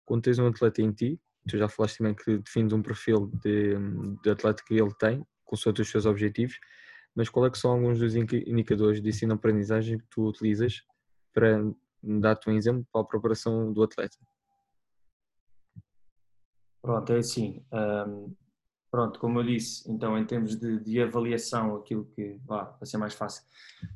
quando 0.04 0.22
tens 0.22 0.38
um 0.38 0.46
atleta 0.46 0.82
em 0.82 0.92
ti, 0.92 1.20
tu 1.48 1.56
já 1.56 1.68
falaste 1.68 1.98
também 1.98 2.14
que 2.14 2.38
defines 2.38 2.72
um 2.72 2.82
perfil 2.82 3.30
de, 3.42 3.74
de 4.22 4.30
atleta 4.30 4.62
que 4.66 4.74
ele 4.74 4.94
tem, 4.98 5.24
com 5.44 5.56
os 5.56 5.62
seus 5.62 6.06
objetivos, 6.06 6.58
mas 7.14 7.28
qual 7.28 7.46
é 7.46 7.50
que 7.50 7.58
são 7.58 7.72
alguns 7.72 7.98
dos 7.98 8.14
indicadores 8.14 9.00
de 9.02 9.08
ensino-aprendizagem 9.08 9.98
que 9.98 10.06
tu 10.10 10.28
utilizas 10.28 10.82
para 11.32 11.60
dar-te 12.02 12.48
um 12.48 12.52
exemplo 12.52 12.86
para 12.92 13.02
a 13.02 13.04
preparação 13.04 13.72
do 13.72 13.82
atleta? 13.82 14.16
Pronto, 16.80 17.12
é 17.12 17.18
assim. 17.18 17.64
Um, 17.72 18.34
Pronto, 18.90 19.20
como 19.20 19.38
eu 19.38 19.44
disse, 19.44 19.88
então 19.90 20.18
em 20.18 20.24
termos 20.24 20.56
de, 20.56 20.80
de 20.80 21.00
avaliação, 21.00 21.76
aquilo 21.76 22.04
que, 22.06 22.40
vá, 22.44 22.64
para 22.64 22.86
ser 22.86 22.98
mais 22.98 23.14
fácil, 23.14 23.44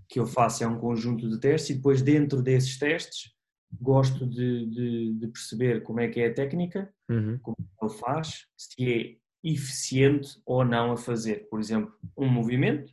que 0.09 0.21
eu 0.21 0.27
faço 0.27 0.63
é 0.63 0.69
um 0.69 0.79
conjunto 0.79 1.29
de 1.29 1.41
testes 1.41 1.71
e 1.71 1.75
depois 1.75 2.01
dentro 2.01 2.41
desses 2.41 2.79
testes 2.79 3.35
gosto 3.81 4.27
de, 4.27 4.67
de, 4.67 5.15
de 5.15 5.29
perceber 5.29 5.83
como 5.83 6.01
é 6.01 6.09
que 6.09 6.21
é 6.21 6.29
a 6.29 6.35
técnica, 6.35 6.93
uhum. 7.09 7.39
como 7.39 7.57
ele 7.83 7.91
faz, 7.93 8.47
se 8.57 8.93
é 8.93 9.17
eficiente 9.43 10.41
ou 10.47 10.65
não 10.65 10.93
a 10.93 10.97
fazer. 10.97 11.49
Por 11.49 11.61
exemplo, 11.61 11.93
um 12.17 12.29
movimento, 12.29 12.93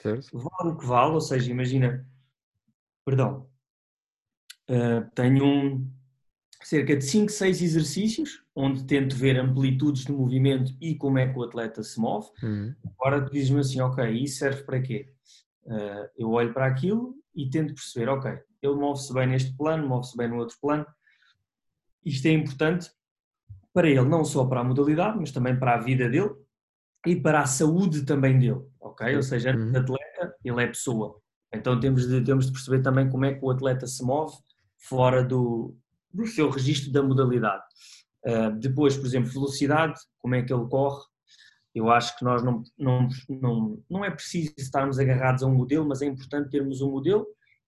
certo. 0.00 0.38
vale 0.38 0.72
o 0.72 0.76
que 0.76 0.86
vale, 0.86 1.14
ou 1.14 1.20
seja, 1.20 1.50
imagina, 1.50 2.06
perdão, 3.04 3.48
uh, 4.70 5.10
tenho 5.14 5.44
um, 5.44 5.90
cerca 6.66 6.96
de 6.96 7.04
5, 7.04 7.30
6 7.30 7.62
exercícios, 7.62 8.42
onde 8.54 8.84
tento 8.84 9.16
ver 9.16 9.38
amplitudes 9.38 10.04
de 10.04 10.12
movimento 10.12 10.72
e 10.80 10.94
como 10.94 11.18
é 11.18 11.28
que 11.28 11.38
o 11.38 11.42
atleta 11.42 11.82
se 11.82 11.98
move. 12.00 12.28
Uhum. 12.42 12.74
Agora 12.98 13.24
tu 13.24 13.32
dizes-me 13.32 13.60
assim, 13.60 13.80
ok, 13.80 14.10
isso 14.10 14.38
serve 14.38 14.62
para 14.64 14.80
quê? 14.80 15.08
Uh, 15.64 16.08
eu 16.16 16.30
olho 16.30 16.52
para 16.52 16.66
aquilo 16.66 17.14
e 17.34 17.48
tento 17.48 17.74
perceber, 17.74 18.08
ok, 18.08 18.32
ele 18.62 18.74
move-se 18.74 19.12
bem 19.12 19.26
neste 19.26 19.56
plano, 19.56 19.86
move-se 19.86 20.16
bem 20.16 20.28
no 20.28 20.38
outro 20.38 20.56
plano. 20.60 20.86
Isto 22.04 22.26
é 22.26 22.32
importante 22.32 22.90
para 23.72 23.88
ele, 23.88 24.08
não 24.08 24.24
só 24.24 24.44
para 24.44 24.60
a 24.60 24.64
modalidade, 24.64 25.18
mas 25.18 25.30
também 25.30 25.56
para 25.56 25.74
a 25.74 25.78
vida 25.78 26.08
dele 26.08 26.34
e 27.06 27.14
para 27.14 27.40
a 27.40 27.46
saúde 27.46 28.04
também 28.04 28.38
dele, 28.38 28.60
ok? 28.80 29.14
Ou 29.14 29.22
seja, 29.22 29.50
antes 29.50 29.64
de 29.66 29.76
uhum. 29.76 29.82
atleta, 29.82 30.36
ele 30.44 30.62
é 30.62 30.66
pessoa. 30.66 31.20
Então 31.52 31.78
temos 31.78 32.06
de, 32.06 32.20
temos 32.22 32.46
de 32.46 32.52
perceber 32.52 32.82
também 32.82 33.08
como 33.08 33.24
é 33.24 33.34
que 33.34 33.44
o 33.44 33.50
atleta 33.50 33.86
se 33.86 34.02
move 34.04 34.36
fora 34.76 35.22
do, 35.22 35.76
do 36.12 36.26
seu 36.26 36.50
registro 36.50 36.92
da 36.92 37.02
modalidade. 37.02 37.62
Uh, 38.26 38.50
depois, 38.58 38.96
por 38.96 39.06
exemplo, 39.06 39.30
velocidade, 39.30 39.98
como 40.18 40.34
é 40.34 40.42
que 40.42 40.52
ele 40.52 40.66
corre. 40.68 41.02
Eu 41.74 41.90
acho 41.90 42.18
que 42.18 42.24
nós 42.24 42.42
não, 42.42 42.62
não, 42.76 43.08
não, 43.28 43.84
não 43.88 44.04
é 44.04 44.10
preciso 44.10 44.52
estarmos 44.58 44.98
agarrados 44.98 45.42
a 45.42 45.46
um 45.46 45.54
modelo, 45.54 45.86
mas 45.86 46.02
é 46.02 46.06
importante 46.06 46.50
termos 46.50 46.80
um 46.80 46.90
modelo 46.90 47.26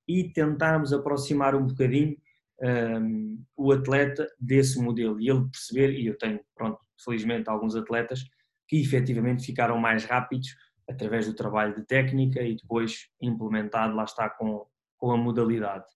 e 0.09 0.29
tentarmos 0.33 0.93
aproximar 0.93 1.55
um 1.55 1.67
bocadinho 1.67 2.17
um, 2.61 3.43
o 3.57 3.73
atleta 3.73 4.29
desse 4.39 4.81
modelo 4.81 5.21
e 5.21 5.29
ele 5.29 5.49
perceber, 5.49 5.93
e 5.93 6.07
eu 6.07 6.19
tenho, 6.19 6.41
pronto, 6.55 6.79
felizmente 7.03 7.49
alguns 7.49 7.75
atletas 7.75 8.25
que 8.69 8.81
efetivamente 8.81 9.45
ficaram 9.45 9.79
mais 9.79 10.05
rápidos 10.05 10.55
através 10.89 11.27
do 11.27 11.35
trabalho 11.35 11.75
de 11.75 11.87
técnica 11.87 12.43
e 12.43 12.57
depois 12.57 13.09
implementado, 13.21 13.95
lá 13.95 14.05
está, 14.05 14.29
com, 14.29 14.67
com 14.99 15.11
a 15.13 15.17
modalidade. 15.17 15.87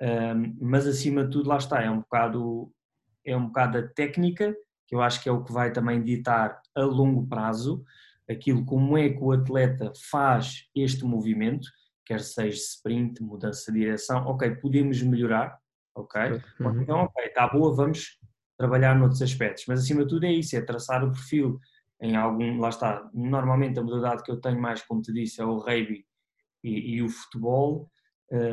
Um, 0.00 0.56
mas 0.60 0.86
acima 0.86 1.24
de 1.24 1.30
tudo, 1.30 1.48
lá 1.48 1.56
está, 1.56 1.82
é 1.82 1.90
um 1.90 2.00
bocado, 2.00 2.72
é 3.24 3.36
um 3.36 3.46
bocado 3.46 3.78
a 3.78 3.82
técnica, 3.82 4.54
que 4.86 4.94
eu 4.94 5.02
acho 5.02 5.22
que 5.22 5.28
é 5.28 5.32
o 5.32 5.44
que 5.44 5.52
vai 5.52 5.72
também 5.72 6.02
ditar 6.02 6.60
a 6.74 6.82
longo 6.82 7.26
prazo 7.26 7.84
aquilo 8.28 8.64
como 8.64 8.96
é 8.96 9.08
que 9.08 9.22
o 9.22 9.32
atleta 9.32 9.92
faz 10.10 10.68
este 10.74 11.04
movimento, 11.04 11.68
quer 12.04 12.20
seja 12.20 12.56
sprint, 12.56 13.22
mudança 13.22 13.72
de 13.72 13.80
direção, 13.80 14.26
ok, 14.26 14.56
podemos 14.56 15.02
melhorar, 15.02 15.58
ok? 15.94 16.20
Uhum. 16.60 16.82
Então, 16.82 16.98
ok, 17.00 17.24
está 17.24 17.48
boa, 17.48 17.74
vamos 17.74 18.18
trabalhar 18.56 18.94
noutros 18.94 19.22
aspectos, 19.22 19.64
mas 19.66 19.80
acima 19.80 20.02
de 20.02 20.08
tudo 20.08 20.26
é 20.26 20.32
isso, 20.32 20.56
é 20.56 20.60
traçar 20.60 21.02
o 21.04 21.12
perfil 21.12 21.58
em 22.00 22.16
algum, 22.16 22.60
lá 22.60 22.68
está, 22.68 23.08
normalmente 23.12 23.78
a 23.78 23.82
modalidade 23.82 24.22
que 24.22 24.30
eu 24.30 24.40
tenho 24.40 24.60
mais, 24.60 24.82
como 24.82 25.00
te 25.00 25.12
disse, 25.12 25.40
é 25.40 25.44
o 25.44 25.58
rugby 25.58 26.04
e, 26.62 26.96
e 26.96 27.02
o 27.02 27.08
futebol, 27.08 27.90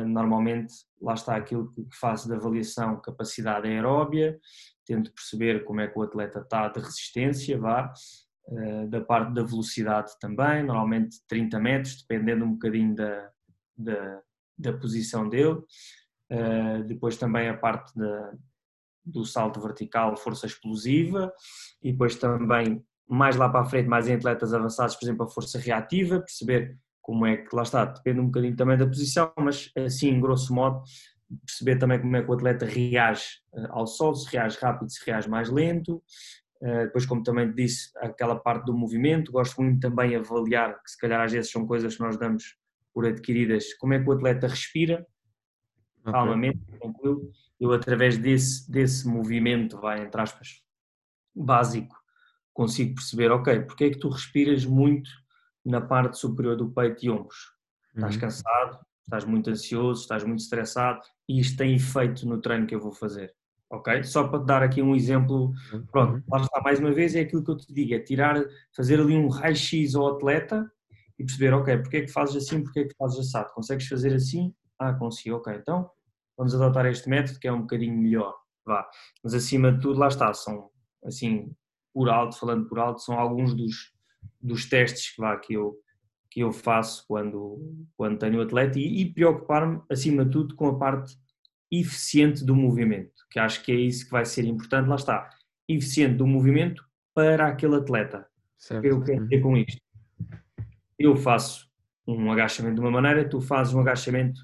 normalmente 0.06 0.72
lá 1.00 1.14
está 1.14 1.36
aquilo 1.36 1.70
que, 1.72 1.86
faço 1.92 2.28
de 2.28 2.34
avaliação 2.34 3.00
capacidade 3.00 3.68
aeróbia, 3.68 4.38
tento 4.86 5.12
perceber 5.12 5.64
como 5.64 5.80
é 5.80 5.88
que 5.88 5.98
o 5.98 6.02
atleta 6.02 6.38
está 6.38 6.68
de 6.68 6.80
resistência, 6.80 7.58
vá, 7.58 7.92
uh, 8.48 8.88
da 8.88 9.00
parte 9.00 9.34
da 9.34 9.42
velocidade 9.42 10.12
também, 10.20 10.62
normalmente 10.62 11.18
30 11.28 11.58
metros, 11.58 12.02
dependendo 12.02 12.44
um 12.44 12.52
bocadinho 12.52 12.94
da, 12.94 13.30
da, 13.76 14.22
da 14.56 14.72
posição 14.72 15.28
dele, 15.28 15.58
uh, 16.30 16.84
depois 16.86 17.16
também 17.16 17.48
a 17.48 17.56
parte 17.56 17.96
da, 17.98 18.32
do 19.04 19.24
salto 19.24 19.60
vertical, 19.60 20.16
força 20.16 20.46
explosiva, 20.46 21.32
e 21.82 21.92
depois 21.92 22.16
também 22.16 22.84
mais 23.08 23.36
lá 23.36 23.48
para 23.48 23.60
a 23.60 23.64
frente, 23.64 23.88
mais 23.88 24.08
em 24.08 24.14
atletas 24.14 24.52
avançados, 24.52 24.96
por 24.96 25.04
exemplo, 25.04 25.26
a 25.26 25.30
força 25.30 25.58
reativa, 25.58 26.20
perceber 26.20 26.76
como 27.06 27.24
é 27.24 27.36
que, 27.36 27.54
lá 27.54 27.62
está, 27.62 27.84
depende 27.84 28.18
um 28.18 28.26
bocadinho 28.26 28.56
também 28.56 28.76
da 28.76 28.84
posição, 28.84 29.32
mas 29.38 29.70
assim, 29.76 30.18
grosso 30.18 30.52
modo, 30.52 30.82
perceber 31.46 31.78
também 31.78 32.00
como 32.00 32.16
é 32.16 32.22
que 32.24 32.28
o 32.28 32.34
atleta 32.34 32.66
reage 32.66 33.38
eh, 33.54 33.66
ao 33.70 33.86
sol, 33.86 34.12
se 34.16 34.28
reage 34.32 34.58
rápido, 34.60 34.90
se 34.90 34.98
reage 35.06 35.28
mais 35.28 35.48
lento. 35.48 36.02
Eh, 36.60 36.86
depois, 36.86 37.06
como 37.06 37.22
também 37.22 37.54
disse, 37.54 37.90
aquela 37.98 38.34
parte 38.34 38.66
do 38.66 38.76
movimento, 38.76 39.30
gosto 39.30 39.62
muito 39.62 39.78
também 39.78 40.10
de 40.10 40.16
avaliar, 40.16 40.82
que 40.82 40.90
se 40.90 40.98
calhar 40.98 41.20
às 41.20 41.30
vezes 41.30 41.48
são 41.48 41.64
coisas 41.64 41.94
que 41.94 42.02
nós 42.02 42.16
damos 42.16 42.56
por 42.92 43.06
adquiridas, 43.06 43.72
como 43.74 43.94
é 43.94 44.02
que 44.02 44.08
o 44.08 44.12
atleta 44.12 44.48
respira, 44.48 45.06
okay. 46.00 46.12
calmamente, 46.12 46.58
tranquilo. 46.80 47.30
Eu, 47.60 47.72
através 47.72 48.18
desse, 48.18 48.68
desse 48.68 49.06
movimento, 49.06 49.78
vai, 49.80 50.02
entre 50.02 50.20
aspas, 50.20 50.60
básico, 51.32 51.94
consigo 52.52 52.96
perceber, 52.96 53.30
ok, 53.30 53.60
porque 53.60 53.84
é 53.84 53.90
que 53.90 53.98
tu 54.00 54.08
respiras 54.08 54.64
muito 54.64 55.08
na 55.66 55.80
parte 55.80 56.18
superior 56.18 56.56
do 56.56 56.70
peito 56.70 57.04
e 57.04 57.10
ombros? 57.10 57.54
Estás 57.94 58.14
uhum. 58.14 58.20
cansado, 58.20 58.78
estás 59.02 59.24
muito 59.24 59.50
ansioso, 59.50 60.02
estás 60.02 60.24
muito 60.24 60.40
estressado 60.40 61.00
e 61.28 61.40
isto 61.40 61.56
tem 61.56 61.74
efeito 61.74 62.26
no 62.26 62.40
treino 62.40 62.66
que 62.66 62.74
eu 62.74 62.80
vou 62.80 62.92
fazer. 62.92 63.34
Ok? 63.70 64.04
Só 64.04 64.28
para 64.28 64.40
te 64.40 64.46
dar 64.46 64.62
aqui 64.62 64.80
um 64.80 64.94
exemplo, 64.94 65.52
uhum. 65.72 65.86
pronto, 65.86 66.14
uhum. 66.14 66.22
lá 66.30 66.40
está 66.40 66.60
mais 66.60 66.78
uma 66.78 66.92
vez, 66.92 67.14
é 67.16 67.20
aquilo 67.20 67.44
que 67.44 67.50
eu 67.50 67.56
te 67.56 67.72
digo, 67.72 67.94
é 67.94 67.98
tirar, 67.98 68.42
fazer 68.74 69.00
ali 69.00 69.16
um 69.16 69.28
raio-x 69.28 69.94
ao 69.94 70.14
atleta 70.14 70.70
e 71.18 71.24
perceber, 71.24 71.52
ok, 71.52 71.78
porque 71.78 71.96
é 71.96 72.00
que 72.02 72.12
fazes 72.12 72.36
assim, 72.36 72.62
porque 72.62 72.80
é 72.80 72.84
que 72.84 72.94
fazes 72.96 73.18
assado? 73.18 73.52
Consegues 73.52 73.88
fazer 73.88 74.14
assim? 74.14 74.54
Ah, 74.78 74.92
consigo, 74.92 75.36
ok, 75.36 75.54
então 75.54 75.90
vamos 76.36 76.54
adotar 76.54 76.86
este 76.86 77.08
método 77.08 77.40
que 77.40 77.48
é 77.48 77.52
um 77.52 77.62
bocadinho 77.62 77.96
melhor, 77.96 78.34
vá. 78.64 78.86
Mas 79.24 79.34
acima 79.34 79.72
de 79.72 79.80
tudo, 79.80 79.98
lá 79.98 80.08
está, 80.08 80.32
são 80.34 80.70
assim, 81.04 81.50
por 81.92 82.08
alto, 82.10 82.38
falando 82.38 82.68
por 82.68 82.78
alto, 82.78 83.00
são 83.00 83.18
alguns 83.18 83.54
dos, 83.54 83.95
dos 84.40 84.66
testes 84.66 85.14
que, 85.14 85.20
vá, 85.20 85.36
que, 85.36 85.54
eu, 85.54 85.76
que 86.30 86.40
eu 86.40 86.52
faço 86.52 87.04
quando, 87.06 87.86
quando 87.96 88.18
tenho 88.18 88.40
atleta 88.40 88.78
e, 88.78 89.02
e 89.02 89.12
preocupar-me, 89.12 89.80
acima 89.90 90.24
de 90.24 90.30
tudo, 90.30 90.54
com 90.54 90.68
a 90.68 90.78
parte 90.78 91.16
eficiente 91.70 92.44
do 92.44 92.54
movimento, 92.54 93.12
que 93.30 93.38
acho 93.38 93.62
que 93.62 93.72
é 93.72 93.74
isso 93.74 94.04
que 94.04 94.12
vai 94.12 94.24
ser 94.24 94.44
importante, 94.44 94.88
lá 94.88 94.96
está, 94.96 95.28
eficiente 95.68 96.16
do 96.16 96.26
movimento 96.26 96.84
para 97.14 97.48
aquele 97.48 97.76
atleta. 97.76 98.26
Certo. 98.56 98.78
O 98.78 98.82
que 98.82 98.88
eu 98.88 99.02
quero 99.02 99.24
dizer 99.24 99.40
com 99.40 99.56
isto? 99.56 99.80
Eu 100.98 101.16
faço 101.16 101.68
um 102.06 102.30
agachamento 102.30 102.76
de 102.76 102.80
uma 102.80 102.90
maneira, 102.90 103.28
tu 103.28 103.40
fazes 103.40 103.74
um 103.74 103.80
agachamento 103.80 104.40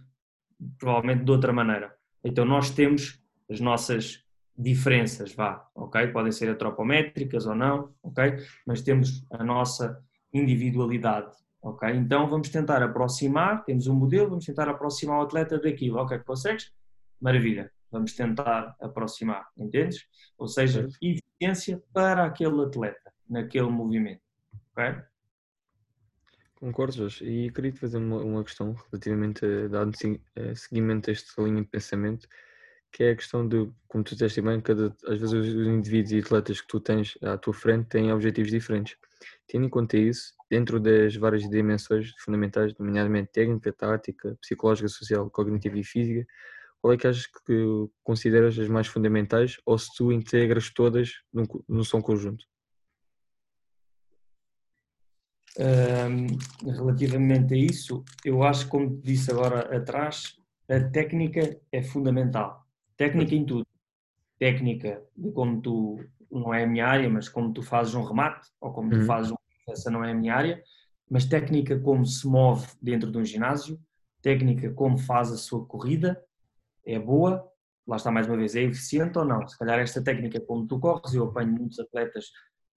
provavelmente 0.78 1.24
de 1.24 1.30
outra 1.30 1.52
maneira. 1.52 1.94
Então 2.24 2.44
nós 2.44 2.70
temos 2.70 3.20
as 3.50 3.60
nossas 3.60 4.21
diferenças, 4.62 5.34
vá, 5.34 5.68
ok? 5.74 6.08
Podem 6.08 6.32
ser 6.32 6.48
antropométricas 6.48 7.46
ou 7.46 7.54
não, 7.54 7.92
ok? 8.02 8.38
Mas 8.66 8.82
temos 8.82 9.26
a 9.30 9.42
nossa 9.42 10.02
individualidade, 10.32 11.32
ok? 11.60 11.90
Então 11.90 12.28
vamos 12.28 12.48
tentar 12.48 12.82
aproximar, 12.82 13.64
temos 13.64 13.86
um 13.86 13.94
modelo, 13.94 14.30
vamos 14.30 14.44
tentar 14.44 14.68
aproximar 14.68 15.18
o 15.18 15.22
atleta 15.22 15.58
daquilo, 15.58 15.98
ok? 15.98 16.18
Consegues? 16.20 16.72
Maravilha, 17.20 17.70
vamos 17.90 18.14
tentar 18.14 18.76
aproximar, 18.80 19.46
entendes? 19.56 20.06
Ou 20.38 20.48
seja, 20.48 20.88
eficiência 21.00 21.82
para 21.92 22.24
aquele 22.24 22.62
atleta, 22.62 23.12
naquele 23.28 23.68
movimento, 23.68 24.22
ok? 24.72 25.02
Concordo, 26.62 26.92
Jorge. 26.92 27.24
E 27.24 27.50
queria 27.50 27.72
te 27.72 27.80
fazer 27.80 27.98
uma, 27.98 28.18
uma 28.18 28.44
questão 28.44 28.72
relativamente 28.88 29.44
a 29.44 29.66
dar 29.66 29.86
seguimento 30.54 31.10
a 31.10 31.12
esta 31.12 31.42
linha 31.42 31.60
de 31.60 31.66
pensamento 31.66 32.28
que 32.92 33.02
é 33.04 33.10
a 33.12 33.16
questão 33.16 33.48
de, 33.48 33.70
como 33.88 34.04
tu 34.04 34.14
disseste 34.14 34.42
bem, 34.42 34.60
cada, 34.60 34.94
às 35.06 35.18
vezes 35.18 35.32
os 35.32 35.66
indivíduos 35.66 36.12
e 36.12 36.18
atletas 36.18 36.60
que 36.60 36.68
tu 36.68 36.78
tens 36.78 37.16
à 37.22 37.38
tua 37.38 37.54
frente 37.54 37.88
têm 37.88 38.12
objetivos 38.12 38.50
diferentes. 38.50 38.96
Tendo 39.48 39.66
em 39.66 39.70
conta 39.70 39.96
isso, 39.96 40.34
dentro 40.50 40.78
das 40.78 41.16
várias 41.16 41.48
dimensões 41.48 42.12
fundamentais, 42.18 42.74
nomeadamente 42.78 43.30
técnica, 43.32 43.72
tática, 43.72 44.36
psicológica, 44.40 44.88
social, 44.88 45.30
cognitiva 45.30 45.78
e 45.78 45.84
física, 45.84 46.26
qual 46.82 46.92
é 46.92 46.96
que 46.96 47.06
achas 47.06 47.26
que 47.26 47.88
consideras 48.02 48.58
as 48.58 48.68
mais 48.68 48.86
fundamentais 48.86 49.56
ou 49.64 49.78
se 49.78 49.88
tu 49.96 50.12
integras 50.12 50.68
todas 50.70 51.12
num, 51.32 51.44
num 51.68 51.84
som 51.84 52.02
conjunto? 52.02 52.44
Um, 55.58 56.70
relativamente 56.70 57.54
a 57.54 57.56
isso, 57.56 58.04
eu 58.24 58.42
acho, 58.42 58.68
como 58.68 59.00
disse 59.00 59.30
agora 59.30 59.76
atrás, 59.76 60.36
a 60.68 60.80
técnica 60.80 61.60
é 61.70 61.82
fundamental. 61.82 62.61
Técnica 63.02 63.34
em 63.34 63.44
tudo. 63.44 63.66
Técnica 64.38 65.02
de 65.16 65.32
como 65.32 65.60
tu, 65.60 65.98
não 66.30 66.54
é 66.54 66.62
a 66.62 66.66
minha 66.68 66.86
área, 66.86 67.10
mas 67.10 67.28
como 67.28 67.52
tu 67.52 67.60
fazes 67.60 67.96
um 67.96 68.04
remate, 68.04 68.48
ou 68.60 68.72
como 68.72 68.90
tu 68.90 68.98
uhum. 68.98 69.06
fazes 69.06 69.32
um, 69.32 69.36
essa 69.68 69.90
não 69.90 70.04
é 70.04 70.12
a 70.12 70.14
minha 70.14 70.32
área, 70.32 70.62
mas 71.10 71.24
técnica 71.24 71.76
como 71.80 72.06
se 72.06 72.24
move 72.24 72.64
dentro 72.80 73.10
de 73.10 73.18
um 73.18 73.24
ginásio, 73.24 73.76
técnica 74.22 74.72
como 74.72 74.96
faz 74.96 75.32
a 75.32 75.36
sua 75.36 75.66
corrida, 75.66 76.22
é 76.86 76.96
boa, 76.96 77.44
lá 77.84 77.96
está 77.96 78.12
mais 78.12 78.28
uma 78.28 78.36
vez, 78.36 78.54
é 78.54 78.62
eficiente 78.62 79.18
ou 79.18 79.24
não? 79.24 79.48
Se 79.48 79.58
calhar 79.58 79.80
esta 79.80 80.00
técnica 80.00 80.40
como 80.40 80.64
tu 80.68 80.78
corres, 80.78 81.12
eu 81.12 81.24
apanho 81.24 81.50
muitos 81.50 81.80
atletas 81.80 82.26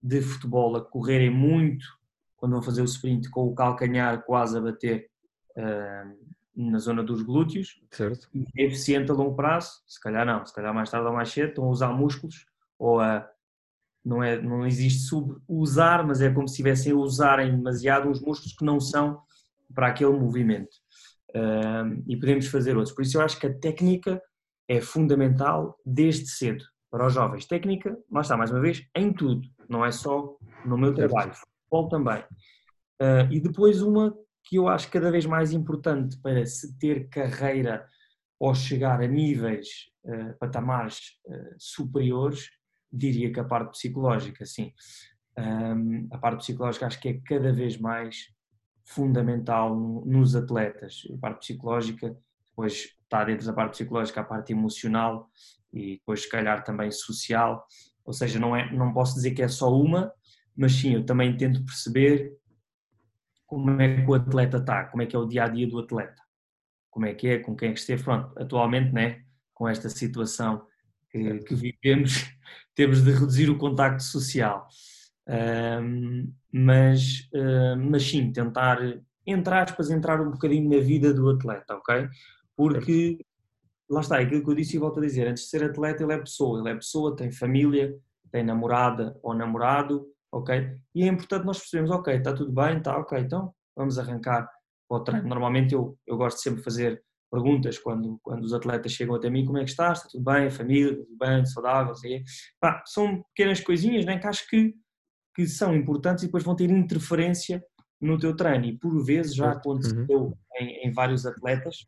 de 0.02 0.24
futebol 0.24 0.76
a 0.76 0.82
correrem 0.84 1.30
muito 1.30 1.86
quando 2.36 2.54
vão 2.54 2.64
fazer 2.64 2.82
o 2.82 2.86
sprint 2.86 3.30
com 3.30 3.44
o 3.44 3.54
calcanhar 3.54 4.24
quase 4.24 4.58
a 4.58 4.62
bater 4.62 5.08
uh, 5.56 6.35
na 6.56 6.80
zona 6.80 7.04
dos 7.04 7.22
glúteos. 7.22 7.82
Certo. 7.92 8.30
E 8.34 8.46
é 8.58 8.66
eficiente 8.66 9.12
a 9.12 9.14
longo 9.14 9.36
prazo? 9.36 9.82
Se 9.86 10.00
calhar 10.00 10.26
não, 10.26 10.46
se 10.46 10.54
calhar 10.54 10.74
mais 10.74 10.90
tarde 10.90 11.08
ou 11.08 11.14
mais 11.14 11.30
cedo 11.30 11.50
estão 11.50 11.66
a 11.66 11.70
usar 11.70 11.90
músculos 11.90 12.46
ou 12.80 13.00
a 13.00 13.30
não, 14.04 14.22
é, 14.22 14.40
não 14.40 14.66
existe 14.66 15.00
sub-usar, 15.08 16.06
mas 16.06 16.22
é 16.22 16.30
como 16.30 16.48
se 16.48 16.54
estivessem 16.54 16.92
a 16.92 16.96
usarem 16.96 17.56
demasiado 17.56 18.08
uns 18.08 18.22
músculos 18.22 18.56
que 18.56 18.64
não 18.64 18.80
são 18.80 19.20
para 19.74 19.88
aquele 19.88 20.12
movimento. 20.12 20.76
Uh, 21.32 22.02
e 22.08 22.16
podemos 22.16 22.48
fazer 22.48 22.78
outros. 22.78 22.96
Por 22.96 23.02
isso 23.02 23.18
eu 23.18 23.22
acho 23.22 23.40
que 23.40 23.48
a 23.48 23.54
técnica 23.54 24.22
é 24.68 24.80
fundamental 24.80 25.78
desde 25.84 26.28
cedo 26.28 26.64
para 26.90 27.08
os 27.08 27.14
jovens. 27.14 27.46
Técnica, 27.46 27.98
lá 28.12 28.22
está, 28.22 28.38
mais 28.38 28.52
uma 28.52 28.62
vez, 28.62 28.86
em 28.96 29.12
tudo, 29.12 29.42
não 29.68 29.84
é 29.84 29.92
só 29.92 30.38
no 30.64 30.78
meu 30.78 30.94
trabalho, 30.94 31.34
futebol 31.34 31.90
também. 31.90 32.24
Uh, 33.02 33.28
e 33.32 33.40
depois 33.40 33.82
uma 33.82 34.16
que 34.46 34.58
eu 34.58 34.68
acho 34.68 34.90
cada 34.90 35.12
vez 35.12 35.26
mais 35.26 35.52
importante 35.52 36.18
para 36.22 36.46
se 36.46 36.78
ter 36.78 37.10
carreira 37.10 37.86
ou 38.40 38.54
chegar 38.54 39.02
a 39.02 39.08
níveis, 39.08 39.68
uh, 40.06 40.38
patamares 40.40 41.20
uh, 41.26 41.56
superiores, 41.58 42.50
diria 42.92 43.32
que 43.32 43.40
a 43.40 43.44
parte 43.44 43.72
psicológica, 43.72 44.46
sim. 44.46 44.72
Um, 45.38 46.08
a 46.12 46.18
parte 46.18 46.40
psicológica 46.40 46.86
acho 46.86 47.00
que 47.00 47.10
é 47.10 47.22
cada 47.26 47.52
vez 47.52 47.78
mais 47.78 48.28
fundamental 48.86 49.76
nos 50.06 50.36
atletas. 50.36 51.02
A 51.14 51.18
parte 51.18 51.40
psicológica, 51.40 52.16
depois 52.48 52.96
está 53.04 53.24
dentro 53.24 53.46
da 53.46 53.54
parte 53.54 53.72
psicológica 53.72 54.22
a 54.22 54.24
parte 54.24 54.54
emocional 54.54 55.30
e 55.74 55.98
depois 55.98 56.22
se 56.22 56.30
calhar 56.30 56.64
também 56.64 56.92
social, 56.92 57.66
ou 58.06 58.14
seja, 58.14 58.40
não, 58.40 58.56
é, 58.56 58.72
não 58.72 58.94
posso 58.94 59.16
dizer 59.16 59.32
que 59.32 59.42
é 59.42 59.48
só 59.48 59.74
uma, 59.74 60.14
mas 60.56 60.74
sim, 60.74 60.94
eu 60.94 61.06
também 61.06 61.36
tento 61.36 61.66
perceber 61.66 62.32
como 63.56 63.82
é 63.82 64.02
que 64.02 64.12
o 64.12 64.14
atleta 64.14 64.58
está, 64.58 64.84
como 64.84 65.02
é 65.02 65.06
que 65.06 65.16
é 65.16 65.20
o 65.20 65.26
dia 65.26 65.46
a 65.46 65.48
dia 65.48 65.66
do 65.66 65.80
atleta, 65.80 66.22
como 66.92 67.06
é 67.06 67.14
que 67.14 67.26
é, 67.26 67.40
com 67.40 67.56
quem 67.56 67.70
é 67.70 67.72
que 67.72 67.80
esteve. 67.80 68.04
Pronto, 68.04 68.38
atualmente, 68.38 68.92
né, 68.92 69.24
com 69.54 69.66
esta 69.66 69.88
situação 69.88 70.68
que, 71.10 71.40
que 71.40 71.56
vivemos, 71.56 72.30
temos 72.76 73.02
de 73.02 73.12
reduzir 73.12 73.50
o 73.50 73.58
contacto 73.58 74.04
social. 74.04 74.68
Um, 75.26 76.34
mas, 76.52 77.30
uh, 77.34 77.78
mas 77.78 78.04
sim, 78.04 78.30
tentar, 78.34 78.78
entre 79.26 79.54
aspas, 79.54 79.90
entrar 79.90 80.20
um 80.20 80.32
bocadinho 80.32 80.70
na 80.70 80.84
vida 80.84 81.14
do 81.14 81.30
atleta, 81.30 81.76
ok? 81.76 82.10
Porque, 82.58 83.26
lá 83.90 84.02
está, 84.02 84.20
aquilo 84.20 84.44
que 84.44 84.50
eu 84.50 84.56
disse 84.56 84.76
e 84.76 84.80
volto 84.80 85.00
a 85.00 85.02
dizer, 85.02 85.30
antes 85.30 85.44
de 85.44 85.50
ser 85.50 85.64
atleta 85.64 86.04
ele 86.04 86.12
é 86.12 86.18
pessoa, 86.18 86.60
ele 86.60 86.72
é 86.72 86.76
pessoa, 86.76 87.16
tem 87.16 87.32
família, 87.32 87.98
tem 88.30 88.44
namorada 88.44 89.18
ou 89.24 89.34
namorado, 89.34 90.06
ok? 90.36 90.78
E 90.94 91.04
é 91.04 91.08
importante 91.08 91.46
nós 91.46 91.60
percebermos, 91.60 91.92
ok, 91.92 92.14
está 92.14 92.34
tudo 92.34 92.52
bem, 92.52 92.78
está 92.78 92.98
ok, 92.98 93.18
então 93.20 93.54
vamos 93.76 93.98
arrancar 93.98 94.50
para 94.88 94.98
o 94.98 95.04
treino. 95.04 95.28
Normalmente 95.28 95.74
eu, 95.74 95.98
eu 96.06 96.18
gosto 96.18 96.38
de 96.38 96.44
sempre 96.44 96.62
fazer 96.62 97.02
perguntas 97.32 97.80
quando, 97.80 98.20
quando 98.22 98.44
os 98.44 98.54
atletas 98.54 98.92
chegam 98.92 99.16
até 99.16 99.30
mim, 99.30 99.46
como 99.46 99.58
é 99.58 99.64
que 99.64 99.70
estás? 99.70 100.00
Está 100.00 100.10
tudo 100.10 100.24
bem? 100.26 100.48
A 100.48 100.52
família? 100.52 100.96
Tudo 100.96 101.18
bem? 101.18 101.46
Saudável? 101.46 101.94
Assim. 101.94 102.24
Pá, 102.60 102.84
são 102.86 103.24
pequenas 103.34 103.62
coisinhas 103.62 104.06
né, 104.06 104.20
que 104.20 104.28
acho 104.28 104.48
que, 104.50 104.76
que 105.34 105.48
são 105.48 105.74
importantes 105.74 106.24
e 106.24 106.28
depois 106.28 106.44
vão 106.44 106.56
ter 106.56 106.70
interferência 106.70 107.64
no 108.02 108.18
teu 108.20 108.36
treino. 108.36 108.66
E 108.66 108.78
por 108.78 109.04
vezes 109.04 109.36
já 109.36 109.52
aconteceu 109.52 110.06
uhum. 110.10 110.34
em, 110.60 110.88
em, 110.88 110.92
vários 110.92 111.26
atletas 111.26 111.88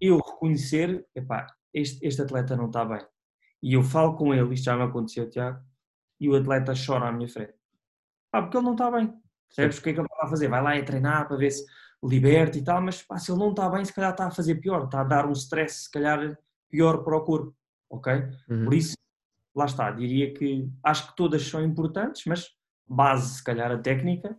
eu 0.00 0.18
reconhecer, 0.18 1.04
epá, 1.14 1.46
este, 1.72 2.06
este 2.06 2.22
atleta 2.22 2.56
não 2.56 2.66
está 2.66 2.84
bem. 2.84 3.04
E 3.62 3.74
eu 3.74 3.82
falo 3.82 4.14
com 4.14 4.34
ele, 4.34 4.54
isto 4.54 4.64
já 4.64 4.76
me 4.76 4.82
aconteceu, 4.82 5.28
Tiago, 5.28 5.60
e 6.20 6.28
o 6.28 6.36
atleta 6.36 6.72
chora 6.74 7.08
à 7.08 7.12
minha 7.12 7.28
frente. 7.28 7.57
Ah, 8.32 8.42
porque 8.42 8.56
ele 8.56 8.64
não 8.64 8.72
está 8.72 8.90
bem. 8.90 9.12
Percebes 9.48 9.78
o 9.78 9.82
que 9.82 9.90
é 9.90 9.92
que 9.94 10.00
ele 10.00 10.08
vai 10.08 10.26
a 10.26 10.30
fazer? 10.30 10.48
Vai 10.48 10.62
lá 10.62 10.76
e 10.76 10.84
treinar 10.84 11.26
para 11.26 11.36
ver 11.36 11.50
se 11.50 11.64
liberta 12.02 12.58
e 12.58 12.62
tal, 12.62 12.80
mas 12.80 13.02
pá, 13.02 13.18
se 13.18 13.30
ele 13.30 13.40
não 13.40 13.50
está 13.50 13.68
bem, 13.68 13.84
se 13.84 13.92
calhar 13.92 14.12
está 14.12 14.26
a 14.26 14.30
fazer 14.30 14.56
pior, 14.56 14.84
está 14.84 15.00
a 15.00 15.04
dar 15.04 15.26
um 15.26 15.32
stress, 15.32 15.84
se 15.84 15.90
calhar, 15.90 16.38
pior 16.70 17.02
para 17.02 17.16
o 17.16 17.24
corpo, 17.24 17.54
ok? 17.90 18.12
Uhum. 18.48 18.64
Por 18.64 18.74
isso, 18.74 18.96
lá 19.54 19.64
está, 19.64 19.90
diria 19.90 20.32
que 20.32 20.70
acho 20.82 21.08
que 21.08 21.16
todas 21.16 21.42
são 21.42 21.64
importantes, 21.64 22.24
mas 22.26 22.48
base, 22.86 23.36
se 23.36 23.44
calhar, 23.44 23.70
a 23.72 23.78
técnica, 23.78 24.36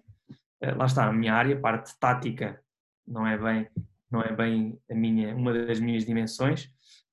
eh, 0.62 0.74
lá 0.74 0.86
está, 0.86 1.06
a 1.06 1.14
minha 1.14 1.34
área, 1.34 1.60
parte 1.60 1.98
tática, 2.00 2.62
não 3.06 3.28
é 3.28 3.38
bem, 3.38 3.70
não 4.10 4.22
é 4.22 4.32
bem 4.34 4.80
a 4.90 4.96
minha, 4.96 5.36
uma 5.36 5.54
das 5.54 5.80
minhas 5.80 6.06
dimensões, 6.06 6.70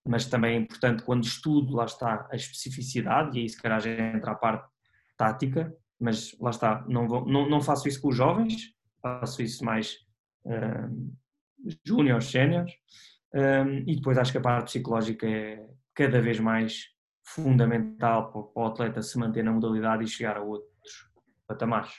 mas 0.06 0.26
também 0.26 0.56
é 0.56 0.60
importante 0.60 1.02
quando 1.02 1.24
estudo, 1.24 1.74
lá 1.74 1.84
está, 1.84 2.28
a 2.30 2.36
especificidade, 2.36 3.36
e 3.36 3.42
aí 3.42 3.48
se 3.48 3.60
calhar 3.60 3.80
já 3.80 3.90
entra 3.90 4.30
a 4.30 4.36
parte 4.36 4.68
tática, 5.16 5.74
mas 5.98 6.36
lá 6.40 6.50
está, 6.50 6.84
não, 6.88 7.08
vou, 7.08 7.26
não, 7.26 7.48
não 7.48 7.60
faço 7.60 7.88
isso 7.88 8.00
com 8.00 8.08
os 8.08 8.16
jovens, 8.16 8.74
faço 9.00 9.42
isso 9.42 9.64
mais 9.64 9.96
uh, 10.44 11.16
júniores, 11.84 12.32
um, 13.34 13.78
e 13.86 13.96
depois 13.96 14.18
acho 14.18 14.32
que 14.32 14.38
a 14.38 14.42
parte 14.42 14.66
psicológica 14.66 15.26
é 15.26 15.66
cada 15.94 16.20
vez 16.20 16.38
mais 16.38 16.84
fundamental 17.24 18.30
para, 18.30 18.42
para 18.42 18.62
o 18.62 18.66
atleta 18.66 19.02
se 19.02 19.18
manter 19.18 19.42
na 19.42 19.52
modalidade 19.52 20.04
e 20.04 20.08
chegar 20.08 20.36
a 20.36 20.42
outros 20.42 21.10
patamares. 21.46 21.92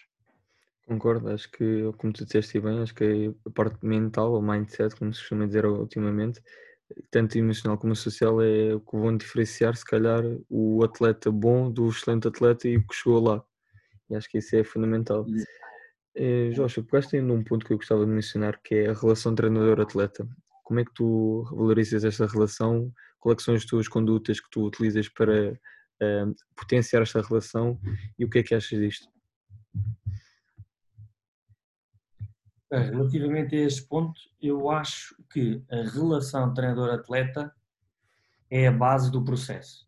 Concordo, 0.87 1.29
acho 1.29 1.51
que, 1.51 1.91
como 1.97 2.13
tu 2.13 2.23
disseste 2.23 2.61
bem, 2.61 2.81
acho 2.81 2.95
que 2.95 3.35
a 3.45 3.49
parte 3.49 3.85
mental, 3.85 4.31
ou 4.31 4.41
mindset, 4.41 4.95
como 4.95 5.13
se 5.13 5.19
costuma 5.19 5.45
dizer 5.45 5.65
ultimamente, 5.65 6.41
tanto 7.11 7.37
emocional 7.37 7.77
como 7.77 7.93
social, 7.93 8.41
é 8.41 8.73
o 8.73 8.79
que 8.79 8.95
vão 8.95 9.17
diferenciar, 9.17 9.75
se 9.75 9.83
calhar, 9.83 10.23
o 10.49 10.81
atleta 10.85 11.29
bom 11.29 11.69
do 11.69 11.89
excelente 11.89 12.29
atleta 12.29 12.69
e 12.69 12.77
o 12.77 12.87
que 12.87 12.95
chegou 12.95 13.21
lá. 13.21 13.43
E 14.09 14.15
acho 14.15 14.29
que 14.29 14.37
isso 14.37 14.55
é 14.55 14.63
fundamental. 14.63 15.25
Eh, 16.15 16.49
Joshua, 16.51 16.83
pegaste 16.83 17.17
ainda 17.17 17.31
um 17.31 17.43
ponto 17.43 17.65
que 17.65 17.73
eu 17.73 17.77
gostava 17.77 18.05
de 18.05 18.11
mencionar, 18.11 18.59
que 18.63 18.73
é 18.73 18.89
a 18.89 18.93
relação 18.93 19.35
treinador-atleta. 19.35 20.27
Como 20.63 20.79
é 20.79 20.85
que 20.85 20.93
tu 20.93 21.43
valorizas 21.51 22.03
esta 22.03 22.25
relação? 22.25 22.91
Quais 23.19 23.43
são 23.43 23.53
as 23.53 23.65
tuas 23.65 23.87
condutas 23.87 24.39
que 24.39 24.49
tu 24.49 24.65
utilizas 24.65 25.07
para 25.09 25.51
uh, 25.51 26.35
potenciar 26.55 27.03
esta 27.03 27.21
relação 27.21 27.79
e 28.17 28.25
o 28.25 28.29
que 28.29 28.39
é 28.39 28.43
que 28.43 28.55
achas 28.55 28.79
disto? 28.79 29.07
Relativamente 32.71 33.55
a 33.55 33.59
este 33.59 33.87
ponto, 33.87 34.19
eu 34.41 34.69
acho 34.69 35.15
que 35.31 35.63
a 35.71 35.83
relação 35.89 36.53
treinador-atleta 36.53 37.53
é 38.49 38.67
a 38.67 38.71
base 38.71 39.11
do 39.11 39.23
processo. 39.23 39.87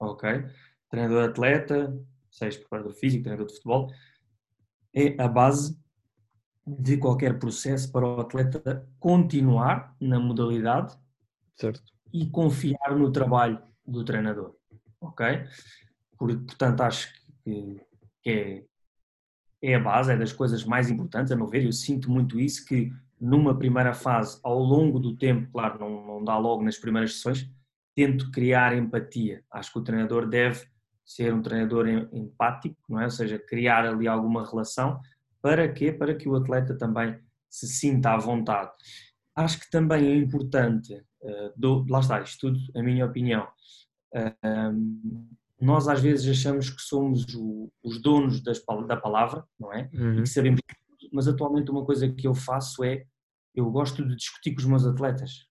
Ok? 0.00 0.46
Treinador-atleta, 0.90 1.92
seja 2.38 2.58
preparador 2.58 2.92
físico, 2.92 3.24
treinador 3.24 3.46
de 3.46 3.54
futebol, 3.54 3.92
é 4.94 5.20
a 5.22 5.28
base 5.28 5.78
de 6.66 6.96
qualquer 6.98 7.38
processo 7.38 7.90
para 7.90 8.06
o 8.06 8.20
atleta 8.20 8.86
continuar 8.98 9.96
na 10.00 10.20
modalidade 10.20 10.96
certo. 11.56 11.82
e 12.12 12.26
confiar 12.26 12.96
no 12.96 13.10
trabalho 13.10 13.60
do 13.86 14.04
treinador. 14.04 14.54
Ok? 15.00 15.26
Portanto, 16.18 16.80
acho 16.82 17.12
que, 17.42 17.80
que 18.22 18.30
é, 18.30 18.64
é 19.62 19.74
a 19.74 19.80
base, 19.80 20.12
é 20.12 20.16
das 20.16 20.32
coisas 20.32 20.64
mais 20.64 20.90
importantes, 20.90 21.32
a 21.32 21.36
meu 21.36 21.46
ver. 21.46 21.64
Eu 21.64 21.72
sinto 21.72 22.10
muito 22.10 22.38
isso, 22.38 22.66
que 22.66 22.92
numa 23.20 23.56
primeira 23.56 23.94
fase, 23.94 24.38
ao 24.42 24.58
longo 24.58 24.98
do 24.98 25.16
tempo, 25.16 25.50
claro, 25.50 25.78
não, 25.78 26.06
não 26.06 26.24
dá 26.24 26.36
logo 26.36 26.62
nas 26.62 26.76
primeiras 26.76 27.14
sessões, 27.14 27.50
tento 27.94 28.30
criar 28.30 28.76
empatia. 28.76 29.42
Acho 29.50 29.72
que 29.72 29.78
o 29.78 29.82
treinador 29.82 30.28
deve 30.28 30.66
ser 31.08 31.32
um 31.32 31.40
treinador 31.40 31.88
empático, 32.12 32.76
não 32.88 33.00
é? 33.00 33.04
Ou 33.04 33.10
seja, 33.10 33.38
criar 33.38 33.86
ali 33.86 34.06
alguma 34.06 34.46
relação. 34.46 35.00
Para 35.40 35.66
quê? 35.72 35.90
Para 35.90 36.14
que 36.14 36.28
o 36.28 36.36
atleta 36.36 36.76
também 36.76 37.18
se 37.48 37.66
sinta 37.66 38.10
à 38.10 38.18
vontade. 38.18 38.70
Acho 39.34 39.58
que 39.58 39.70
também 39.70 40.06
é 40.06 40.16
importante, 40.16 40.94
uh, 41.22 41.52
do, 41.56 41.86
lá 41.88 42.00
está, 42.00 42.20
isto 42.20 42.52
tudo, 42.52 42.60
a 42.76 42.82
minha 42.82 43.06
opinião, 43.06 43.48
uh, 44.14 45.28
nós 45.60 45.88
às 45.88 46.00
vezes 46.00 46.28
achamos 46.28 46.68
que 46.68 46.82
somos 46.82 47.24
o, 47.34 47.72
os 47.82 48.02
donos 48.02 48.42
das, 48.42 48.62
da 48.86 48.96
palavra, 48.96 49.44
não 49.58 49.72
é? 49.72 49.88
Uhum. 49.94 50.18
E 50.18 50.22
que 50.22 50.28
sabemos 50.28 50.60
mas 51.10 51.26
atualmente 51.26 51.70
uma 51.70 51.84
coisa 51.84 52.06
que 52.08 52.26
eu 52.26 52.34
faço 52.34 52.84
é, 52.84 53.06
eu 53.54 53.70
gosto 53.70 54.06
de 54.06 54.14
discutir 54.14 54.52
com 54.52 54.60
os 54.60 54.66
meus 54.66 54.84
atletas. 54.84 55.46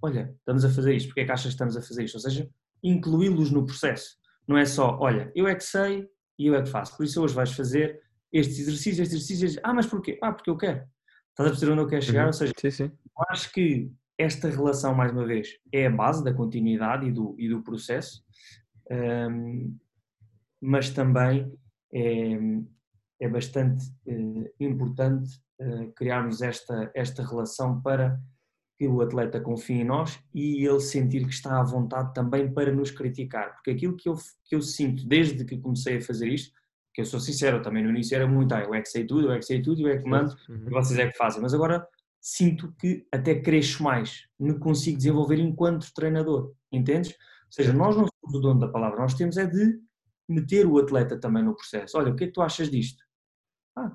Olha, 0.00 0.32
estamos 0.38 0.64
a 0.64 0.70
fazer 0.70 0.94
isto, 0.94 1.08
porque 1.08 1.20
é 1.20 1.24
que 1.24 1.32
achas 1.32 1.46
que 1.46 1.50
estamos 1.50 1.76
a 1.76 1.82
fazer 1.82 2.04
isto? 2.04 2.14
Ou 2.14 2.20
seja, 2.20 2.48
incluí-los 2.82 3.50
no 3.50 3.66
processo. 3.66 4.16
Não 4.50 4.58
é 4.58 4.64
só, 4.64 4.98
olha, 4.98 5.30
eu 5.32 5.46
é 5.46 5.54
que 5.54 5.62
sei 5.62 6.08
e 6.36 6.48
eu 6.48 6.56
é 6.56 6.62
que 6.62 6.68
faço. 6.68 6.96
Por 6.96 7.04
isso 7.04 7.22
hoje 7.22 7.32
vais 7.32 7.52
fazer 7.52 8.02
estes 8.32 8.58
exercícios, 8.58 8.98
estes 8.98 9.14
exercícios. 9.14 9.62
Ah, 9.62 9.72
mas 9.72 9.86
porquê? 9.86 10.18
Ah, 10.20 10.32
porque 10.32 10.50
eu 10.50 10.56
quero. 10.56 10.84
Estás 11.28 11.46
a 11.46 11.52
perceber 11.52 11.70
onde 11.70 11.82
eu 11.82 11.86
quero 11.86 12.02
chegar? 12.02 12.22
Uhum. 12.22 12.26
Ou 12.26 12.32
seja, 12.32 12.52
sim, 12.58 12.70
sim. 12.72 12.84
eu 12.84 13.24
acho 13.28 13.52
que 13.52 13.92
esta 14.18 14.50
relação, 14.50 14.92
mais 14.92 15.12
uma 15.12 15.24
vez, 15.24 15.50
é 15.72 15.86
a 15.86 15.90
base 15.90 16.24
da 16.24 16.34
continuidade 16.34 17.06
e 17.06 17.12
do, 17.12 17.36
e 17.38 17.48
do 17.48 17.62
processo, 17.62 18.24
um, 18.90 19.78
mas 20.60 20.90
também 20.90 21.56
é, 21.94 22.36
é 23.20 23.28
bastante 23.28 23.86
uh, 24.08 24.52
importante 24.58 25.30
uh, 25.60 25.92
criarmos 25.92 26.42
esta, 26.42 26.90
esta 26.92 27.24
relação 27.24 27.80
para 27.80 28.20
que 28.80 28.88
o 28.88 29.02
atleta 29.02 29.38
confie 29.38 29.82
em 29.82 29.84
nós 29.84 30.18
e 30.32 30.64
ele 30.66 30.80
sentir 30.80 31.26
que 31.26 31.34
está 31.34 31.60
à 31.60 31.62
vontade 31.62 32.14
também 32.14 32.50
para 32.50 32.72
nos 32.72 32.90
criticar. 32.90 33.52
Porque 33.52 33.72
aquilo 33.72 33.94
que 33.94 34.08
eu, 34.08 34.14
que 34.42 34.56
eu 34.56 34.62
sinto 34.62 35.06
desde 35.06 35.44
que 35.44 35.58
comecei 35.58 35.98
a 35.98 36.00
fazer 36.00 36.28
isto, 36.28 36.58
que 36.94 37.02
eu 37.02 37.04
sou 37.04 37.20
sincero, 37.20 37.60
também 37.60 37.84
no 37.84 37.90
início 37.90 38.14
era 38.14 38.26
muito, 38.26 38.54
ah, 38.54 38.60
eu 38.60 38.74
é 38.74 38.80
que 38.80 38.88
sei 38.88 39.04
tudo, 39.04 39.26
eu 39.26 39.32
é 39.32 39.38
que 39.38 39.44
sei 39.44 39.60
tudo, 39.60 39.82
eu 39.82 39.88
é 39.88 39.98
que 39.98 40.08
mando, 40.08 40.34
uhum. 40.48 40.64
e 40.66 40.70
vocês 40.70 40.98
é 40.98 41.10
que 41.10 41.18
fazem. 41.18 41.42
Mas 41.42 41.52
agora 41.52 41.86
sinto 42.22 42.74
que 42.80 43.06
até 43.12 43.38
cresço 43.38 43.82
mais, 43.82 44.26
me 44.38 44.58
consigo 44.58 44.96
desenvolver 44.96 45.38
enquanto 45.38 45.92
treinador, 45.92 46.54
entendes? 46.72 47.10
Ou 47.10 47.52
seja, 47.52 47.74
nós 47.74 47.94
não 47.94 48.06
somos 48.06 48.34
o 48.34 48.40
dono 48.40 48.60
da 48.60 48.68
palavra, 48.68 48.98
nós 48.98 49.12
temos 49.12 49.36
é 49.36 49.44
de 49.44 49.78
meter 50.26 50.66
o 50.66 50.78
atleta 50.78 51.20
também 51.20 51.44
no 51.44 51.54
processo. 51.54 51.98
Olha, 51.98 52.12
o 52.12 52.16
que 52.16 52.24
é 52.24 52.26
que 52.28 52.32
tu 52.32 52.40
achas 52.40 52.70
disto? 52.70 53.04
Ah, 53.76 53.94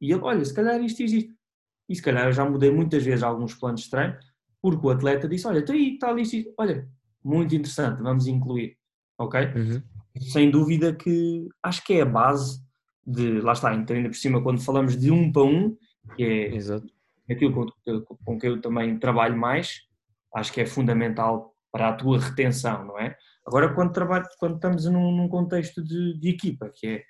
e 0.00 0.10
ele, 0.10 0.22
olha, 0.22 0.42
se 0.42 0.54
calhar 0.54 0.80
isto 0.80 1.02
existe. 1.02 1.36
E 1.88 1.94
se 1.94 2.02
calhar 2.02 2.26
eu 2.26 2.32
já 2.32 2.48
mudei 2.48 2.70
muitas 2.70 3.04
vezes 3.04 3.22
alguns 3.22 3.54
planos 3.54 3.82
de 3.82 3.90
treino, 3.90 4.16
porque 4.60 4.86
o 4.86 4.90
atleta 4.90 5.28
disse, 5.28 5.46
olha, 5.46 5.58
está 5.58 5.72
aí, 5.72 5.94
está 5.94 6.08
ali, 6.08 6.22
olha, 6.56 6.88
muito 7.24 7.54
interessante, 7.54 8.02
vamos 8.02 8.26
incluir, 8.26 8.76
ok? 9.18 9.40
Uhum. 9.40 9.82
Sem 10.20 10.50
dúvida 10.50 10.94
que 10.94 11.48
acho 11.62 11.84
que 11.84 11.94
é 11.94 12.02
a 12.02 12.06
base 12.06 12.62
de, 13.04 13.40
lá 13.40 13.52
está, 13.52 13.70
ainda 13.70 14.08
por 14.08 14.14
cima, 14.14 14.42
quando 14.42 14.62
falamos 14.62 14.96
de 14.96 15.10
um 15.10 15.32
para 15.32 15.42
um, 15.42 15.76
que 16.16 16.22
é 16.22 16.54
Exato. 16.54 16.86
aquilo 17.28 17.52
com, 17.84 18.16
com 18.24 18.38
que 18.38 18.46
eu 18.46 18.60
também 18.60 18.98
trabalho 18.98 19.36
mais, 19.36 19.80
acho 20.34 20.52
que 20.52 20.60
é 20.60 20.66
fundamental 20.66 21.54
para 21.70 21.88
a 21.88 21.92
tua 21.94 22.18
retenção, 22.20 22.84
não 22.84 22.98
é? 22.98 23.16
Agora, 23.46 23.74
quando, 23.74 23.92
trabalho, 23.92 24.26
quando 24.38 24.56
estamos 24.56 24.84
num, 24.84 25.10
num 25.16 25.28
contexto 25.28 25.82
de, 25.82 26.18
de, 26.18 26.28
equipa, 26.28 26.70
que 26.72 26.86
é, 26.86 27.02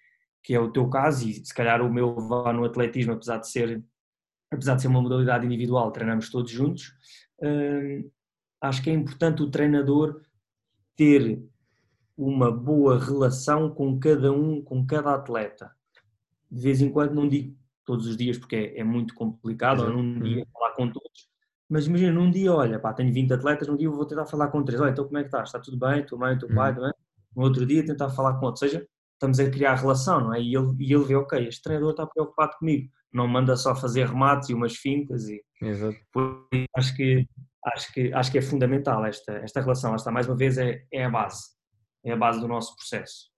que 0.43 0.55
é 0.55 0.61
o 0.61 0.71
teu 0.71 0.89
caso, 0.89 1.29
e 1.29 1.35
se 1.35 1.53
calhar 1.53 1.83
o 1.83 1.93
meu 1.93 2.15
vá 2.29 2.53
no 2.53 2.65
atletismo, 2.65 3.13
apesar 3.13 3.39
de 3.39 3.51
ser 3.51 3.83
apesar 4.53 4.77
de 4.77 4.83
ser 4.83 4.89
uma 4.89 5.01
modalidade 5.01 5.47
individual, 5.47 5.91
treinamos 5.91 6.31
todos 6.31 6.51
juntos, 6.51 6.93
hum, 7.43 8.11
acho 8.61 8.83
que 8.83 8.91
é 8.91 8.93
importante 8.93 9.43
o 9.43 9.51
treinador 9.51 10.21
ter 10.97 11.43
uma 12.17 12.51
boa 12.53 12.99
relação 12.99 13.71
com 13.71 13.99
cada 13.99 14.31
um, 14.33 14.63
com 14.63 14.87
cada 14.87 15.15
atleta. 15.15 15.75
De 16.51 16.63
vez 16.63 16.81
em 16.81 16.91
quando, 16.91 17.15
não 17.15 17.27
digo 17.27 17.57
todos 17.85 18.07
os 18.07 18.17
dias 18.17 18.39
porque 18.39 18.57
é, 18.57 18.81
é 18.81 18.85
muito 18.85 19.15
complicado, 19.15 19.83
ou 19.83 19.91
num 19.91 20.21
dia 20.21 20.47
falar 20.53 20.73
com 20.73 20.89
todos, 20.89 21.29
mas 21.69 21.87
imagina, 21.87 22.13
num 22.13 22.31
dia, 22.31 22.53
olha, 22.53 22.79
pá, 22.79 22.93
tenho 22.93 23.13
20 23.13 23.33
atletas, 23.33 23.67
num 23.67 23.77
dia 23.77 23.89
vou 23.89 24.05
tentar 24.05 24.27
falar 24.27 24.49
com 24.49 24.63
três, 24.63 24.81
olha, 24.81 24.91
então 24.91 25.07
como 25.07 25.17
é 25.17 25.23
que 25.23 25.29
estás? 25.29 25.49
Está 25.49 25.59
tudo 25.59 25.79
bem? 25.79 26.05
Tua 26.05 26.19
mãe, 26.19 26.39
teu 26.39 26.49
pai, 26.49 26.73
uhum. 26.73 26.91
No 27.35 27.43
outro 27.45 27.65
dia 27.65 27.85
tentar 27.85 28.11
falar 28.11 28.35
com 28.39 28.47
outro, 28.47 28.65
ou 28.65 28.71
seja, 28.71 28.87
estamos 29.15 29.41
a 29.41 29.51
criar 29.51 29.77
relação, 29.77 30.21
não 30.21 30.35
é? 30.35 30.41
E 30.41 30.55
ele, 30.55 30.77
e 30.79 30.93
ele 30.93 31.05
vê, 31.05 31.15
ok, 31.17 31.49
este 31.49 31.63
treinador 31.63 31.93
está 31.93 32.07
preocupado 32.07 32.59
comigo, 32.59 32.93
não 33.13 33.29
manda 33.29 33.57
só 33.57 33.75
fazer 33.75 34.07
remates 34.07 34.49
e 34.49 34.55
umas 34.55 34.77
fintas 34.77 35.29
e 35.29 35.43
Exato. 35.61 35.99
acho 36.77 36.97
que 36.97 37.29
acho 37.65 37.93
que 37.93 38.13
acho 38.13 38.33
que 38.33 38.39
é 38.39 38.43
fundamental 38.43 39.05
esta 39.05 39.33
esta 39.35 39.61
relação, 39.61 39.95
esta 39.95 40.11
mais 40.11 40.27
uma 40.27 40.37
vez 40.37 40.59
é, 40.59 40.83
é 40.93 41.05
a 41.05 41.11
base, 41.11 41.43
é 42.05 42.13
a 42.13 42.17
base 42.17 42.41
do 42.41 42.49
nosso 42.49 42.75
processo. 42.77 43.31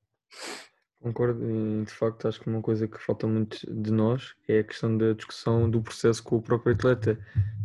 Concordo 1.05 1.45
e 1.51 1.85
de 1.85 1.91
facto 1.93 2.27
acho 2.27 2.41
que 2.41 2.49
uma 2.49 2.63
coisa 2.63 2.89
que 2.89 2.99
falta 2.99 3.27
muito 3.27 3.59
de 3.71 3.93
nós 3.93 4.35
é 4.49 4.61
a 4.61 4.65
questão 4.65 4.97
da 4.97 5.13
discussão 5.13 5.69
do 5.69 5.83
processo 5.83 6.23
com 6.25 6.37
o 6.37 6.43
próprio 6.43 6.75
atleta. 6.75 7.19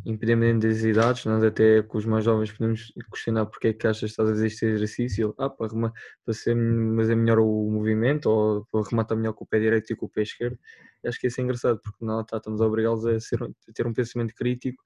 Independente 0.05 0.67
das 0.67 0.79
idades, 0.83 1.23
nós 1.23 1.41
até 1.41 1.81
com 1.81 1.97
os 1.97 2.05
mais 2.05 2.25
jovens 2.25 2.51
podemos 2.51 2.91
questionar 3.09 3.45
porque 3.45 3.69
é 3.69 3.73
que 3.73 3.87
achas 3.87 4.01
que 4.01 4.05
estás 4.07 4.27
a 4.27 4.33
fazer 4.33 4.47
este 4.47 4.65
exercício. 4.65 5.33
Ah, 5.37 5.49
para, 5.49 5.69
para 5.69 6.33
ser, 6.33 6.53
fazer 6.97 7.15
melhor 7.15 7.39
o 7.39 7.71
movimento 7.71 8.25
ou 8.29 8.65
para 8.69 8.89
rematar 8.89 9.17
melhor 9.17 9.31
com 9.31 9.45
o 9.45 9.47
pé 9.47 9.57
direito 9.57 9.93
e 9.93 9.95
com 9.95 10.07
o 10.07 10.09
pé 10.09 10.23
esquerdo. 10.23 10.59
Acho 11.05 11.17
que 11.17 11.27
isso 11.27 11.39
é 11.39 11.43
engraçado 11.45 11.79
porque 11.81 12.03
não 12.03 12.21
tá, 12.25 12.35
estamos 12.37 12.59
a 12.59 12.65
obrigá-los 12.65 13.05
a, 13.05 13.11
a 13.15 13.73
ter 13.73 13.87
um 13.87 13.93
pensamento 13.93 14.33
crítico 14.35 14.83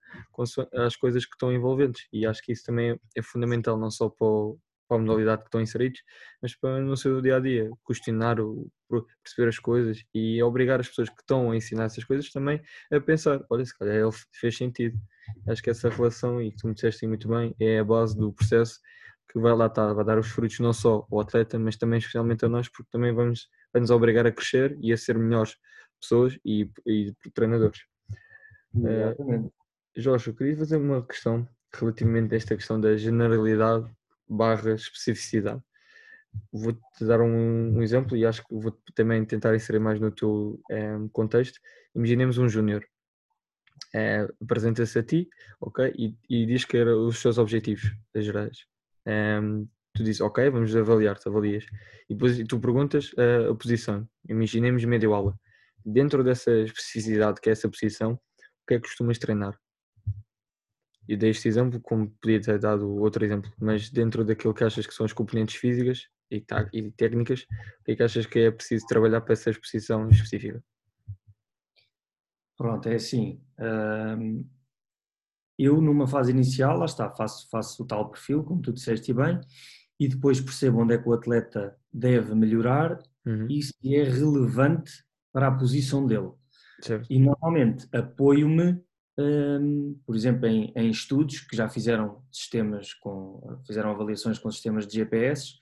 as 0.76 0.96
coisas 0.96 1.26
que 1.26 1.34
estão 1.34 1.52
envolventes. 1.52 2.08
E 2.14 2.24
acho 2.24 2.44
que 2.44 2.52
isso 2.52 2.64
também 2.66 2.92
é, 2.92 3.00
é 3.16 3.22
fundamental, 3.24 3.80
não 3.80 3.90
só 3.90 4.10
para, 4.10 4.28
o- 4.28 4.60
para 4.88 4.98
a 4.98 5.00
modalidade 5.00 5.42
que 5.42 5.48
estão 5.48 5.62
inseridos, 5.62 6.02
mas 6.42 6.56
para 6.56 6.80
no 6.82 6.96
seu 6.96 7.22
dia 7.22 7.38
a 7.38 7.40
dia, 7.40 7.70
questionar, 7.86 8.40
o, 8.40 8.70
perceber 9.24 9.50
as 9.50 9.60
coisas 9.60 10.04
e 10.14 10.42
obrigar 10.44 10.80
as 10.80 10.88
pessoas 10.88 11.10
que 11.10 11.22
estão 11.22 11.52
a 11.52 11.56
ensinar 11.56 11.86
essas 11.86 12.04
coisas 12.04 12.30
também 12.32 12.62
a 12.92 13.00
pensar: 13.00 13.44
olha, 13.50 13.66
se 13.66 13.78
calhar 13.78 13.96
ele 13.96 14.12
fez 14.34 14.58
sentido. 14.58 14.98
Acho 15.48 15.64
que 15.64 15.70
essa 15.70 15.90
relação, 15.90 16.42
e 16.42 16.52
que 16.52 16.58
tu 16.58 16.68
me 16.68 16.74
disseste 16.74 17.08
muito 17.08 17.28
bem, 17.28 17.56
é 17.60 17.80
a 17.80 17.84
base 17.84 18.18
do 18.18 18.34
processo 18.34 18.80
que 19.32 19.40
vai 19.40 19.56
lá 19.56 19.68
estar, 19.68 19.94
vai 19.94 20.06
dar 20.06 20.20
os 20.20 20.28
frutos 20.28 20.60
não 20.60 20.74
só 20.74 21.08
ao 21.10 21.20
atleta, 21.22 21.58
mas 21.58 21.76
também 21.76 21.98
especialmente 21.98 22.46
a 22.46 22.50
nós, 22.50 22.68
porque 22.70 22.90
também 22.92 23.14
vamos, 23.14 23.48
vai 23.72 23.80
nos 23.80 23.90
obrigar 23.90 24.28
a 24.28 24.32
crescer 24.32 24.78
e 24.80 24.94
a 24.94 24.98
ser 24.98 25.18
melhores 25.18 25.56
pessoas 26.00 26.38
e, 26.46 26.70
e 26.86 27.14
treinadores. 27.34 27.80
Exatamente. 28.76 29.52
Jorge, 29.96 30.30
eu 30.30 30.36
queria 30.36 30.58
fazer 30.58 30.78
uma 30.78 31.06
questão 31.06 31.48
relativamente 31.74 32.34
a 32.34 32.38
esta 32.38 32.56
questão 32.56 32.80
da 32.80 32.96
generalidade 32.98 33.90
barra 34.34 34.74
especificidade. 34.74 35.62
Vou-te 36.52 37.06
dar 37.06 37.22
um, 37.22 37.78
um 37.78 37.82
exemplo 37.82 38.18
e 38.18 38.26
acho 38.26 38.44
que 38.44 38.56
vou 38.56 38.72
também 38.96 39.24
tentar 39.24 39.56
inserir 39.56 39.80
mais 39.80 40.00
no 40.00 40.12
teu 40.12 40.60
eh, 40.72 40.98
contexto. 41.12 41.60
Imaginemos 41.96 42.38
um 42.40 42.50
júnior. 42.50 42.84
Eh, 43.94 44.28
Apresenta-se 44.42 44.98
a 44.98 45.04
ti, 45.04 45.30
ok? 45.62 45.94
E, 45.96 46.16
e 46.28 46.46
diz 46.48 46.66
que 46.66 46.78
eram 46.78 47.06
os 47.06 47.20
seus 47.20 47.38
objetivos 47.38 47.92
gerais. 48.16 48.66
Em, 49.06 49.70
tu 49.94 50.04
dizes, 50.04 50.22
ok, 50.22 50.50
vamos 50.50 50.76
avaliar-te, 50.76 51.28
avalias. 51.28 51.66
E 52.10 52.16
depois 52.16 52.38
tu 52.48 52.60
perguntas 52.60 53.12
eh, 53.18 53.48
a 53.52 53.56
posição. 53.56 54.08
Imaginemos 54.28 54.84
médio 54.86 55.14
aula. 55.14 55.38
Dentro 55.86 56.24
dessa 56.24 56.52
especificidade 56.52 57.40
que 57.42 57.50
é 57.50 57.52
essa 57.52 57.70
posição, 57.70 58.14
o 58.14 58.66
que 58.68 58.76
é 58.76 58.78
que 58.80 58.88
costumas 58.88 59.20
treinar? 59.20 59.56
Eu 61.08 61.18
dei 61.18 61.32
este 61.32 61.48
exemplo, 61.48 61.80
como 61.82 62.10
podia 62.22 62.42
ter 62.42 62.60
dado 62.60 62.90
outro 62.96 63.24
exemplo, 63.26 63.52
mas 63.60 63.90
dentro 63.90 64.24
daquilo 64.24 64.54
que 64.54 64.64
achas 64.64 64.88
que 64.88 64.94
são 64.94 65.06
as 65.06 65.14
componentes 65.14 65.56
físicas 65.56 66.08
e, 66.32 66.40
tá- 66.42 66.70
e 66.74 66.92
técnicas, 66.92 67.42
o 67.82 67.84
que 67.86 67.92
é 67.92 67.96
que 67.96 68.04
achas 68.04 68.26
que 68.26 68.40
é 68.40 68.52
preciso 68.52 68.86
trabalhar 68.88 69.22
para 69.22 69.34
essa 69.34 69.50
exposição 69.50 70.10
específica? 70.10 70.64
Pronto, 72.56 72.88
é 72.88 72.96
assim. 72.96 73.42
hum, 73.60 74.46
eu, 75.58 75.82
numa 75.82 76.08
fase 76.08 76.32
inicial, 76.32 76.78
lá 76.78 76.86
está, 76.86 77.10
faço, 77.12 77.48
faço 77.50 77.84
o 77.84 77.86
tal 77.88 78.10
perfil, 78.10 78.44
como 78.44 78.62
tu 78.62 78.74
disseste 78.74 79.14
bem, 79.14 79.40
e 80.00 80.08
depois 80.08 80.42
percebo 80.42 80.82
onde 80.82 80.96
é 80.96 80.98
que 80.98 81.08
o 81.08 81.14
atleta 81.14 81.78
deve 81.92 82.34
melhorar 82.36 82.98
Uhum, 83.26 83.48
e 83.50 83.62
se 83.62 83.74
é 83.96 84.04
relevante 84.04 84.92
para 85.32 85.48
a 85.48 85.52
posição 85.52 86.06
dele. 86.06 86.32
certo. 86.82 87.08
E 87.10 87.20
normalmente 87.20 87.88
apoio-me, 87.96 88.82
hum, 89.18 90.00
por 90.06 90.16
exemplo, 90.16 90.46
em, 90.48 90.72
em 90.76 90.90
estudos 90.90 91.40
que 91.42 91.56
já 91.56 91.70
fizeram 91.70 92.24
sistemas 92.32 92.94
com, 92.94 93.60
fizeram 93.66 93.92
avaliações 93.92 94.40
com 94.40 94.50
sistemas 94.52 94.88
de 94.88 94.94
GPS 94.96 95.54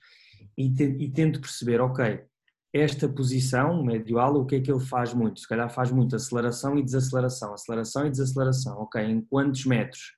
e, 0.56 0.70
te- 0.72 0.96
e 0.98 1.10
tento 1.10 1.40
perceber, 1.40 1.80
ok, 1.80 2.24
esta 2.72 3.06
posição, 3.08 3.84
médio 3.84 4.18
ala, 4.18 4.38
o 4.38 4.46
que 4.46 4.56
é 4.56 4.60
que 4.60 4.70
ele 4.72 4.80
faz 4.80 5.12
muito? 5.12 5.40
Se 5.40 5.48
calhar 5.48 5.68
faz 5.70 5.90
muito 5.90 6.16
aceleração 6.16 6.78
e 6.78 6.82
desaceleração, 6.82 7.52
aceleração 7.52 8.06
e 8.06 8.10
desaceleração, 8.10 8.78
ok, 8.80 9.02
em 9.02 9.20
quantos 9.20 9.66
metros? 9.66 10.16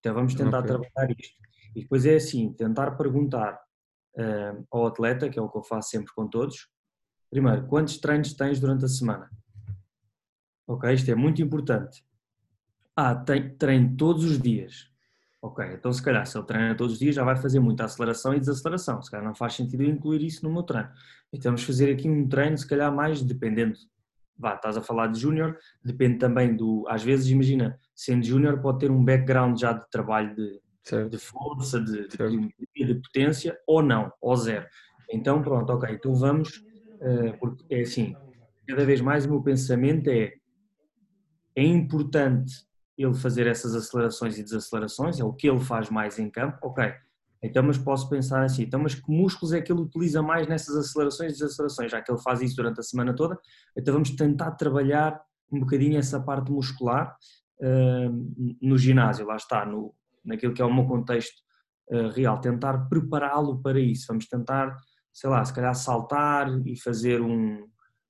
Então 0.00 0.14
vamos 0.14 0.34
tentar 0.34 0.58
Ok. 0.58 0.68
trabalhar 0.68 1.14
isto. 1.18 1.34
E 1.74 1.80
depois 1.82 2.04
é 2.04 2.16
assim, 2.16 2.52
tentar 2.52 2.90
perguntar 2.92 3.58
ao 4.70 4.86
atleta, 4.86 5.28
que 5.30 5.38
é 5.38 5.42
o 5.42 5.48
que 5.48 5.56
eu 5.58 5.62
faço 5.64 5.88
sempre 5.90 6.12
com 6.14 6.28
todos, 6.28 6.68
primeiro, 7.30 7.66
quantos 7.66 7.98
treinos 7.98 8.32
tens 8.34 8.60
durante 8.60 8.84
a 8.84 8.88
semana? 8.88 9.28
Ok, 10.68 10.92
isto 10.92 11.10
é 11.10 11.14
muito 11.14 11.42
importante. 11.42 12.04
Ah, 12.96 13.14
tem, 13.14 13.56
treino 13.56 13.96
todos 13.96 14.24
os 14.24 14.40
dias. 14.40 14.88
Ok, 15.42 15.62
então 15.74 15.92
se 15.92 16.02
calhar 16.02 16.26
se 16.26 16.38
ele 16.38 16.46
treina 16.46 16.74
todos 16.74 16.94
os 16.94 16.98
dias 16.98 17.14
já 17.14 17.22
vai 17.22 17.36
fazer 17.36 17.60
muita 17.60 17.84
aceleração 17.84 18.34
e 18.34 18.40
desaceleração. 18.40 19.02
Se 19.02 19.10
calhar 19.10 19.26
não 19.26 19.34
faz 19.34 19.54
sentido 19.54 19.82
eu 19.82 19.90
incluir 19.90 20.22
isso 20.24 20.44
no 20.44 20.52
meu 20.52 20.62
treino. 20.62 20.88
Então 21.32 21.52
vamos 21.52 21.64
fazer 21.64 21.92
aqui 21.92 22.08
um 22.08 22.26
treino, 22.28 22.56
se 22.56 22.66
calhar 22.66 22.94
mais 22.94 23.22
dependendo. 23.22 23.76
Vá, 24.38 24.54
estás 24.54 24.76
a 24.76 24.82
falar 24.82 25.08
de 25.08 25.20
júnior, 25.20 25.58
depende 25.84 26.18
também 26.18 26.56
do. 26.56 26.84
Às 26.88 27.02
vezes, 27.02 27.28
imagina, 27.28 27.78
sendo 27.94 28.24
júnior 28.24 28.60
pode 28.60 28.80
ter 28.80 28.90
um 28.90 29.04
background 29.04 29.60
já 29.60 29.72
de 29.72 29.88
trabalho 29.90 30.34
de, 30.34 30.60
certo. 30.82 31.10
de 31.10 31.18
força, 31.18 31.80
de, 31.80 32.08
de, 32.08 32.84
de 32.86 32.94
potência, 32.96 33.58
ou 33.66 33.82
não, 33.82 34.12
ou 34.20 34.36
zero. 34.36 34.66
Então, 35.12 35.42
pronto, 35.42 35.70
ok, 35.72 35.94
então 35.94 36.14
vamos, 36.14 36.64
eh, 37.00 37.32
porque 37.38 37.64
é 37.72 37.82
assim, 37.82 38.16
cada 38.66 38.84
vez 38.84 39.00
mais 39.00 39.26
o 39.26 39.30
meu 39.30 39.42
pensamento 39.42 40.08
é, 40.08 40.32
é 41.54 41.62
importante 41.62 42.66
ele 42.96 43.14
fazer 43.14 43.46
essas 43.46 43.74
acelerações 43.74 44.38
e 44.38 44.42
desacelerações, 44.42 45.18
é 45.18 45.24
o 45.24 45.32
que 45.32 45.48
ele 45.48 45.60
faz 45.60 45.90
mais 45.90 46.18
em 46.18 46.30
campo, 46.30 46.58
ok, 46.62 46.92
então 47.42 47.62
mas 47.62 47.76
posso 47.76 48.08
pensar 48.08 48.42
assim, 48.42 48.62
então 48.62 48.80
mas 48.80 48.94
que 48.94 49.10
músculos 49.10 49.52
é 49.52 49.60
que 49.60 49.72
ele 49.72 49.82
utiliza 49.82 50.22
mais 50.22 50.46
nessas 50.46 50.76
acelerações 50.76 51.32
e 51.32 51.34
desacelerações, 51.38 51.90
já 51.90 52.00
que 52.00 52.10
ele 52.10 52.20
faz 52.20 52.40
isso 52.40 52.56
durante 52.56 52.80
a 52.80 52.82
semana 52.82 53.14
toda, 53.14 53.38
então 53.76 53.94
vamos 53.94 54.10
tentar 54.10 54.52
trabalhar 54.52 55.20
um 55.52 55.60
bocadinho 55.60 55.98
essa 55.98 56.20
parte 56.20 56.50
muscular 56.50 57.16
eh, 57.60 58.08
no 58.60 58.78
ginásio, 58.78 59.26
lá 59.26 59.36
está, 59.36 59.64
no, 59.64 59.94
naquilo 60.24 60.54
que 60.54 60.62
é 60.62 60.64
o 60.64 60.72
meu 60.72 60.86
contexto 60.86 61.42
eh, 61.90 62.08
real, 62.08 62.40
tentar 62.40 62.88
prepará-lo 62.88 63.60
para 63.60 63.78
isso, 63.78 64.06
vamos 64.08 64.26
tentar, 64.26 64.76
sei 65.12 65.28
lá, 65.28 65.44
se 65.44 65.52
calhar 65.52 65.74
saltar 65.74 66.48
e 66.66 66.80
fazer 66.80 67.20
um, 67.20 67.58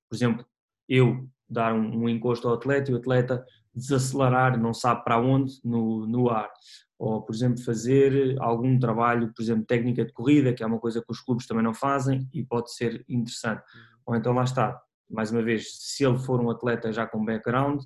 por 0.09 0.15
exemplo, 0.15 0.45
eu 0.87 1.27
dar 1.49 1.73
um, 1.73 2.03
um 2.03 2.09
encosto 2.09 2.47
ao 2.47 2.55
atleta 2.55 2.89
e 2.89 2.93
o 2.93 2.97
atleta 2.97 3.45
desacelerar, 3.75 4.59
não 4.59 4.73
sabe 4.73 5.03
para 5.03 5.19
onde, 5.19 5.53
no, 5.63 6.07
no 6.07 6.29
ar. 6.29 6.49
Ou, 6.97 7.21
por 7.21 7.35
exemplo, 7.35 7.61
fazer 7.61 8.37
algum 8.39 8.79
trabalho, 8.79 9.33
por 9.33 9.41
exemplo, 9.41 9.65
técnica 9.65 10.05
de 10.05 10.13
corrida, 10.13 10.53
que 10.53 10.63
é 10.63 10.65
uma 10.65 10.79
coisa 10.79 11.01
que 11.01 11.11
os 11.11 11.19
clubes 11.19 11.45
também 11.45 11.63
não 11.63 11.73
fazem 11.73 12.27
e 12.33 12.43
pode 12.43 12.73
ser 12.73 13.03
interessante. 13.09 13.61
Ou 14.05 14.15
então 14.15 14.33
lá 14.33 14.43
está, 14.43 14.81
mais 15.09 15.31
uma 15.31 15.41
vez, 15.41 15.67
se 15.77 16.05
ele 16.05 16.17
for 16.17 16.39
um 16.39 16.49
atleta 16.49 16.93
já 16.93 17.05
com 17.05 17.23
background, 17.23 17.81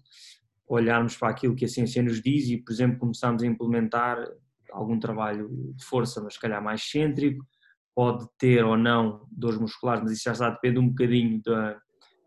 olharmos 0.68 1.18
para 1.18 1.30
aquilo 1.30 1.56
que 1.56 1.66
a 1.66 1.68
ciência 1.68 2.04
nos 2.04 2.22
diz 2.22 2.48
e, 2.50 2.58
por 2.58 2.72
exemplo, 2.72 3.00
começarmos 3.00 3.42
a 3.42 3.48
implementar 3.48 4.18
algum 4.72 5.00
trabalho 5.00 5.74
de 5.76 5.84
força, 5.84 6.22
mas 6.22 6.36
se 6.36 6.40
calhar 6.40 6.64
mais 6.64 6.84
cêntrico, 6.84 7.44
pode 7.96 8.28
ter 8.38 8.64
ou 8.64 8.78
não 8.78 9.26
dores 9.32 9.60
musculares, 9.60 10.04
mas 10.04 10.14
isso 10.14 10.24
já 10.26 10.34
está, 10.34 10.50
depende 10.52 10.80
um 10.80 10.90
bocadinho 10.90 11.42
da, 11.44 11.82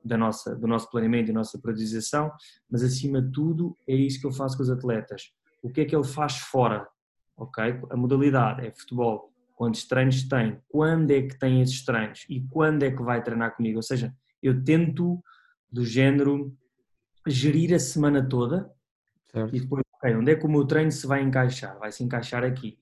da 0.05 0.17
nossa, 0.17 0.55
do 0.57 0.67
nosso 0.67 0.91
planeamento 0.91 1.31
e 1.31 1.35
nossa 1.35 1.59
priorização, 1.59 2.31
mas 2.71 2.83
acima 2.83 3.23
de 3.23 3.31
tudo 3.31 3.77
é 3.89 3.95
isso 3.95 4.21
que 4.21 4.27
eu 4.27 4.33
faço 4.33 4.57
com 4.57 4.63
os 4.63 4.71
atletas. 4.71 5.33
O 5.63 5.71
que 5.71 5.83
é 5.83 5.85
que 5.85 5.95
ele 5.95 6.05
faz 6.05 6.39
fora? 6.39 6.89
Ok? 7.37 7.81
A 7.91 7.97
modalidade 7.97 8.67
é 8.67 8.73
futebol. 8.73 9.33
Quantos 9.55 9.85
treinos 9.85 10.25
tem? 10.25 10.61
Quando 10.69 11.11
é 11.13 11.23
que 11.23 11.39
tem 11.39 11.63
esses 11.63 11.85
treinos? 11.85 12.27
E 12.29 12.41
quando 12.49 12.83
é 12.83 12.91
que 12.91 13.03
vai 13.03 13.23
treinar 13.23 13.55
comigo? 13.55 13.77
Ou 13.79 13.83
seja, 13.83 14.13
eu 14.43 14.63
tento, 14.65 15.23
do 15.71 15.85
género, 15.85 16.53
gerir 17.27 17.73
a 17.75 17.79
semana 17.79 18.27
toda 18.29 18.69
certo. 19.31 19.55
e 19.55 19.61
depois, 19.61 19.85
ok, 19.95 20.17
onde 20.17 20.33
é 20.33 20.37
que 20.37 20.45
o 20.45 20.51
meu 20.51 20.67
treino 20.67 20.91
se 20.91 21.07
vai 21.07 21.23
encaixar? 21.23 21.79
Vai 21.79 21.93
se 21.93 22.03
encaixar 22.03 22.43
aqui. 22.43 22.79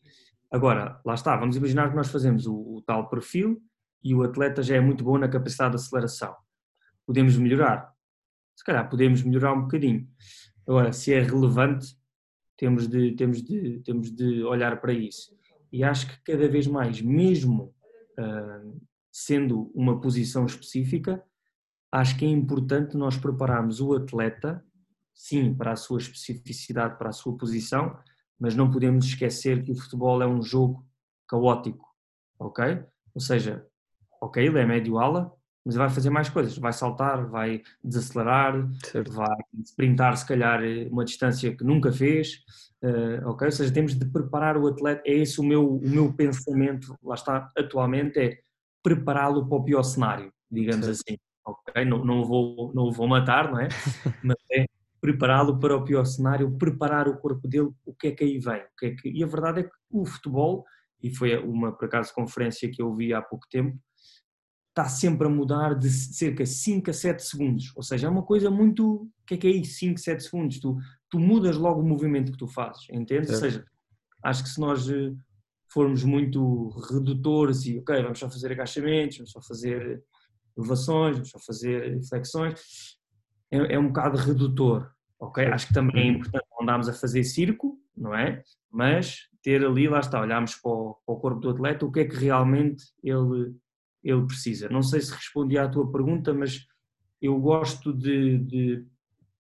Agora, 0.51 1.01
lá 1.05 1.15
está, 1.15 1.37
vamos 1.37 1.57
imaginar 1.57 1.91
que 1.91 1.97
nós 1.97 2.11
fazemos 2.11 2.47
o, 2.47 2.55
o 2.55 2.83
tal 2.83 3.09
perfil 3.09 3.63
e 4.03 4.15
o 4.15 4.23
atleta 4.23 4.63
já 4.63 4.77
é 4.77 4.81
muito 4.81 5.05
bom 5.05 5.19
na 5.19 5.29
capacidade 5.29 5.77
de 5.77 5.83
aceleração. 5.83 6.35
Podemos 7.11 7.37
melhorar? 7.37 7.93
Se 8.55 8.63
calhar 8.63 8.89
podemos 8.89 9.25
melhorar 9.25 9.53
um 9.53 9.63
bocadinho. 9.63 10.09
Agora, 10.65 10.93
se 10.93 11.13
é 11.13 11.21
relevante, 11.21 11.99
temos 12.57 12.87
de, 12.87 13.17
temos 13.17 13.43
de, 13.43 13.81
temos 13.81 14.13
de 14.13 14.45
olhar 14.45 14.81
para 14.81 14.93
isso. 14.93 15.37
E 15.73 15.83
acho 15.83 16.07
que 16.07 16.23
cada 16.23 16.49
vez 16.49 16.69
mais, 16.69 17.03
mesmo 17.03 17.75
ah, 18.17 18.63
sendo 19.11 19.73
uma 19.75 20.01
posição 20.01 20.47
específica, 20.47 21.21
acho 21.91 22.17
que 22.17 22.25
é 22.25 22.29
importante 22.29 22.97
nós 22.97 23.17
prepararmos 23.17 23.81
o 23.81 23.93
atleta, 23.93 24.65
sim, 25.13 25.53
para 25.53 25.73
a 25.73 25.77
sua 25.77 25.99
especificidade, 25.99 26.97
para 26.97 27.09
a 27.09 27.13
sua 27.13 27.37
posição, 27.37 27.99
mas 28.39 28.55
não 28.55 28.71
podemos 28.71 29.05
esquecer 29.05 29.65
que 29.65 29.73
o 29.73 29.77
futebol 29.77 30.23
é 30.23 30.29
um 30.29 30.43
jogo 30.43 30.87
caótico, 31.27 31.89
ok? 32.39 32.85
Ou 33.13 33.21
seja, 33.21 33.67
ok, 34.23 34.47
ele 34.47 34.61
é 34.61 34.65
médio 34.65 34.97
ala, 34.97 35.37
mas 35.65 35.75
vai 35.75 35.91
fazer 35.91 36.11
mais 36.11 36.29
coisas, 36.29 36.57
vai 36.57 36.73
saltar, 36.73 37.27
vai 37.27 37.63
desacelerar, 37.85 38.69
Certo. 38.85 39.13
vai 39.13 39.37
sprintar 39.65 40.17
se 40.17 40.27
calhar 40.27 40.61
uma 40.91 41.05
distância 41.05 41.55
que 41.55 41.65
nunca 41.65 41.93
fez, 41.93 42.43
uh, 42.83 43.29
ok? 43.29 43.47
Ou 43.47 43.53
seja, 43.53 43.73
temos 43.73 43.95
de 43.95 44.07
preparar 44.07 44.57
o 44.57 44.67
atleta, 44.67 45.03
é 45.07 45.15
esse 45.15 45.41
o 45.41 45.45
meu, 45.45 45.77
o 45.77 45.89
meu 45.89 46.13
pensamento, 46.13 46.97
lá 47.03 47.15
está, 47.15 47.51
atualmente, 47.57 48.19
é 48.19 48.39
prepará-lo 48.83 49.47
para 49.47 49.59
o 49.59 49.65
pior 49.65 49.83
cenário, 49.83 50.33
digamos 50.51 50.87
certo. 50.87 51.03
assim, 51.07 51.19
ok? 51.45 51.85
Não, 51.85 52.05
não, 52.05 52.25
vou, 52.25 52.73
não 52.75 52.85
o 52.85 52.93
vou 52.93 53.07
matar, 53.07 53.51
não 53.51 53.61
é? 53.61 53.69
Mas 54.25 54.39
é 54.53 54.65
prepará-lo 55.01 55.59
para 55.59 55.77
o 55.77 55.85
pior 55.85 56.05
cenário, 56.05 56.57
preparar 56.59 57.09
o 57.09 57.19
corpo 57.19 57.47
dele, 57.47 57.71
o 57.85 57.95
que 57.95 58.09
é 58.09 58.11
que 58.13 58.25
aí 58.25 58.39
vem, 58.39 58.61
o 58.61 58.77
que 58.79 58.87
é 58.87 58.95
que... 58.95 59.09
e 59.09 59.25
a 59.25 59.27
verdade 59.27 59.61
é 59.61 59.63
que 59.65 59.71
o 59.91 60.05
futebol, 60.05 60.65
e 61.03 61.15
foi 61.15 61.37
uma, 61.39 61.73
por 61.73 61.87
acaso, 61.87 62.15
conferência 62.15 62.71
que 62.71 62.83
eu 62.83 62.95
vi 62.95 63.15
há 63.15 63.23
pouco 63.23 63.47
tempo, 63.51 63.79
está 64.71 64.89
sempre 64.89 65.27
a 65.27 65.31
mudar 65.31 65.75
de 65.75 65.91
cerca 65.91 66.45
de 66.45 66.51
5 66.51 66.91
a 66.91 66.93
7 66.93 67.23
segundos. 67.23 67.73
Ou 67.77 67.83
seja, 67.83 68.07
é 68.07 68.11
uma 68.11 68.23
coisa 68.23 68.51
muito. 68.51 69.03
O 69.03 69.11
que 69.27 69.35
é 69.35 69.37
que 69.37 69.47
é 69.47 69.51
isso? 69.51 69.79
5, 69.79 69.99
7 69.99 70.23
segundos. 70.23 70.61
Tu, 70.61 70.77
tu 71.09 71.19
mudas 71.19 71.57
logo 71.57 71.81
o 71.81 71.87
movimento 71.87 72.33
que 72.33 72.39
tu 72.39 72.47
fazes, 72.47 72.87
entende? 72.91 73.31
Ou 73.31 73.37
seja, 73.37 73.65
acho 74.23 74.43
que 74.43 74.49
se 74.49 74.61
nós 74.61 74.89
eh, 74.89 75.13
formos 75.73 76.05
muito 76.05 76.69
redutores 76.91 77.67
e, 77.67 77.79
ok, 77.79 78.03
vamos 78.03 78.19
só 78.19 78.31
fazer 78.31 78.53
agachamentos, 78.53 79.19
vamos 79.19 79.33
só 79.33 79.43
fazer 79.43 80.03
elevações, 80.57 81.15
vamos 81.15 81.31
só 81.31 81.39
fazer 81.39 82.01
flexões, 82.09 82.61
é, 83.51 83.75
é 83.75 83.79
um 83.79 83.89
bocado 83.89 84.19
redutor, 84.19 84.91
ok? 85.19 85.47
Acho 85.47 85.69
que 85.69 85.75
também 85.75 86.09
é 86.09 86.13
importante 86.13 86.45
não 86.51 86.63
andarmos 86.63 86.89
a 86.89 86.93
fazer 86.93 87.25
circo, 87.25 87.79
não 87.97 88.15
é? 88.15 88.43
Mas 88.71 89.29
ter 89.43 89.65
ali, 89.65 89.89
lá 89.89 90.01
está, 90.01 90.21
olharmos 90.21 90.55
para 90.57 90.71
o, 90.71 90.97
para 91.07 91.15
o 91.15 91.19
corpo 91.19 91.41
do 91.41 91.51
atleta, 91.51 91.87
o 91.87 91.93
que 91.93 92.01
é 92.01 92.05
que 92.05 92.17
realmente 92.17 92.85
ele 93.03 93.55
ele 94.03 94.27
precisa. 94.27 94.69
Não 94.69 94.83
sei 94.83 95.01
se 95.01 95.13
respondi 95.13 95.59
à 95.59 95.69
tua 95.69 95.91
pergunta, 95.91 96.33
mas 96.33 96.67
eu 97.21 97.39
gosto 97.39 97.93
de, 97.93 98.39
de, 98.39 98.87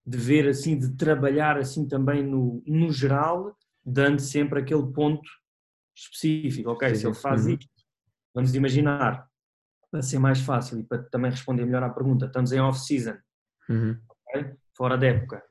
de 0.07 0.19
ver 0.19 0.49
assim, 0.49 0.79
de 0.79 0.97
trabalhar 0.97 1.57
assim 1.59 1.89
também 1.89 2.23
no, 2.23 2.63
no 2.67 2.93
geral, 2.93 3.57
dando 3.85 4.21
sempre 4.21 4.61
aquele 4.61 4.87
ponto 4.93 5.29
específico. 5.97 6.71
Ok, 6.71 6.95
se 6.95 7.07
ele 7.07 7.15
faz 7.15 7.47
uhum. 7.47 7.53
isto, 7.55 7.67
vamos 8.35 8.55
imaginar, 8.55 9.27
para 9.91 10.03
ser 10.03 10.19
mais 10.19 10.41
fácil 10.41 10.79
e 10.79 10.85
para 10.85 11.03
também 11.05 11.31
responder 11.31 11.65
melhor 11.65 11.83
à 11.83 11.91
pergunta, 11.91 12.27
estamos 12.27 12.53
em 12.53 12.61
off-season, 12.61 13.17
uhum. 13.69 13.99
okay? 14.29 14.55
fora 14.77 14.97
da 14.97 15.07
época. 15.07 15.43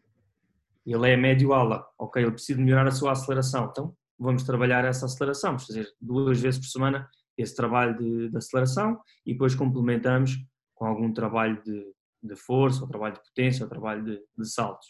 Ele 0.85 1.11
é 1.11 1.17
médio 1.17 1.53
ala, 1.53 1.85
ok, 1.97 2.21
ele 2.23 2.31
precisa 2.31 2.59
melhorar 2.59 2.87
a 2.87 2.91
sua 2.91 3.11
aceleração, 3.11 3.67
então 3.69 3.95
vamos 4.17 4.43
trabalhar 4.43 4.85
essa 4.85 5.05
aceleração, 5.05 5.51
vamos 5.51 5.65
fazer 5.65 5.87
duas 5.99 6.39
vezes 6.39 6.59
por 6.59 6.67
semana 6.67 7.07
esse 7.41 7.55
trabalho 7.55 7.97
de, 7.97 8.29
de 8.29 8.37
aceleração 8.37 8.99
e 9.25 9.31
depois 9.31 9.55
complementamos 9.55 10.37
com 10.75 10.85
algum 10.85 11.11
trabalho 11.13 11.61
de, 11.63 11.85
de 12.21 12.35
força, 12.35 12.81
ou 12.81 12.87
trabalho 12.87 13.15
de 13.15 13.23
potência, 13.23 13.63
ou 13.63 13.69
trabalho 13.69 14.03
de, 14.03 14.21
de 14.37 14.49
saltos, 14.49 14.87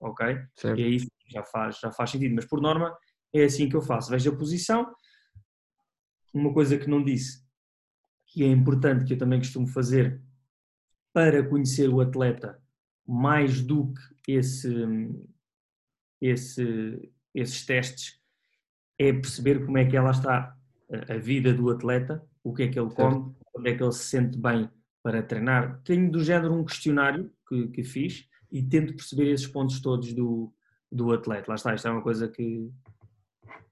ok? 0.00 0.38
Certo. 0.54 0.78
E 0.78 0.84
aí 0.84 0.98
já 1.26 1.44
faz, 1.44 1.78
já 1.80 1.90
faz 1.90 2.10
sentido, 2.10 2.34
mas 2.34 2.44
por 2.44 2.60
norma 2.60 2.96
é 3.32 3.44
assim 3.44 3.68
que 3.68 3.76
eu 3.76 3.82
faço. 3.82 4.10
Vejo 4.10 4.30
a 4.30 4.36
posição, 4.36 4.92
uma 6.32 6.52
coisa 6.52 6.78
que 6.78 6.88
não 6.88 7.02
disse, 7.04 7.44
que 8.26 8.44
é 8.44 8.46
importante, 8.46 9.04
que 9.04 9.14
eu 9.14 9.18
também 9.18 9.40
costumo 9.40 9.66
fazer 9.66 10.22
para 11.12 11.46
conhecer 11.48 11.88
o 11.88 12.00
atleta 12.00 12.62
mais 13.06 13.62
do 13.62 13.92
que 14.22 14.32
esse, 14.32 14.70
esse, 16.20 17.12
esses 17.34 17.64
testes, 17.64 18.20
é 18.98 19.12
perceber 19.12 19.64
como 19.64 19.78
é 19.78 19.86
que 19.86 19.96
ela 19.96 20.10
está 20.10 20.57
a 21.08 21.16
vida 21.16 21.52
do 21.52 21.70
atleta, 21.70 22.22
o 22.42 22.54
que 22.54 22.62
é 22.62 22.68
que 22.68 22.78
ele 22.78 22.90
come, 22.90 23.34
onde 23.54 23.70
é 23.70 23.74
que 23.76 23.82
ele 23.82 23.92
se 23.92 24.04
sente 24.04 24.38
bem 24.38 24.68
para 25.02 25.22
treinar. 25.22 25.80
Tenho 25.84 26.10
do 26.10 26.22
género 26.22 26.54
um 26.54 26.64
questionário 26.64 27.30
que, 27.48 27.68
que 27.68 27.84
fiz 27.84 28.26
e 28.50 28.62
tento 28.62 28.94
perceber 28.94 29.30
esses 29.30 29.46
pontos 29.46 29.80
todos 29.80 30.12
do, 30.12 30.52
do 30.90 31.12
atleta. 31.12 31.46
Lá 31.48 31.54
está, 31.54 31.74
isto 31.74 31.86
é 31.86 31.90
uma 31.90 32.02
coisa 32.02 32.28
que 32.28 32.70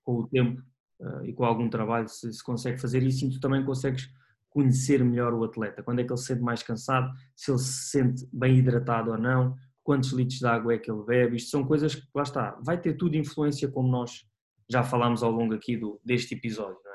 com 0.03 0.21
o 0.21 0.29
tempo 0.29 0.63
uh, 1.01 1.25
e 1.25 1.33
com 1.33 1.45
algum 1.45 1.69
trabalho 1.69 2.09
se, 2.09 2.33
se 2.33 2.43
consegue 2.43 2.81
fazer 2.81 3.03
e 3.03 3.11
sim 3.11 3.31
tu 3.31 3.41
também 3.41 3.65
consegues 3.65 4.09
conhecer 4.51 5.05
melhor 5.05 5.35
o 5.35 5.45
atleta. 5.45 5.83
Quando 5.83 6.01
é 6.01 6.05
que 6.05 6.13
ele 6.13 6.19
se 6.19 6.27
sente 6.27 6.43
mais 6.43 6.63
cansado, 6.63 7.13
se 7.35 7.51
ele 7.51 7.59
se 7.59 7.91
sente 7.91 8.27
bem 8.33 8.57
hidratado 8.57 9.11
ou 9.11 9.19
não, 9.19 9.55
quantos 9.83 10.11
litros 10.11 10.39
de 10.39 10.47
água 10.47 10.75
é 10.75 10.79
que 10.79 10.91
ele 10.91 11.05
bebe. 11.05 11.37
Isto 11.37 11.51
são 11.51 11.65
coisas 11.65 11.95
que, 11.95 12.07
lá 12.15 12.23
está, 12.23 12.59
vai 12.65 12.81
ter 12.81 12.95
tudo 12.95 13.17
influência 13.17 13.69
como 13.69 13.89
nós 13.89 14.27
já 14.69 14.83
falámos 14.83 15.23
ao 15.23 15.31
longo 15.31 15.55
aqui 15.55 15.77
do, 15.77 16.01
deste 16.05 16.35
episódio. 16.35 16.86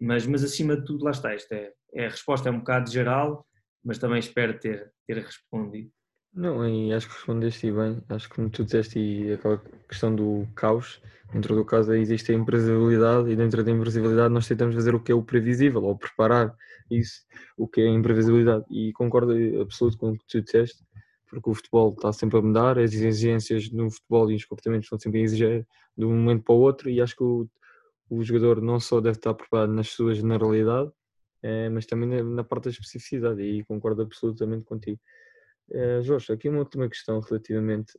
Mas, 0.00 0.26
mas 0.26 0.44
acima 0.44 0.76
de 0.76 0.84
tudo, 0.84 1.04
lá 1.04 1.10
está, 1.10 1.32
esta 1.32 1.54
é, 1.54 1.72
é, 1.94 2.06
a 2.06 2.10
resposta 2.10 2.48
é 2.48 2.52
um 2.52 2.58
bocado 2.58 2.90
geral, 2.90 3.46
mas 3.84 3.98
também 3.98 4.18
espero 4.18 4.58
ter, 4.58 4.92
ter 5.06 5.18
respondido. 5.18 5.90
Não, 6.34 6.68
e 6.68 6.92
acho 6.92 7.08
que 7.08 7.14
respondeste 7.14 7.72
bem, 7.72 8.02
acho 8.10 8.28
que 8.28 8.34
como 8.34 8.50
tu 8.50 8.62
disseste, 8.62 8.98
e 8.98 9.32
aquela 9.32 9.62
questão 9.88 10.14
do 10.14 10.46
caos, 10.54 11.00
dentro 11.32 11.54
do 11.54 11.64
caso 11.64 11.94
existe 11.94 12.30
a 12.30 12.34
imprevisibilidade 12.34 13.30
e 13.30 13.36
dentro 13.36 13.64
da 13.64 13.70
imprevisibilidade 13.70 14.34
nós 14.34 14.46
tentamos 14.46 14.74
fazer 14.74 14.94
o 14.94 15.00
que 15.00 15.10
é 15.10 15.14
o 15.14 15.22
previsível, 15.22 15.82
ou 15.82 15.96
preparar 15.96 16.54
isso, 16.90 17.22
o 17.56 17.66
que 17.66 17.80
é 17.80 17.84
a 17.84 17.90
imprevisibilidade. 17.90 18.66
E 18.70 18.92
concordo 18.92 19.32
absoluto 19.62 19.96
com 19.96 20.10
o 20.10 20.18
que 20.18 20.26
tu 20.28 20.42
disseste, 20.42 20.84
porque 21.26 21.48
o 21.48 21.54
futebol 21.54 21.94
está 21.94 22.12
sempre 22.12 22.38
a 22.38 22.42
mudar, 22.42 22.78
as 22.78 22.92
exigências 22.92 23.70
no 23.70 23.90
futebol 23.90 24.30
e 24.30 24.36
os 24.36 24.44
comportamentos 24.44 24.86
estão 24.86 24.98
sempre 24.98 25.20
a 25.20 25.24
exigir 25.24 25.66
de 25.96 26.04
um 26.04 26.14
momento 26.14 26.44
para 26.44 26.54
o 26.54 26.58
outro, 26.58 26.90
e 26.90 27.00
acho 27.00 27.16
que 27.16 27.24
o 27.24 27.48
o 28.08 28.22
jogador 28.22 28.60
não 28.60 28.78
só 28.78 29.00
deve 29.00 29.18
estar 29.18 29.34
preparado 29.34 29.72
na 29.72 29.82
sua 29.82 30.14
generalidade, 30.14 30.90
é, 31.42 31.68
mas 31.68 31.86
também 31.86 32.22
na, 32.22 32.44
parte 32.44 32.64
da 32.64 32.70
especificidade, 32.70 33.42
e 33.42 33.64
concordo 33.64 34.02
absolutamente 34.02 34.64
contigo. 34.64 35.00
É, 35.70 36.02
Jorge, 36.02 36.32
aqui 36.32 36.48
uma 36.48 36.60
última 36.60 36.88
questão 36.88 37.20
relativamente, 37.20 37.98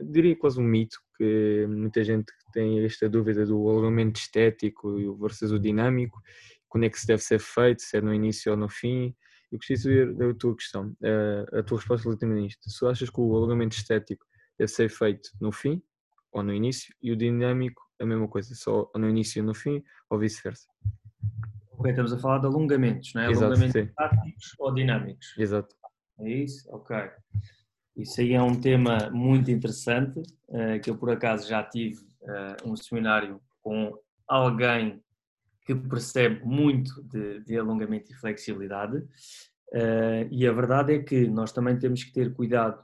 diria 0.00 0.36
quase 0.36 0.60
um 0.60 0.64
mito, 0.64 0.98
que 1.16 1.66
muita 1.68 2.02
gente 2.02 2.32
tem 2.52 2.84
esta 2.84 3.08
dúvida 3.08 3.44
do 3.44 3.68
alongamento 3.68 4.20
estético 4.20 5.16
versus 5.18 5.52
o 5.52 5.58
dinâmico, 5.58 6.20
quando 6.68 6.84
é 6.84 6.90
que 6.90 6.98
se 6.98 7.06
deve 7.06 7.22
ser 7.22 7.38
feito, 7.38 7.82
se 7.82 7.98
é 7.98 8.00
no 8.00 8.14
início 8.14 8.50
ou 8.50 8.56
no 8.56 8.68
fim. 8.68 9.14
Eu 9.50 9.58
de 9.58 9.76
saber 9.76 10.14
da 10.14 10.32
tua 10.32 10.56
questão, 10.56 10.96
a 11.52 11.62
tua 11.62 11.76
resposta 11.76 12.08
relativamente 12.08 12.44
a 12.44 12.46
isto. 12.46 12.70
Se 12.70 12.86
achas 12.86 13.10
que 13.10 13.20
o 13.20 13.36
alongamento 13.36 13.76
estético 13.76 14.24
deve 14.58 14.72
ser 14.72 14.88
feito 14.88 15.28
no 15.38 15.52
fim 15.52 15.82
ou 16.32 16.42
no 16.42 16.54
início 16.54 16.94
e 17.02 17.12
o 17.12 17.16
dinâmico 17.16 17.82
a 18.00 18.06
mesma 18.06 18.28
coisa, 18.28 18.54
só 18.54 18.90
no 18.96 19.08
início 19.08 19.40
e 19.40 19.42
no 19.42 19.54
fim, 19.54 19.82
ou 20.08 20.18
vice-versa. 20.18 20.68
Ok, 21.72 21.90
estamos 21.90 22.12
a 22.12 22.18
falar 22.18 22.38
de 22.38 22.46
alongamentos, 22.46 23.12
não 23.14 23.22
é? 23.22 23.30
Exato, 23.30 23.46
alongamentos 23.46 23.80
sim. 23.80 23.92
táticos 23.94 24.54
ou 24.58 24.74
dinâmicos. 24.74 25.34
Exato. 25.38 25.74
É 26.20 26.30
isso? 26.30 26.68
Ok. 26.70 26.96
Isso 27.96 28.20
aí 28.20 28.32
é 28.32 28.42
um 28.42 28.58
tema 28.58 29.10
muito 29.10 29.50
interessante, 29.50 30.20
uh, 30.48 30.80
que 30.82 30.88
eu 30.88 30.96
por 30.96 31.10
acaso 31.10 31.48
já 31.48 31.62
tive 31.62 32.00
uh, 32.22 32.70
um 32.70 32.76
seminário 32.76 33.40
com 33.62 33.98
alguém 34.26 35.02
que 35.66 35.74
percebe 35.74 36.44
muito 36.44 37.02
de, 37.02 37.40
de 37.40 37.58
alongamento 37.58 38.10
e 38.10 38.14
flexibilidade. 38.14 38.98
Uh, 39.68 40.28
e 40.30 40.46
a 40.46 40.52
verdade 40.52 40.94
é 40.94 40.98
que 41.02 41.26
nós 41.28 41.52
também 41.52 41.78
temos 41.78 42.04
que 42.04 42.12
ter 42.12 42.32
cuidado 42.32 42.82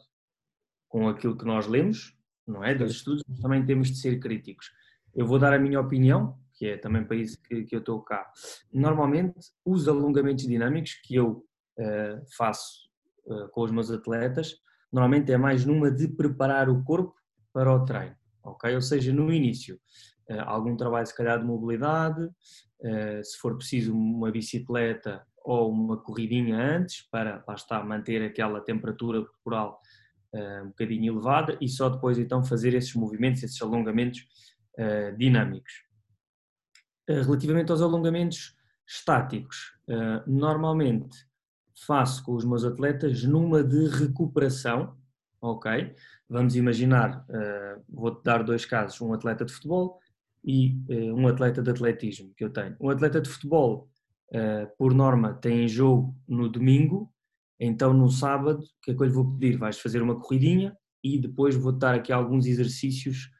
com 0.88 1.08
aquilo 1.08 1.36
que 1.36 1.44
nós 1.44 1.66
lemos, 1.66 2.16
não 2.46 2.64
é? 2.64 2.74
Dos 2.74 2.92
estudos, 2.92 3.22
mas 3.28 3.40
também 3.40 3.64
temos 3.64 3.88
de 3.88 3.98
ser 3.98 4.18
críticos. 4.18 4.70
Eu 5.14 5.26
vou 5.26 5.38
dar 5.38 5.52
a 5.52 5.58
minha 5.58 5.80
opinião, 5.80 6.38
que 6.54 6.66
é 6.66 6.76
também 6.76 7.04
para 7.04 7.16
isso 7.16 7.40
que, 7.42 7.64
que 7.64 7.74
eu 7.74 7.80
estou 7.80 8.02
cá. 8.02 8.30
Normalmente, 8.72 9.34
os 9.64 9.88
alongamentos 9.88 10.46
dinâmicos 10.46 10.94
que 10.94 11.14
eu 11.14 11.44
uh, 11.78 12.24
faço 12.36 12.90
uh, 13.26 13.48
com 13.50 13.62
os 13.62 13.70
meus 13.70 13.90
atletas, 13.90 14.56
normalmente 14.92 15.32
é 15.32 15.36
mais 15.36 15.64
numa 15.64 15.90
de 15.90 16.08
preparar 16.08 16.68
o 16.68 16.82
corpo 16.82 17.14
para 17.52 17.72
o 17.72 17.84
treino, 17.84 18.16
ok? 18.42 18.74
Ou 18.74 18.82
seja, 18.82 19.12
no 19.12 19.32
início, 19.32 19.76
uh, 20.30 20.40
algum 20.46 20.76
trabalho 20.76 21.06
se 21.06 21.16
calhar 21.16 21.38
de 21.38 21.46
mobilidade, 21.46 22.28
se 23.24 23.36
for 23.38 23.56
preciso 23.56 23.92
uma 23.92 24.30
bicicleta 24.30 25.26
ou 25.44 25.68
uma 25.68 25.96
corridinha 25.96 26.56
antes, 26.56 27.02
para, 27.10 27.42
lá 27.48 27.54
está, 27.54 27.82
manter 27.82 28.22
aquela 28.22 28.60
temperatura 28.60 29.20
corporal 29.20 29.80
um 30.62 30.68
bocadinho 30.68 31.12
elevada 31.12 31.58
e 31.60 31.68
só 31.68 31.88
depois 31.88 32.20
então 32.20 32.44
fazer 32.44 32.74
esses 32.74 32.94
movimentos, 32.94 33.42
esses 33.42 33.60
alongamentos 33.60 34.28
uh, 34.78 35.16
dinâmicos. 35.16 35.72
Uh, 37.08 37.22
relativamente 37.22 37.70
aos 37.70 37.82
alongamentos 37.82 38.56
estáticos, 38.86 39.74
uh, 39.88 40.30
normalmente 40.30 41.26
faço 41.86 42.24
com 42.24 42.34
os 42.34 42.44
meus 42.44 42.64
atletas 42.64 43.22
numa 43.24 43.62
de 43.62 43.88
recuperação, 43.88 44.96
ok? 45.40 45.94
Vamos 46.28 46.56
imaginar, 46.56 47.24
vou-te 47.88 48.24
dar 48.24 48.42
dois 48.42 48.66
casos, 48.66 49.00
um 49.00 49.12
atleta 49.12 49.44
de 49.44 49.52
futebol 49.52 50.00
e 50.44 50.76
um 51.14 51.28
atleta 51.28 51.62
de 51.62 51.70
atletismo 51.70 52.34
que 52.36 52.44
eu 52.44 52.50
tenho. 52.50 52.76
Um 52.80 52.90
atleta 52.90 53.20
de 53.20 53.28
futebol, 53.30 53.88
por 54.76 54.92
norma, 54.92 55.34
tem 55.34 55.68
jogo 55.68 56.16
no 56.26 56.48
domingo, 56.48 57.14
então 57.60 57.94
no 57.94 58.10
sábado, 58.10 58.58
o 58.58 58.82
que 58.82 58.90
é 58.90 58.94
que 58.94 59.00
eu 59.00 59.06
lhe 59.06 59.12
vou 59.12 59.32
pedir? 59.32 59.56
Vais 59.56 59.78
fazer 59.78 60.02
uma 60.02 60.18
corridinha 60.18 60.76
e 61.02 61.16
depois 61.16 61.54
vou 61.54 61.70
dar 61.70 61.94
aqui 61.94 62.12
alguns 62.12 62.44
exercícios 62.44 63.30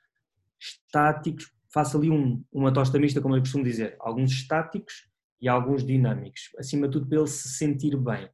estáticos, 0.61 1.53
faço 1.73 1.97
ali 1.99 2.11
um, 2.11 2.43
uma 2.53 2.73
tosta 2.73 2.99
mista, 2.99 3.21
como 3.21 3.37
eu 3.37 3.41
costumo 3.41 3.65
dizer, 3.65 3.97
alguns 4.01 4.33
estáticos 4.33 5.09
e 5.41 5.49
alguns 5.49 5.85
dinâmicos, 5.85 6.51
acima 6.59 6.89
de 6.89 6.95
tudo 6.95 7.09
para 7.09 7.19
ele 7.19 7.27
se 7.29 7.49
sentir 7.49 7.97
bem. 7.97 8.29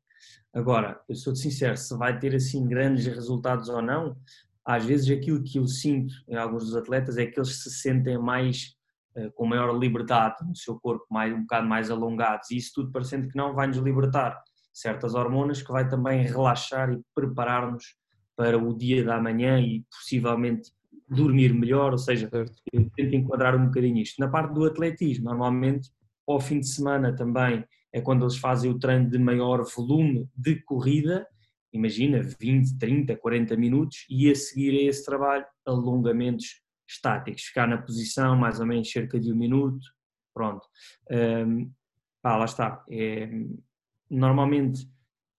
Agora, 0.52 1.00
eu 1.08 1.16
sou-te 1.16 1.40
sincero, 1.40 1.76
se 1.76 1.96
vai 1.96 2.18
ter 2.18 2.34
assim 2.34 2.66
grandes 2.66 3.06
resultados 3.06 3.68
ou 3.68 3.82
não, 3.82 4.16
às 4.64 4.84
vezes 4.84 5.10
aquilo 5.10 5.42
que 5.42 5.58
eu 5.58 5.66
sinto 5.66 6.14
em 6.28 6.36
alguns 6.36 6.66
dos 6.66 6.76
atletas 6.76 7.18
é 7.18 7.26
que 7.26 7.38
eles 7.38 7.62
se 7.62 7.70
sentem 7.70 8.16
mais 8.16 8.74
uh, 9.16 9.30
com 9.32 9.46
maior 9.46 9.76
liberdade 9.76 10.36
no 10.46 10.56
seu 10.56 10.78
corpo, 10.80 11.04
mais, 11.10 11.34
um 11.34 11.40
bocado 11.40 11.68
mais 11.68 11.90
alongados, 11.90 12.50
e 12.50 12.56
isso 12.56 12.72
tudo 12.74 12.92
parecendo 12.92 13.28
que 13.28 13.36
não 13.36 13.54
vai 13.54 13.66
nos 13.66 13.78
libertar 13.78 14.42
certas 14.72 15.14
hormonas 15.14 15.60
que 15.60 15.70
vai 15.70 15.88
também 15.88 16.24
relaxar 16.24 16.90
e 16.92 17.00
preparar-nos 17.14 17.96
para 18.36 18.58
o 18.58 18.76
dia 18.76 19.04
da 19.04 19.20
manhã 19.20 19.60
e 19.60 19.84
possivelmente 19.90 20.72
dormir 21.08 21.52
melhor, 21.52 21.92
ou 21.92 21.98
seja, 21.98 22.28
eu 22.32 22.90
tento 22.96 23.14
enquadrar 23.14 23.54
um 23.56 23.66
bocadinho 23.66 23.98
isto. 23.98 24.18
Na 24.18 24.28
parte 24.28 24.54
do 24.54 24.64
atletismo, 24.64 25.24
normalmente 25.26 25.90
ao 26.26 26.40
fim 26.40 26.60
de 26.60 26.68
semana 26.68 27.14
também 27.14 27.64
é 27.92 28.00
quando 28.00 28.24
eles 28.24 28.36
fazem 28.36 28.70
o 28.70 28.78
treino 28.78 29.08
de 29.08 29.18
maior 29.18 29.62
volume 29.64 30.28
de 30.34 30.56
corrida, 30.62 31.26
imagina 31.72 32.22
20, 32.40 32.78
30, 32.78 33.16
40 33.16 33.56
minutos, 33.56 34.06
e 34.08 34.30
a 34.30 34.34
seguir 34.34 34.78
a 34.78 34.88
esse 34.88 35.04
trabalho, 35.04 35.44
alongamentos 35.66 36.62
estáticos, 36.88 37.42
ficar 37.42 37.66
na 37.66 37.78
posição 37.78 38.36
mais 38.36 38.60
ou 38.60 38.66
menos 38.66 38.90
cerca 38.90 39.18
de 39.18 39.32
um 39.32 39.36
minuto, 39.36 39.84
pronto. 40.32 40.66
Um, 41.10 41.70
pá, 42.22 42.36
lá 42.36 42.44
está. 42.44 42.84
É, 42.90 43.28
normalmente 44.10 44.88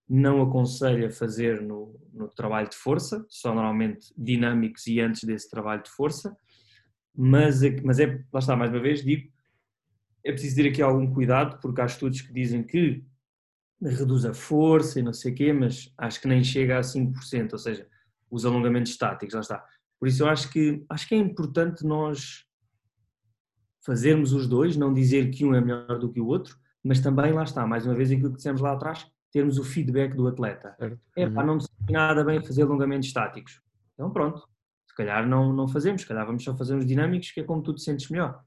não 0.08 0.42
aconselho 0.42 1.08
a 1.08 1.10
fazer 1.10 1.62
no, 1.62 2.00
no 2.14 2.28
trabalho 2.28 2.70
de 2.70 2.76
força, 2.76 3.26
só 3.28 3.54
normalmente 3.54 4.14
dinâmicos 4.18 4.86
e 4.88 5.00
antes 5.00 5.24
desse 5.24 5.50
trabalho 5.50 5.82
de 5.84 5.90
força, 5.90 6.36
mas, 7.16 7.64
é 7.64 7.82
mas 7.82 8.00
é, 8.00 8.24
lá 8.32 8.40
está, 8.40 8.56
mais 8.56 8.72
uma 8.72 8.82
vez, 8.82 9.04
digo, 9.04 9.32
é 10.24 10.32
preciso 10.32 10.56
ter 10.56 10.70
aqui 10.70 10.82
algum 10.82 11.12
cuidado, 11.12 11.60
porque 11.60 11.82
há 11.82 11.86
estudos 11.86 12.22
que 12.22 12.34
dizem 12.34 12.64
que 12.64 13.04
reduz 13.82 14.26
a 14.26 14.34
força 14.34 15.00
e 15.00 15.04
não 15.04 15.14
sei 15.14 15.32
o 15.32 15.36
quê, 15.36 15.54
mas 15.54 15.94
acho 15.98 16.22
que 16.22 16.28
nem 16.28 16.44
chega 16.44 16.78
a 16.78 16.82
5%, 16.82 17.54
ou 17.54 17.60
seja, 17.60 17.88
os 18.30 18.46
alongamentos 18.46 18.92
estáticos, 18.92 19.34
lá 19.34 19.42
está. 19.42 19.66
Por 20.00 20.08
isso 20.08 20.24
eu 20.24 20.28
acho 20.28 20.50
que, 20.52 20.84
acho 20.90 21.08
que 21.08 21.16
é 21.16 21.18
importante 21.18 21.86
nós 21.86 22.46
fazermos 23.86 24.34
os 24.34 24.48
dois, 24.48 24.76
não 24.76 24.94
dizer 24.94 25.30
que 25.30 25.46
um 25.46 25.54
é 25.54 25.62
melhor 25.62 26.00
do 26.00 26.12
que 26.12 26.20
o 26.20 26.28
outro, 26.28 26.58
mas 26.84 27.00
também 27.00 27.32
lá 27.32 27.44
está, 27.44 27.66
mais 27.66 27.86
uma 27.86 27.96
vez 27.96 28.12
aquilo 28.12 28.32
que 28.32 28.38
dissemos 28.38 28.62
lá 28.62 28.74
atrás, 28.74 29.08
termos 29.36 29.58
o 29.58 29.66
feedback 29.66 30.16
do 30.16 30.30
atleta. 30.30 30.78
É 31.14 31.28
pá, 31.28 31.42
uhum. 31.42 31.48
não 31.48 31.56
me 31.58 31.64
nada 31.90 32.24
bem 32.24 32.42
fazer 32.42 32.62
alongamentos 32.62 33.10
estáticos. 33.10 33.62
Então 33.94 34.10
pronto, 34.10 34.48
se 34.88 34.96
calhar 34.96 35.28
não, 35.28 35.52
não 35.52 35.68
fazemos, 35.68 36.04
se 36.04 36.08
calhar 36.08 36.26
vamos 36.26 36.42
só 36.42 36.56
fazer 36.56 36.74
uns 36.74 36.86
dinâmicos 36.86 37.32
que 37.32 37.42
é 37.42 37.44
como 37.44 37.62
tu 37.62 37.76
te 37.76 37.82
sentes 37.82 38.10
melhor. 38.10 38.42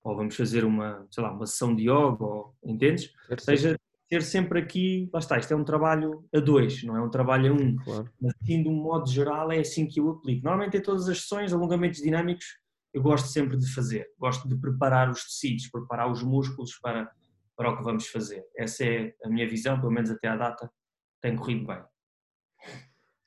Ou 0.00 0.14
vamos 0.14 0.36
fazer 0.36 0.64
uma, 0.64 1.04
sei 1.10 1.24
lá, 1.24 1.32
uma 1.32 1.44
sessão 1.44 1.74
de 1.74 1.90
yoga, 1.90 2.24
ou, 2.24 2.54
entendes? 2.64 3.12
Ou 3.28 3.36
seja, 3.36 3.76
ter 4.08 4.22
sempre 4.22 4.60
aqui, 4.60 5.10
lá 5.12 5.18
está, 5.18 5.36
isto 5.38 5.52
é 5.52 5.56
um 5.56 5.64
trabalho 5.64 6.24
a 6.32 6.38
dois, 6.38 6.84
não 6.84 6.96
é 6.96 7.02
um 7.02 7.10
trabalho 7.10 7.50
a 7.50 7.56
um. 7.56 7.74
Claro. 7.74 8.08
Mas 8.22 8.32
assim, 8.40 8.62
de 8.62 8.68
um 8.68 8.80
modo 8.80 9.10
geral, 9.10 9.50
é 9.50 9.58
assim 9.58 9.88
que 9.88 9.98
eu 9.98 10.08
aplico. 10.08 10.44
Normalmente 10.44 10.76
em 10.76 10.82
todas 10.82 11.08
as 11.08 11.22
sessões, 11.22 11.52
alongamentos 11.52 12.00
dinâmicos, 12.00 12.46
eu 12.94 13.02
gosto 13.02 13.26
sempre 13.26 13.56
de 13.56 13.68
fazer. 13.74 14.06
Gosto 14.16 14.46
de 14.46 14.54
preparar 14.54 15.10
os 15.10 15.24
tecidos, 15.24 15.68
preparar 15.68 16.08
os 16.08 16.22
músculos 16.22 16.78
para 16.80 17.10
para 17.58 17.72
o 17.72 17.76
que 17.76 17.82
vamos 17.82 18.06
fazer. 18.06 18.46
Essa 18.56 18.84
é 18.84 19.14
a 19.24 19.28
minha 19.28 19.46
visão, 19.48 19.80
pelo 19.80 19.90
menos 19.90 20.12
até 20.12 20.28
à 20.28 20.36
data, 20.36 20.70
tem 21.20 21.34
corrido 21.34 21.66
bem. 21.66 21.82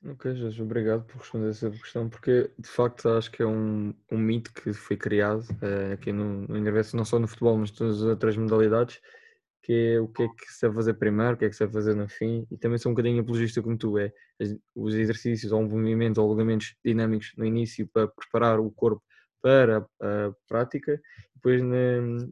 Ok, 0.05 0.33
Jorge, 0.33 0.63
obrigado 0.63 1.05
por 1.05 1.17
responder 1.17 1.49
essa 1.49 1.69
questão, 1.69 2.09
porque 2.09 2.49
de 2.57 2.67
facto 2.67 3.09
acho 3.09 3.29
que 3.29 3.43
é 3.43 3.45
um, 3.45 3.93
um 4.09 4.17
mito 4.17 4.51
que 4.53 4.71
foi 4.73 4.95
criado 4.95 5.43
é, 5.61 5.93
aqui 5.93 6.13
no, 6.13 6.47
no 6.47 6.55
universo, 6.55 6.95
não 6.95 7.03
só 7.03 7.19
no 7.19 7.27
futebol, 7.27 7.57
mas 7.57 7.71
todas 7.71 7.97
as 7.97 8.03
outras 8.03 8.37
modalidades, 8.37 8.99
que 9.61 9.73
é 9.73 9.99
o 9.99 10.07
que 10.07 10.23
é 10.23 10.27
que 10.29 10.51
se 10.51 10.61
deve 10.61 10.75
fazer 10.75 10.93
primeiro, 10.93 11.33
o 11.33 11.37
que 11.37 11.45
é 11.45 11.49
que 11.49 11.55
se 11.55 11.59
deve 11.59 11.73
fazer 11.73 11.93
no 11.93 12.07
fim, 12.07 12.47
e 12.49 12.57
também 12.57 12.77
sou 12.79 12.91
um 12.91 12.95
bocadinho 12.95 13.21
apologista 13.21 13.61
como 13.61 13.77
tu, 13.77 13.99
é 13.99 14.11
os 14.73 14.95
exercícios 14.95 15.51
ou 15.51 15.61
movimentos 15.61 16.17
ou 16.17 16.25
alongamentos 16.25 16.73
dinâmicos 16.83 17.33
no 17.37 17.45
início 17.45 17.87
para 17.93 18.07
preparar 18.07 18.59
o 18.59 18.71
corpo 18.71 19.03
para 19.41 19.87
a 20.01 20.31
prática, 20.47 21.01
depois 21.35 21.61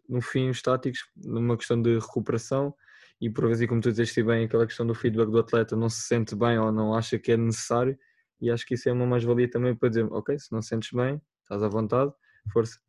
no 0.07 0.21
fim 0.21 0.49
os 0.49 0.57
estáticos, 0.57 0.99
numa 1.15 1.57
questão 1.57 1.81
de 1.81 1.97
recuperação 1.97 2.73
e 3.19 3.29
por 3.29 3.47
vezes, 3.47 3.67
como 3.67 3.81
tu 3.81 3.89
disseste 3.89 4.23
bem, 4.23 4.45
aquela 4.45 4.65
questão 4.65 4.85
do 4.85 4.95
feedback 4.95 5.29
do 5.29 5.39
atleta 5.39 5.75
não 5.75 5.89
se 5.89 6.01
sente 6.01 6.35
bem 6.35 6.57
ou 6.57 6.71
não 6.71 6.93
acha 6.93 7.19
que 7.19 7.31
é 7.31 7.37
necessário 7.37 7.97
e 8.39 8.49
acho 8.49 8.65
que 8.65 8.75
isso 8.75 8.87
é 8.87 8.93
uma 8.93 9.05
mais-valia 9.05 9.49
também 9.49 9.75
para 9.75 9.89
dizer, 9.89 10.05
ok, 10.05 10.37
se 10.39 10.51
não 10.51 10.61
sentes 10.61 10.91
bem, 10.93 11.21
estás 11.43 11.61
à 11.61 11.67
vontade, 11.67 12.13
força. 12.53 12.79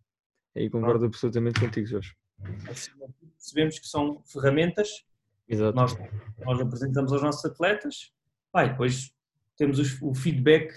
Aí 0.56 0.70
concordo 0.70 1.06
absolutamente 1.06 1.58
contigo, 1.58 1.86
Jorge. 1.86 2.14
Percebemos 3.36 3.78
que 3.78 3.88
são 3.88 4.22
ferramentas, 4.24 4.88
Exato. 5.50 5.74
Nós, 5.74 5.98
nós 6.38 6.60
apresentamos 6.60 7.12
aos 7.12 7.22
nossos 7.22 7.44
atletas, 7.44 8.12
vai, 8.52 8.70
depois 8.70 9.12
temos 9.56 9.80
o 10.00 10.14
feedback 10.14 10.72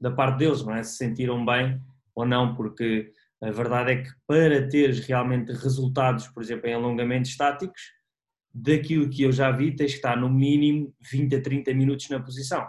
da 0.00 0.10
parte 0.10 0.38
deles, 0.38 0.64
não 0.64 0.74
é? 0.74 0.82
Se 0.82 0.96
sentiram 0.96 1.46
bem 1.46 1.80
ou 2.16 2.26
não, 2.26 2.56
porque 2.56 3.12
a 3.42 3.50
verdade 3.50 3.92
é 3.92 4.02
que 4.02 4.10
para 4.26 4.66
teres 4.68 5.00
realmente 5.00 5.52
resultados, 5.52 6.26
por 6.28 6.42
exemplo, 6.42 6.66
em 6.66 6.74
alongamentos 6.74 7.30
estáticos, 7.30 7.80
daquilo 8.52 9.10
que 9.10 9.22
eu 9.22 9.30
já 9.30 9.50
vi, 9.50 9.76
tens 9.76 9.90
que 9.90 9.98
estar 9.98 10.16
no 10.16 10.30
mínimo 10.30 10.94
20 11.12 11.36
a 11.36 11.42
30 11.42 11.74
minutos 11.74 12.08
na 12.08 12.18
posição. 12.18 12.66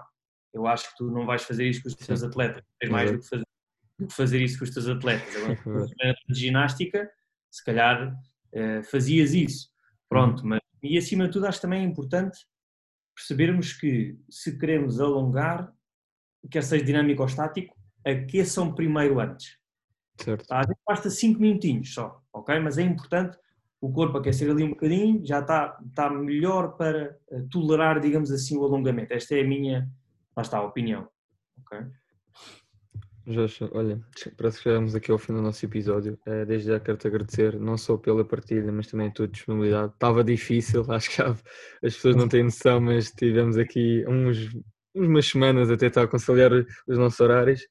Eu 0.54 0.68
acho 0.68 0.90
que 0.90 0.98
tu 0.98 1.10
não 1.10 1.26
vais 1.26 1.44
fazer 1.44 1.66
isso 1.68 1.82
com 1.82 1.88
os 1.88 1.96
teus 1.96 2.24
atletas, 2.24 2.62
tens 2.80 2.90
mais 2.90 3.12
do 3.12 3.20
que, 3.20 3.28
fazer, 3.28 3.46
do 3.98 4.08
que 4.08 4.14
fazer 4.14 4.42
isso 4.42 4.58
com 4.60 4.66
os 4.66 4.72
teus 4.72 4.88
atletas. 4.88 5.36
Agora, 5.36 6.16
de 6.28 6.40
ginástica, 6.40 7.10
se 7.50 7.64
calhar 7.64 8.12
uh, 8.12 8.84
fazias 8.84 9.34
isso. 9.34 9.70
Pronto, 10.10 10.46
mas 10.46 10.60
e 10.84 10.98
acima 10.98 11.26
de 11.26 11.32
tudo 11.32 11.48
acho 11.48 11.62
também 11.62 11.84
importante 11.84 12.38
percebermos 13.16 13.74
que 13.74 14.18
se 14.30 14.58
queremos 14.58 15.00
alongar, 15.00 15.74
quer 16.52 16.64
seja 16.64 16.86
dinâmico 16.86 17.22
ou 17.24 17.28
estático, 17.28 17.76
aqueçam 18.12 18.74
primeiro 18.74 19.20
antes. 19.20 19.58
Certo. 20.18 20.48
Tá? 20.48 20.62
Basta 20.88 21.10
5 21.10 21.40
minutinhos 21.40 21.94
só, 21.94 22.22
ok? 22.34 22.60
Mas 22.60 22.78
é 22.78 22.84
importante 22.84 23.38
o 23.80 23.92
corpo 23.92 24.18
aquecer 24.18 24.50
ali 24.50 24.64
um 24.64 24.70
bocadinho, 24.70 25.24
já 25.26 25.40
está, 25.40 25.78
está 25.88 26.10
melhor 26.10 26.76
para 26.78 27.16
eh, 27.30 27.44
tolerar, 27.52 28.00
digamos 28.00 28.32
assim, 28.32 28.58
o 28.58 28.66
alongamento. 28.66 29.14
Esta 29.14 29.36
é 29.36 29.42
a 29.42 29.48
minha, 29.48 29.88
lá 30.36 30.42
está, 30.42 30.58
a 30.58 30.64
opinião. 30.64 31.08
Ok? 31.60 31.86
Jorge, 33.30 33.70
olha, 33.74 34.02
parece 34.38 34.58
que 34.58 34.64
chegamos 34.64 34.96
aqui 34.96 35.12
ao 35.12 35.18
fim 35.18 35.34
do 35.34 35.42
nosso 35.42 35.64
episódio. 35.64 36.18
Eh, 36.26 36.46
desde 36.46 36.70
já 36.70 36.80
quero-te 36.80 37.08
agradecer, 37.08 37.60
não 37.60 37.78
só 37.78 37.98
pela 37.98 38.26
partilha, 38.26 38.72
mas 38.72 38.88
também 38.88 39.10
a 39.10 39.12
tua 39.12 39.28
disponibilidade. 39.28 39.94
Estava 39.94 40.24
difícil, 40.24 40.84
acho 40.92 41.16
que 41.16 41.22
as 41.22 41.44
pessoas 41.82 42.16
não 42.16 42.28
têm 42.28 42.44
noção, 42.44 42.82
mas 42.82 43.12
tivemos 43.12 43.58
aqui 43.58 44.04
uns, 44.08 44.58
umas 44.96 45.28
semanas 45.28 45.70
até 45.70 45.86
estar 45.86 46.04
a 46.04 46.08
conciliar 46.08 46.52
os 46.52 46.98
nossos 46.98 47.20
horários 47.20 47.62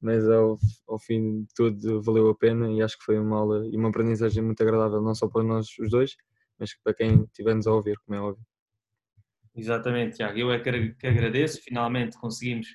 mas 0.00 0.28
ao, 0.28 0.58
ao 0.88 0.98
fim 0.98 1.42
de 1.42 1.54
tudo 1.54 2.02
valeu 2.02 2.28
a 2.30 2.34
pena 2.34 2.70
e 2.70 2.82
acho 2.82 2.98
que 2.98 3.04
foi 3.04 3.18
uma 3.18 3.38
aula 3.38 3.66
e 3.66 3.76
uma 3.76 3.88
aprendizagem 3.88 4.42
muito 4.42 4.62
agradável, 4.62 5.00
não 5.00 5.14
só 5.14 5.28
para 5.28 5.42
nós 5.42 5.66
os 5.78 5.90
dois, 5.90 6.16
mas 6.58 6.74
para 6.82 6.94
quem 6.94 7.24
estiver-nos 7.24 7.66
a 7.66 7.72
ouvir, 7.72 7.98
como 8.04 8.16
é 8.16 8.20
óbvio. 8.20 8.44
Exatamente, 9.54 10.16
Tiago. 10.16 10.38
Eu 10.38 10.52
é 10.52 10.58
que 10.58 11.06
agradeço, 11.06 11.62
finalmente 11.62 12.18
conseguimos 12.18 12.68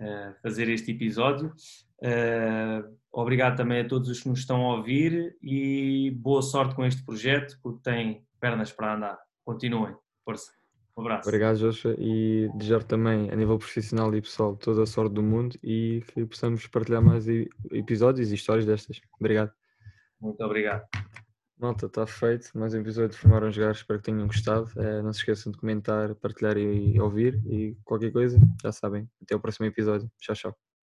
uh, 0.00 0.34
fazer 0.42 0.68
este 0.68 0.92
episódio. 0.92 1.52
Uh, 1.98 2.96
obrigado 3.12 3.56
também 3.56 3.80
a 3.80 3.88
todos 3.88 4.08
os 4.08 4.22
que 4.22 4.28
nos 4.28 4.40
estão 4.40 4.62
a 4.62 4.76
ouvir 4.76 5.36
e 5.42 6.10
boa 6.12 6.42
sorte 6.42 6.74
com 6.74 6.84
este 6.84 7.04
projeto, 7.04 7.58
porque 7.62 7.82
tem 7.82 8.26
pernas 8.40 8.72
para 8.72 8.94
andar. 8.94 9.18
Continuem, 9.44 9.94
força. 10.24 10.63
Um 10.96 11.02
abraço. 11.02 11.28
Obrigado, 11.28 11.58
Joshua, 11.58 11.94
e 11.98 12.48
desejar 12.54 12.84
também, 12.84 13.30
a 13.30 13.36
nível 13.36 13.58
profissional 13.58 14.14
e 14.14 14.22
pessoal, 14.22 14.56
toda 14.56 14.84
a 14.84 14.86
sorte 14.86 15.12
do 15.12 15.22
mundo 15.22 15.58
e 15.62 16.04
que 16.08 16.24
possamos 16.24 16.66
partilhar 16.68 17.02
mais 17.02 17.26
episódios 17.72 18.30
e 18.30 18.34
histórias 18.34 18.64
destas. 18.64 19.00
Obrigado. 19.18 19.52
Muito 20.20 20.42
obrigado. 20.44 20.86
Malta, 21.58 21.86
está 21.86 22.06
feito. 22.06 22.50
Mais 22.56 22.74
um 22.74 22.80
episódio 22.80 23.10
de 23.10 23.16
Formaram 23.16 23.50
Jogar. 23.50 23.72
Espero 23.72 23.98
que 23.98 24.06
tenham 24.06 24.26
gostado. 24.26 24.68
É, 24.76 25.02
não 25.02 25.12
se 25.12 25.20
esqueçam 25.20 25.50
de 25.52 25.58
comentar, 25.58 26.14
partilhar 26.16 26.56
e 26.56 27.00
ouvir. 27.00 27.40
E 27.46 27.76
qualquer 27.84 28.12
coisa, 28.12 28.38
já 28.62 28.72
sabem. 28.72 29.08
Até 29.22 29.34
o 29.34 29.40
próximo 29.40 29.66
episódio. 29.66 30.10
Tchau, 30.18 30.34
tchau. 30.34 30.73